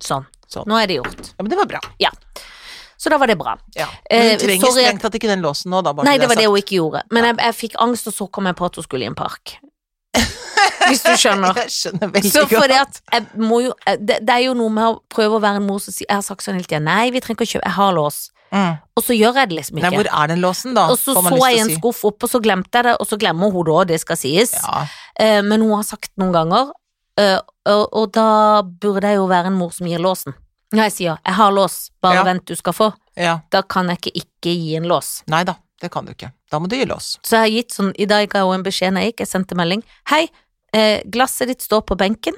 Sånn. 0.00 0.26
Sånn. 0.50 0.66
Nå 0.66 0.76
er 0.82 0.86
det 0.90 0.96
gjort. 0.98 1.28
ja, 1.36 1.42
men 1.44 1.48
det 1.50 1.58
var 1.60 1.66
bra. 1.66 1.80
Så 3.00 3.08
da 3.08 3.16
var 3.16 3.26
det 3.30 3.38
bra. 3.38 3.54
Ja. 3.74 3.86
Eh, 4.10 4.30
Hun 4.36 4.38
trenger 4.42 4.72
strengt 4.74 5.00
tatt 5.00 5.14
ikke 5.16 5.28
den 5.30 5.40
låsen 5.40 5.70
nå, 5.72 5.80
da. 5.82 5.92
Nei, 6.04 6.18
det 6.18 6.28
var 6.28 6.36
det 6.36 6.44
hun 6.44 6.56
ikke 6.60 6.76
gjorde. 6.76 7.00
Men 7.10 7.24
jeg, 7.24 7.36
jeg 7.38 7.54
fikk 7.54 7.76
angst, 7.80 8.06
og 8.06 8.12
så 8.12 8.26
kom 8.30 8.44
jeg 8.44 8.56
på 8.56 8.66
at 8.66 8.74
hun 8.76 8.84
skulle 8.84 9.04
i 9.04 9.06
en 9.08 9.14
park. 9.14 9.56
Hvis 10.88 11.02
du 11.04 11.12
skjønner. 11.16 11.54
Jeg 11.62 11.70
skjønner 11.74 12.10
veldig 12.14 12.32
Så 12.32 12.42
godt. 12.46 12.62
fordi 12.62 12.74
at 12.80 13.00
jeg 13.12 13.26
må 13.36 13.60
jo 13.64 13.72
det, 13.98 14.18
det 14.26 14.34
er 14.34 14.44
jo 14.46 14.54
noe 14.54 14.70
med 14.70 14.84
å 14.84 14.98
prøve 15.12 15.38
å 15.38 15.40
være 15.42 15.60
en 15.62 15.66
mor 15.66 15.78
som 15.80 15.92
sier 15.94 16.06
Jeg 16.08 16.16
har 16.16 16.22
sagt 16.26 16.42
sånn 16.44 16.54
hele 16.58 16.66
tida 16.68 16.80
Nei, 16.84 17.10
vi 17.14 17.20
trenger 17.20 17.38
ikke 17.40 17.48
å 17.48 17.52
kjøpe, 17.54 17.66
jeg 17.68 17.76
har 17.78 17.92
lås. 17.96 18.18
Mm. 18.50 18.78
Og 18.98 19.04
så 19.06 19.14
gjør 19.14 19.36
jeg 19.38 19.48
det 19.52 19.56
liksom 19.60 19.78
Nei, 19.78 19.90
hvor 19.94 20.08
er 20.10 20.26
den 20.32 20.40
låsen, 20.42 20.74
da? 20.74 20.88
og 20.90 20.98
så 20.98 21.14
så 21.14 21.36
jeg 21.38 21.60
en 21.62 21.68
si. 21.70 21.76
skuff 21.78 22.00
opp, 22.08 22.22
og 22.26 22.30
så 22.32 22.40
glemte 22.42 22.74
jeg 22.80 22.84
det, 22.88 22.96
og 22.98 23.06
så 23.06 23.18
glemmer 23.20 23.52
hun 23.54 23.64
det 23.68 23.74
òg, 23.76 23.84
det 23.92 24.00
skal 24.02 24.18
sies. 24.18 24.56
Ja. 24.58 24.80
Eh, 25.22 25.40
men 25.46 25.62
hun 25.62 25.70
har 25.76 25.84
sagt 25.86 26.10
noen 26.18 26.32
ganger, 26.34 26.72
eh, 27.20 27.36
og, 27.70 27.84
og 27.94 28.10
da 28.16 28.26
burde 28.66 29.06
jeg 29.12 29.20
jo 29.20 29.28
være 29.30 29.52
en 29.52 29.58
mor 29.60 29.70
som 29.76 29.86
gir 29.86 30.02
låsen. 30.02 30.34
Når 30.74 30.82
jeg 30.88 30.92
sier 30.96 31.18
'jeg 31.26 31.34
har 31.34 31.50
lås, 31.52 31.90
bare 32.02 32.14
Ja. 32.14 32.22
vent 32.24 32.44
du 32.46 32.54
skal 32.56 32.72
få', 32.72 32.92
Ja. 33.16 33.38
da 33.50 33.62
kan 33.62 33.88
jeg 33.88 33.98
ikke 33.98 34.12
ikke 34.22 34.50
gi 34.58 34.76
en 34.76 34.84
lås. 34.90 35.22
Nei 35.26 35.44
da, 35.44 35.54
det 35.80 35.90
kan 35.90 36.04
du 36.04 36.12
ikke. 36.12 36.32
Da 36.50 36.58
må 36.58 36.68
du 36.68 36.74
gi 36.76 36.84
lås. 36.86 37.18
Så 37.22 37.38
jeg 37.38 37.40
har 37.40 37.50
gitt 37.62 37.70
sånn, 37.70 37.92
i 37.98 38.04
dag 38.06 38.28
ga 38.28 38.42
hun 38.42 38.54
en 38.54 38.62
beskjed 38.64 38.92
når 38.94 39.00
jeg 39.02 39.12
gikk, 39.14 39.18
jeg 39.20 39.28
sendte 39.28 39.54
melding. 39.54 39.82
Hei, 40.10 40.28
eh, 40.72 41.00
glasset 41.10 41.48
ditt 41.50 41.62
står 41.62 41.82
på 41.88 41.96
benken, 41.98 42.34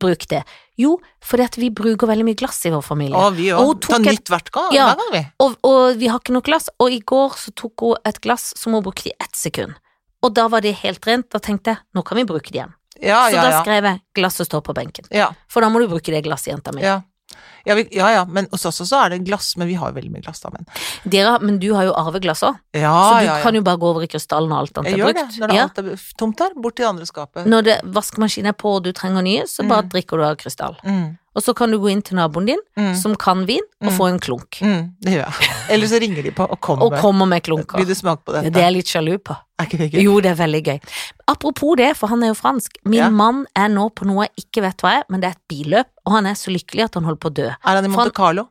bruk 0.00 0.26
det. 0.30 0.44
Jo, 0.78 0.92
fordi 1.24 1.42
at 1.44 1.56
vi 1.58 1.70
bruker 1.74 2.06
veldig 2.06 2.24
mye 2.28 2.38
glass 2.38 2.60
i 2.66 2.70
vår 2.70 2.82
familie. 2.86 3.18
Og 3.18 3.34
vi 3.34 3.48
òg. 3.50 3.80
Ta 3.82 3.98
nytt 3.98 4.30
hvert 4.30 4.50
gang, 4.54 4.72
Ja. 4.76 4.92
hver 4.94 5.00
gang, 5.02 5.12
vi. 5.16 5.22
Og, 5.42 5.56
og 5.66 5.96
vi 5.98 6.06
har 6.06 6.20
ikke 6.22 6.32
noe 6.36 6.46
glass, 6.46 6.68
og 6.78 6.92
i 6.94 7.00
går 7.00 7.34
så 7.40 7.50
tok 7.58 7.80
hun 7.80 7.96
et 8.06 8.20
glass 8.22 8.52
som 8.56 8.72
hun 8.78 8.82
brukte 8.86 9.10
i 9.10 9.16
ett 9.18 9.34
sekund. 9.34 9.74
Og 10.22 10.34
da 10.34 10.46
var 10.48 10.60
det 10.62 10.76
helt 10.84 11.04
rent, 11.06 11.28
da 11.30 11.38
tenkte 11.42 11.74
jeg, 11.74 11.78
nå 11.94 12.02
kan 12.06 12.16
vi 12.18 12.24
bruke 12.24 12.50
det 12.50 12.60
igjen. 12.60 12.74
Ja, 13.02 13.28
så 13.28 13.34
ja, 13.36 13.42
da 13.50 13.60
skrev 13.62 13.84
jeg, 13.86 14.00
glasset 14.14 14.46
står 14.48 14.62
på 14.66 14.74
benken. 14.74 15.04
ja. 15.14 15.28
For 15.48 15.60
da 15.62 15.68
må 15.70 15.78
du 15.82 15.86
bruke 15.90 16.10
det 16.14 16.24
glasset, 16.24 16.50
jenta 16.54 16.72
mi. 16.74 16.82
Ja. 17.28 17.36
Ja, 17.68 17.74
vi, 17.74 17.82
ja, 17.92 18.06
ja, 18.14 18.24
men 18.24 18.46
hos 18.50 18.62
oss 18.64 18.78
også 18.80 18.96
er 19.04 19.10
det 19.10 19.18
glass, 19.26 19.50
men 19.60 19.68
vi 19.68 19.74
har 19.76 19.90
jo 19.90 19.96
veldig 19.98 20.10
mye 20.14 20.22
glass, 20.24 20.40
da, 20.40 20.48
men 20.54 20.64
Dere, 21.04 21.34
men 21.44 21.58
du 21.60 21.66
har 21.76 21.84
jo 21.84 21.92
arveglass 21.92 22.40
òg, 22.46 22.56
Ja, 22.72 22.92
så 22.94 23.18
du 23.20 23.26
ja, 23.26 23.34
kan 23.42 23.54
jo 23.54 23.60
bare 23.66 23.76
gå 23.82 23.90
over 23.90 24.02
i 24.06 24.08
krystallen 24.08 24.50
og 24.54 24.62
alt 24.62 24.78
annet 24.80 24.90
Jeg 24.94 25.00
er 25.00 25.04
gjør 25.04 25.14
det 25.18 25.40
når 25.42 25.48
det 25.52 25.56
Ja. 25.58 25.62
alt 25.66 25.78
er 25.82 26.06
tomt 26.16 26.38
der, 26.38 26.54
bort 26.56 26.76
til 26.76 26.84
det 26.86 26.88
andre 26.88 27.04
skapet. 27.10 27.44
Når 27.46 27.62
det, 27.66 27.76
vaskemaskinen 27.84 28.48
er 28.48 28.56
på 28.56 28.72
og 28.78 28.84
du 28.84 28.92
trenger 28.92 29.22
nye, 29.22 29.44
så 29.44 29.66
bare 29.68 29.82
Mm. 29.84 29.90
drikker 29.92 30.16
du 30.16 30.24
av 30.24 30.36
krystall. 30.40 30.76
Mm, 30.84 31.18
Og 31.38 31.44
så 31.46 31.52
kan 31.54 31.70
du 31.70 31.78
gå 31.78 31.86
inn 31.92 32.00
til 32.02 32.16
naboen 32.18 32.48
din, 32.48 32.62
mm, 32.76 32.94
som 32.98 33.12
kan 33.14 33.44
vin, 33.46 33.62
og 33.80 33.92
Mm. 33.92 33.96
få 33.96 34.08
en 34.10 34.18
klunk. 34.18 34.58
mm, 34.60 34.80
det 35.06 35.12
gjør 35.14 35.22
jeg. 35.28 35.50
Eller 35.70 35.86
så 35.86 36.00
ringer 36.02 36.22
de 36.26 36.32
på 36.34 36.46
og 36.50 36.58
kommer 36.60 36.86
Og 36.88 36.96
kommer 36.98 37.26
med 37.30 37.42
klunker. 37.46 37.78
Vil 37.78 37.86
du 37.86 37.94
smake 37.94 38.24
på 38.26 38.32
dette? 38.34 38.50
Det 38.50 38.56
er 38.62 38.66
jeg 38.72 38.76
litt 38.80 38.90
sjalu 38.90 39.18
på. 39.22 39.36
Er 39.60 39.64
ikke 39.68 39.78
det 39.78 39.92
gøy? 39.92 40.02
Jo, 40.02 40.18
det 40.20 40.32
er 40.32 40.38
veldig 40.42 40.62
gøy. 40.66 40.80
Apropos 41.28 41.76
det, 41.78 41.92
for 41.96 42.08
han 42.08 42.22
er 42.26 42.32
jo 42.32 42.34
fransk. 42.34 42.76
Min 42.84 42.98
Ja. 43.04 43.08
mann 43.10 43.46
er 43.54 43.68
nå 43.68 43.88
på 43.94 44.04
noe 44.06 44.26
jeg 44.26 44.44
ikke 44.44 44.62
vet 44.66 44.76
hva 44.82 44.98
er, 44.98 45.04
men 45.08 45.20
det 45.20 45.28
er 45.30 45.36
et 45.38 45.48
billøp, 45.48 45.86
og 46.06 46.12
han 46.12 46.26
er 46.26 46.34
så 46.34 46.50
lykkelig 46.50 46.84
at 46.84 46.94
han 46.94 47.04
holder 47.04 47.20
på 47.22 47.30
å 47.30 47.34
dø. 47.34 47.46
Er 47.48 47.56
han 47.78 47.84
i 47.84 47.88
Monte 47.88 48.12
Carlo? 48.12 48.48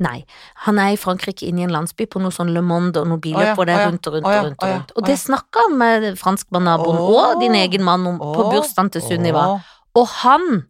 Nei, 0.00 0.24
han 0.64 0.78
er 0.78 0.94
i 0.94 0.96
Frankrike 0.96 1.46
inne 1.46 1.60
i 1.60 1.64
en 1.64 1.70
landsby 1.74 2.06
på 2.06 2.20
noe 2.22 2.30
sånn 2.34 2.52
Le 2.54 2.62
Monde 2.62 2.96
og 3.02 3.06
noe 3.06 3.18
billøp, 3.18 3.58
og 3.58 3.66
det 3.68 3.76
er 3.76 3.86
rundt 3.90 4.06
og 4.08 4.14
rundt 4.14 4.24
og 4.26 4.44
rundt. 4.44 4.62
Og 4.62 4.68
rundt. 4.72 4.92
Og 4.96 5.04
det 5.06 5.18
snakka 5.20 5.66
han 5.68 5.76
med 5.78 6.06
franskmannnaboen 6.18 6.98
og 6.98 7.40
din 7.40 7.52
egen 7.54 7.82
mann 7.84 8.06
om 8.06 8.18
på 8.18 8.48
bursdagen 8.50 8.90
til 8.90 9.02
Sunniva. 9.02 9.62
Og 9.94 10.08
han, 10.24 10.64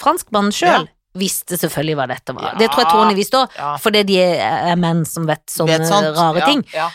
franskmannen 0.00 0.54
sjøl, 0.54 0.88
visste 1.18 1.58
selvfølgelig 1.58 1.98
hva 1.98 2.06
dette 2.10 2.34
var. 2.36 2.52
Ja. 2.52 2.54
Det 2.60 2.70
tror 2.70 2.84
jeg 2.84 2.92
Tony 2.92 3.18
visste 3.18 3.42
òg, 3.42 3.58
Ja. 3.58 3.74
fordi 3.82 4.04
de 4.06 4.18
er 4.22 4.76
menn 4.78 5.04
som 5.08 5.26
vet 5.26 5.44
sånne 5.50 5.78
Vet 5.80 6.16
rare 6.16 6.42
ja, 6.42 6.46
ting. 6.46 6.64
Ja. 6.74 6.88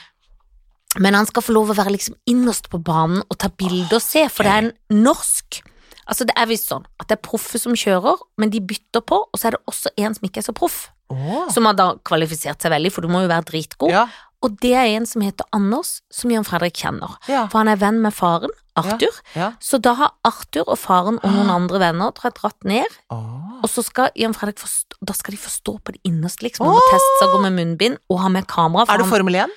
Men 1.02 1.18
han 1.18 1.26
skal 1.26 1.42
få 1.42 1.56
lov 1.56 1.74
å 1.74 1.78
være 1.78 1.96
liksom 1.96 2.16
innerst 2.30 2.70
på 2.70 2.78
banen 2.78 3.24
og 3.26 3.38
ta 3.42 3.50
bilder 3.50 3.98
og 3.98 4.06
se, 4.06 4.28
for 4.30 4.46
det 4.46 4.54
er 4.54 4.68
en 4.68 5.04
norsk 5.04 5.64
Altså 6.04 6.26
det 6.28 6.34
er 6.36 6.50
visst 6.50 6.68
sånn 6.68 6.84
at 7.00 7.08
det 7.08 7.16
er 7.16 7.24
proffe 7.24 7.60
som 7.62 7.76
kjører, 7.80 8.20
men 8.42 8.52
de 8.52 8.60
bytter 8.60 9.00
på, 9.08 9.22
og 9.24 9.40
så 9.40 9.48
er 9.48 9.56
det 9.56 9.62
også 9.72 9.94
en 10.04 10.18
som 10.18 10.28
ikke 10.28 10.42
er 10.42 10.48
så 10.50 10.56
proff. 10.56 10.90
Oh. 11.14 11.46
Som 11.54 11.64
har 11.70 11.78
da 11.80 11.94
kvalifisert 12.04 12.60
seg 12.60 12.74
veldig, 12.74 12.92
for 12.92 13.06
du 13.06 13.12
må 13.14 13.22
jo 13.24 13.30
være 13.32 13.48
dritgod. 13.48 13.94
Ja, 13.94 14.08
Og 14.44 14.58
det 14.60 14.74
er 14.76 14.90
en 14.98 15.06
som 15.08 15.22
heter 15.24 15.46
Anders, 15.56 16.02
som 16.12 16.30
Jan 16.34 16.44
Fredrik 16.44 16.74
kjenner. 16.76 17.16
ja, 17.32 17.46
For 17.48 17.60
han 17.64 17.70
er 17.72 17.78
venn 17.80 18.02
med 18.04 18.14
faren, 18.14 18.52
Arthur. 18.76 19.16
ja. 19.36 19.52
Så 19.62 19.80
da 19.82 19.94
har 19.96 20.12
Arthur 20.26 20.66
og 20.68 20.78
faren 20.78 21.20
og 21.24 21.32
noen 21.32 21.50
Ah. 21.50 21.56
andre 21.56 21.80
venner 21.80 22.12
tror 22.12 22.24
jeg, 22.32 22.34
dratt 22.42 22.64
ned, 22.66 22.86
Oh. 23.10 23.62
og 23.64 23.70
så 23.70 23.84
skal 23.84 24.10
Jan 24.16 24.34
Fredrik 24.34 24.58
forstå, 24.60 24.98
da 25.06 25.14
skal 25.14 25.32
de 25.36 25.38
forstå 25.38 25.80
på 25.84 25.94
det 25.94 26.02
innerste, 26.04 26.44
liksom. 26.44 26.66
Han 26.68 26.76
må 26.76 26.82
teste 26.92 27.20
seg 27.20 27.30
å 27.30 27.38
gå 27.38 27.42
med 27.50 27.54
munnbind 27.54 27.98
og 28.10 28.20
ha 28.20 28.28
med 28.30 28.48
kamera. 28.48 28.82
Er 28.90 28.98
det 28.98 29.06
han- 29.06 29.10
Formel 29.10 29.36
1? 29.36 29.50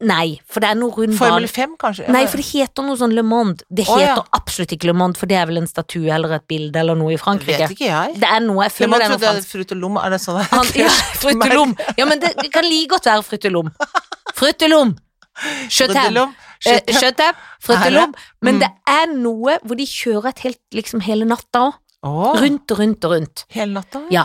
Nei, 0.00 0.36
for 0.46 0.62
det 0.62 0.68
er 0.70 0.76
noe 0.78 0.94
rund 0.94 1.16
Formel 1.18 1.48
5, 1.50 1.72
kanskje? 1.80 2.04
Nei, 2.14 2.20
for 2.30 2.38
det 2.38 2.46
heter 2.52 2.84
noe 2.86 2.94
sånn 3.00 3.14
Le 3.16 3.24
Monde. 3.26 3.64
Det 3.66 3.82
Å, 3.88 3.96
heter 3.98 4.20
ja. 4.20 4.26
absolutt 4.38 4.70
ikke 4.76 4.86
Le 4.86 4.94
Monde, 4.94 5.18
for 5.18 5.26
det 5.26 5.34
er 5.40 5.48
vel 5.50 5.58
en 5.58 5.66
statue 5.66 6.06
eller 6.14 6.36
et 6.36 6.44
bilde 6.46 6.78
eller 6.78 6.94
noe 6.94 7.16
i 7.16 7.18
Frankrike. 7.18 7.58
Vet 7.64 7.74
ikke 7.74 7.88
jeg. 7.88 8.14
Det 8.22 8.28
er 8.30 8.44
noe, 8.46 8.62
jeg 8.68 8.76
føler 8.76 9.02
det 9.02 9.08
er 9.08 9.16
det 9.16 9.28
er. 9.32 10.04
Er 10.04 10.14
det 10.14 10.20
sånn? 10.22 10.38
Han, 10.52 10.70
ja, 10.84 10.92
Fruttelom. 11.18 11.74
Ja, 11.98 12.06
men 12.06 12.22
det, 12.22 12.30
det 12.38 12.52
kan 12.54 12.68
like 12.68 12.92
godt 12.94 13.10
være 13.10 13.26
Fruttelom. 13.26 13.72
Fruttelom. 14.38 14.94
Skjøtem. 15.66 15.98
Frutelom. 15.98 16.36
Eh, 16.66 16.94
Skjøtem. 16.94 17.42
Fruttelom. 17.62 18.14
Men 18.42 18.54
Mm. 18.58 18.60
det 18.62 18.70
er 18.86 19.12
noe 19.18 19.58
hvor 19.64 19.76
de 19.78 19.86
kjører 19.86 20.30
et 20.30 20.38
helt, 20.46 20.62
liksom 20.74 21.02
hele 21.06 21.26
natta 21.26 21.66
òg. 21.68 21.76
Oh. 22.06 22.36
Rundt 22.38 22.70
og 22.70 22.78
rundt 22.78 23.04
og 23.04 23.10
rundt. 23.10 23.40
hele 23.50 23.72
natta? 23.74 24.04
Ja. 24.14 24.22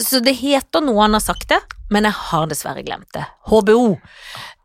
Så 0.00 0.22
det 0.24 0.32
heter 0.40 0.80
noe 0.80 1.02
han 1.02 1.12
har 1.12 1.20
sagt 1.20 1.50
det, 1.50 1.58
men 1.92 2.04
jeg 2.08 2.12
har 2.16 2.46
dessverre 2.48 2.80
glemt 2.86 3.10
det. 3.12 3.26
HBO. 3.50 3.98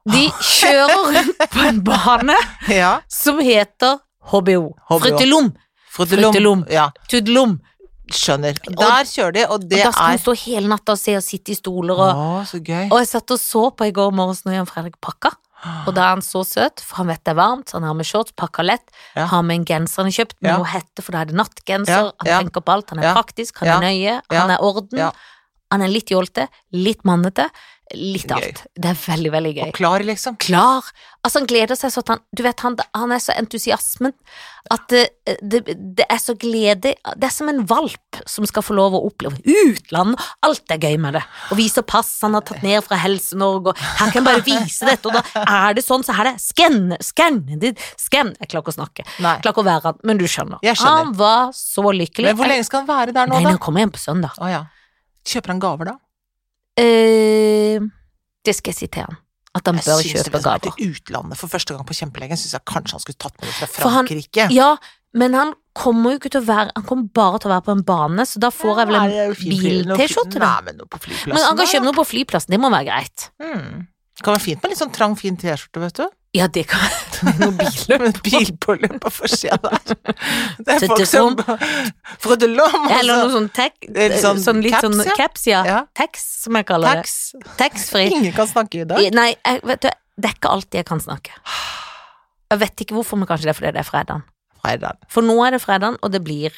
De 0.08 0.26
kjører 0.40 1.06
rundt 1.18 1.46
på 1.54 1.64
en 1.68 1.80
bane 1.84 2.36
Ja. 2.72 3.00
som 3.12 3.40
heter 3.44 4.00
HBO. 4.32 4.74
HBO. 4.88 5.00
Fruttelom. 5.04 5.54
Frutelom. 5.92 6.32
Frutelom. 6.34 6.66
Ja, 6.72 6.90
Tuddelom. 7.10 7.58
skjønner. 8.12 8.56
Der 8.70 9.04
kjører 9.10 9.34
de, 9.36 9.42
og 9.52 9.66
det 9.68 9.80
Og 9.82 9.90
da 9.90 9.92
skal 9.92 10.12
er... 10.12 10.14
er 10.16 10.22
stå 10.22 10.36
hele 10.46 10.70
natta 10.72 10.94
og 10.96 11.00
se 11.02 11.16
og 11.18 11.24
sitte 11.26 11.52
i 11.52 11.58
stoler 11.58 11.98
og 11.98 12.22
Å, 12.22 12.28
så 12.48 12.60
gøy. 12.64 12.86
Og 12.92 13.00
jeg 13.02 13.10
satt 13.10 13.34
og 13.36 13.40
så 13.42 13.64
på 13.76 13.88
i 13.90 13.92
går 13.96 14.14
morges 14.16 14.46
når 14.46 14.54
Jan 14.62 14.70
Fredrik 14.70 14.96
pakka, 15.04 15.34
og 15.88 15.90
da 15.98 16.04
er 16.06 16.12
han 16.14 16.22
så 16.24 16.44
søt, 16.48 16.80
for 16.86 17.02
han 17.02 17.10
vet 17.12 17.24
det 17.26 17.34
er 17.34 17.40
varmt, 17.40 17.68
så 17.68 17.80
han 17.80 17.88
har 17.90 17.96
med 17.98 18.06
shorts, 18.08 18.32
pakka 18.38 18.64
lett, 18.64 18.86
Ja. 19.18 19.26
har 19.26 19.42
med 19.44 19.56
en 19.60 19.66
genser 19.66 20.04
han 20.04 20.12
har 20.12 20.16
kjøpt, 20.20 20.38
med 20.40 20.52
Ja. 20.52 20.58
noe 20.62 20.70
hette, 20.72 21.02
for 21.04 21.12
da 21.12 21.22
er 21.26 21.26
det 21.32 21.36
nattgenser, 21.36 22.12
han 22.22 22.30
ja. 22.30 22.38
tenker 22.40 22.62
på 22.64 22.72
alt, 22.78 22.90
han 22.94 23.00
er 23.04 23.14
praktisk, 23.18 23.58
han 23.60 23.68
er 23.76 23.82
nøye, 23.90 24.22
han 24.32 24.52
er 24.56 24.62
orden, 24.64 25.12
han 25.72 25.82
er 25.82 25.88
litt 25.92 26.08
jålte, 26.14 26.48
litt 26.72 27.04
mannete, 27.04 27.50
litt 27.96 28.28
Gøy. 28.28 28.36
alt. 28.38 28.64
Det 28.76 28.90
er 28.92 28.98
veldig, 29.00 29.32
veldig 29.32 29.54
gøy. 29.56 29.68
Og 29.70 29.78
klar, 29.78 30.04
liksom. 30.06 30.38
Klar. 30.44 30.88
Altså, 31.24 31.42
han 31.42 31.48
gleder 31.50 31.76
seg 31.76 31.92
sånn 31.92 32.22
Du 32.36 32.44
vet, 32.46 32.60
han, 32.64 32.76
han 32.96 33.12
er 33.12 33.20
så 33.20 33.34
entusiasmen 33.36 34.14
at 34.72 34.84
det, 34.92 35.02
det, 35.42 35.62
det 35.96 36.06
er 36.12 36.20
så 36.20 36.36
glede 36.40 36.94
Det 37.00 37.28
er 37.28 37.32
som 37.32 37.48
en 37.52 37.62
valp 37.68 38.20
som 38.28 38.46
skal 38.48 38.64
få 38.66 38.76
lov 38.76 38.96
å 38.98 39.02
oppleve 39.08 39.40
utland. 39.44 40.18
Alt 40.46 40.74
er 40.74 40.82
gøy 40.84 40.98
med 41.02 41.16
det. 41.18 41.24
Og 41.52 41.60
viser 41.60 41.86
pass 41.88 42.10
han 42.24 42.36
har 42.38 42.46
tatt 42.48 42.64
ned 42.66 42.84
fra 42.86 43.00
Helse-Norge, 43.00 43.72
og 43.72 43.84
her 44.02 44.12
kan 44.12 44.20
jeg 44.22 44.28
bare 44.28 44.44
vise 44.46 44.88
dette, 44.88 45.08
og 45.08 45.16
da 45.16 45.44
er 45.70 45.78
det 45.78 45.86
sånn, 45.86 46.04
så 46.04 46.16
her 46.18 46.32
er 46.32 46.38
det 46.38 46.44
skann, 46.44 46.96
skann, 47.04 47.44
skann 48.00 48.34
Jeg 48.36 48.50
klarer 48.52 48.66
ikke 48.66 48.74
å 48.74 48.78
snakke. 48.80 49.08
Nei. 49.24 49.38
Klarer 49.44 49.54
ikke 49.56 49.64
å 49.64 49.70
være 49.70 49.86
han, 49.92 50.02
men 50.10 50.20
du 50.20 50.26
skjønner. 50.28 50.60
Skjønner. 50.64 50.98
Han 51.06 51.14
var 51.20 51.54
så 51.56 51.86
lykkelig. 51.96 52.32
Men 52.32 52.42
hvor 52.42 52.52
lenge 52.52 52.68
skal 52.68 52.84
han 52.84 52.92
være 52.92 53.16
der 53.16 53.30
nå, 53.30 53.38
Nei, 53.38 53.46
da? 53.46 53.56
han 53.56 53.64
kommer 53.64 53.86
hjem 53.86 53.96
på 53.96 54.04
søndag. 54.04 54.36
Å 54.42 54.52
ja. 54.52 54.66
Kjøper 55.28 55.56
han 55.56 55.64
gaver, 55.64 55.94
da? 55.94 55.98
Eh, 56.78 57.80
det 58.46 58.56
skal 58.56 58.72
jeg 58.74 58.78
si 58.78 58.88
til 58.88 59.08
han. 59.08 59.18
At 59.58 59.66
han 59.66 59.80
Jeg 59.80 59.88
bør 59.88 60.04
kjøpe 60.06 60.38
er 60.38 60.44
gaver. 60.46 60.60
til 60.68 60.92
utlandet 60.92 61.40
for 61.40 61.50
første 61.50 61.74
gang 61.74 61.86
på 61.88 61.96
kjempelenge, 61.98 62.38
syns 62.38 62.54
jeg 62.54 62.66
kanskje 62.70 62.94
han 62.94 63.04
skulle 63.04 63.18
tatt 63.18 63.38
med 63.42 63.50
det 63.50 63.70
fra 63.74 63.90
Frankrike. 63.90 64.46
han-. 64.46 64.54
Ja, 64.54 64.78
men 65.18 65.34
han 65.34 65.54
kommer 65.74 66.14
jo 66.14 66.20
ikke 66.20 66.30
til 66.34 66.42
å 66.42 66.46
være 66.46 66.72
Han 66.76 66.84
kommer 66.86 67.10
bare 67.14 67.40
til 67.40 67.50
å 67.50 67.54
være 67.56 67.66
på 67.66 67.74
en 67.74 67.84
bane, 67.88 68.26
så 68.26 68.40
da 68.40 68.50
får 68.54 68.82
jeg 68.84 68.88
vel 68.88 68.96
en 68.98 69.34
bil-T-skjorte, 69.34 70.40
da. 70.42 70.62
Men. 70.62 70.82
Men 71.26 71.42
han 71.42 71.58
kan 71.58 71.66
kjøpe 71.66 71.86
noe 71.88 71.98
på 71.98 72.06
flyplassen, 72.06 72.54
det 72.54 72.60
må 72.62 72.70
være 72.70 72.86
greit. 72.92 73.30
Mm. 73.42 73.88
Det 74.18 74.26
kan 74.26 74.34
være 74.34 74.46
fint 74.46 74.62
med 74.64 74.74
litt 74.74 74.82
sånn 74.82 74.94
trang, 74.94 75.18
fin 75.18 75.38
T-skjorte, 75.38 75.82
vet 75.82 76.02
du. 76.02 76.08
Ja, 76.36 76.48
det 76.52 76.66
kan 76.68 76.82
Noe 77.40 77.54
bil. 77.56 78.00
Med 78.02 78.18
bilpåløp 78.22 78.98
på 79.02 79.12
forsida 79.14 79.58
der. 79.64 79.96
Det 80.60 80.76
er 80.76 80.84
folk 80.92 81.08
som 81.10 81.38
lom! 81.38 82.88
Eller 82.92 83.14
noe 83.14 83.24
altså. 83.24 83.32
sånn 83.38 83.48
tech, 83.56 83.88
sånn 84.22 84.42
sånn 84.44 84.60
litt 84.62 84.76
caps, 84.76 85.00
sånn 85.00 85.18
caps, 85.18 85.46
ja. 85.50 85.62
Ja. 85.66 85.80
Tax, 85.98 86.26
som 86.44 86.60
jeg 86.60 86.68
kaller. 86.70 87.00
Tax. 87.02 87.16
det. 87.34 87.56
Taxfree. 87.62 88.12
Ingen 88.14 88.36
kan 88.38 88.50
snakke 88.50 88.84
i 88.84 88.88
dag. 88.90 89.08
Nei, 89.16 89.32
jeg, 89.40 89.64
vet 89.66 89.88
du, 89.88 89.90
det 90.18 90.30
er 90.30 90.38
ikke 90.38 90.52
alltid 90.58 90.82
jeg 90.82 90.90
kan 90.92 91.02
snakke. 91.02 91.34
Jeg 92.54 92.62
vet 92.64 92.86
ikke 92.86 93.00
hvorfor, 93.00 93.20
men 93.20 93.30
kanskje 93.30 93.50
det 93.50 93.56
er 93.56 93.60
fordi 93.62 93.74
det 93.76 93.82
er 93.82 93.88
fredag. 93.88 94.28
Fredag. 94.62 95.02
For 95.14 95.26
nå 95.26 95.40
er 95.48 95.58
det 95.58 95.64
fredag, 95.64 95.98
og 96.04 96.14
det 96.14 96.22
blir 96.28 96.56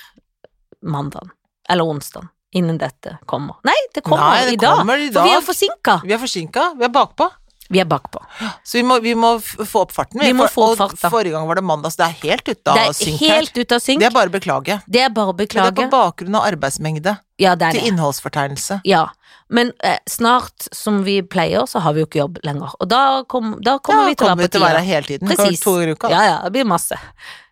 mandag. 0.85 1.31
Eller 1.69 1.87
onsdag. 1.87 2.27
Innen 2.57 2.79
dette 2.81 3.15
kommer. 3.29 3.59
Nei, 3.67 3.77
det 3.93 4.01
kommer 4.05 4.33
Nei, 4.33 4.45
det 4.49 4.53
i 4.57 4.61
dag. 4.61 4.79
kommer 4.81 4.97
i 4.97 5.11
For 5.13 5.27
vi 5.27 5.33
er 5.35 5.39
dag. 5.39 5.45
forsinka. 5.45 5.99
Vi 6.03 6.15
er 6.15 6.21
forsinka, 6.21 6.63
vi 6.79 6.87
er 6.87 6.93
bakpå. 6.93 7.29
Vi 7.69 7.79
er 7.79 7.85
bakpå. 7.85 8.17
Så 8.65 8.79
vi 8.79 8.83
må, 8.83 8.95
vi 9.01 9.13
må 9.13 9.35
få 9.39 9.83
opp 9.83 9.91
farten. 9.93 10.19
Vi 10.23 10.33
må 10.33 10.47
for- 10.49 10.53
få 10.55 10.63
opp 10.73 10.79
og 10.81 10.95
farta. 10.97 11.09
Forrige 11.13 11.31
gang 11.35 11.45
var 11.47 11.55
det 11.59 11.63
mandag, 11.63 11.91
så 11.93 11.97
det 12.01 12.07
er 12.07 12.29
helt 12.29 12.47
ute 12.49 12.67
av 12.73 12.93
synk 12.97 13.19
her. 13.19 13.35
helt 13.35 13.57
ute 13.57 13.75
av 13.75 13.81
synk. 13.83 13.99
Det 13.99 14.07
er 14.07 14.15
bare 14.15 14.29
å 14.29 14.33
beklage. 14.33 14.81
Det 14.89 15.01
er 15.05 15.09
bare 15.09 15.33
å 15.33 15.37
Men 15.37 15.47
det 15.47 15.55
er 15.55 15.71
på 15.71 15.89
bakgrunn 15.91 16.35
av 16.35 16.47
arbeidsmengde 16.49 17.19
Ja, 17.37 17.53
det 17.55 17.67
er 17.67 17.71
til 17.71 17.81
det. 17.81 17.91
innholdsfortegnelse. 17.91 18.81
Ja. 18.85 19.07
Men 19.49 19.71
eh, 19.83 19.97
snart, 20.07 20.67
som 20.73 21.03
vi 21.03 21.21
pleier, 21.21 21.65
så 21.67 21.79
har 21.81 21.93
vi 21.93 22.01
jo 22.01 22.05
ikke 22.07 22.19
jobb 22.23 22.39
lenger. 22.43 22.73
Og 22.79 22.87
da, 22.89 23.23
kom, 23.23 23.59
da 23.61 23.77
kommer 23.79 24.03
ja, 24.03 24.09
vi 24.09 24.15
til 24.15 24.25
å 24.25 24.29
kommer 24.29 24.35
være 24.35 24.43
vi 24.43 24.47
på 24.47 24.51
til 24.51 24.61
å 24.61 24.65
være 24.65 24.81
tida. 24.81 24.89
hele 24.89 25.05
tiden. 25.05 25.27
Precis. 25.27 25.59
To 25.61 25.75
uker. 25.93 26.09
Ja, 26.09 26.23
ja, 26.25 26.41
det 26.43 26.51
blir 26.53 26.65
masse. 26.65 26.97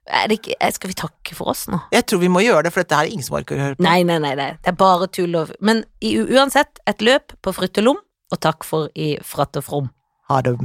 Er 0.07 0.27
ikke, 0.29 0.53
eh, 0.59 0.71
skal 0.71 0.87
vi 0.87 0.93
takke 0.93 1.35
for 1.35 1.49
oss 1.49 1.65
nå? 1.67 1.81
Jeg 1.91 2.05
tror 2.07 2.19
vi 2.19 2.27
må 2.29 2.39
gjøre 2.41 2.63
det, 2.63 2.73
for 2.73 2.81
dette 2.81 2.95
her 2.95 3.05
er 3.05 3.11
ingen 3.11 3.23
som 3.23 3.35
orker 3.37 3.55
å 3.57 3.59
høre 3.59 3.75
på. 3.77 3.83
Nei, 3.83 4.03
nei, 4.03 4.17
nei, 4.19 4.35
nei. 4.35 4.51
det 4.63 4.67
er 4.67 4.77
bare 4.79 5.07
tull 5.07 5.35
og 5.35 5.51
Men 5.61 5.83
i, 6.01 6.15
uansett, 6.17 6.79
et 6.87 6.97
løp 6.99 7.33
på 7.43 7.53
Fryttelom, 7.53 7.97
og 8.31 8.39
takk 8.39 8.63
for 8.63 8.89
i 8.95 9.17
Fratt 9.23 9.55
og 9.57 9.63
From. 9.63 9.89
Ha 10.29 10.41
det. 10.41 10.57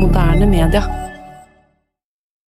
Moderne 0.00 0.46
media. 0.46 1.05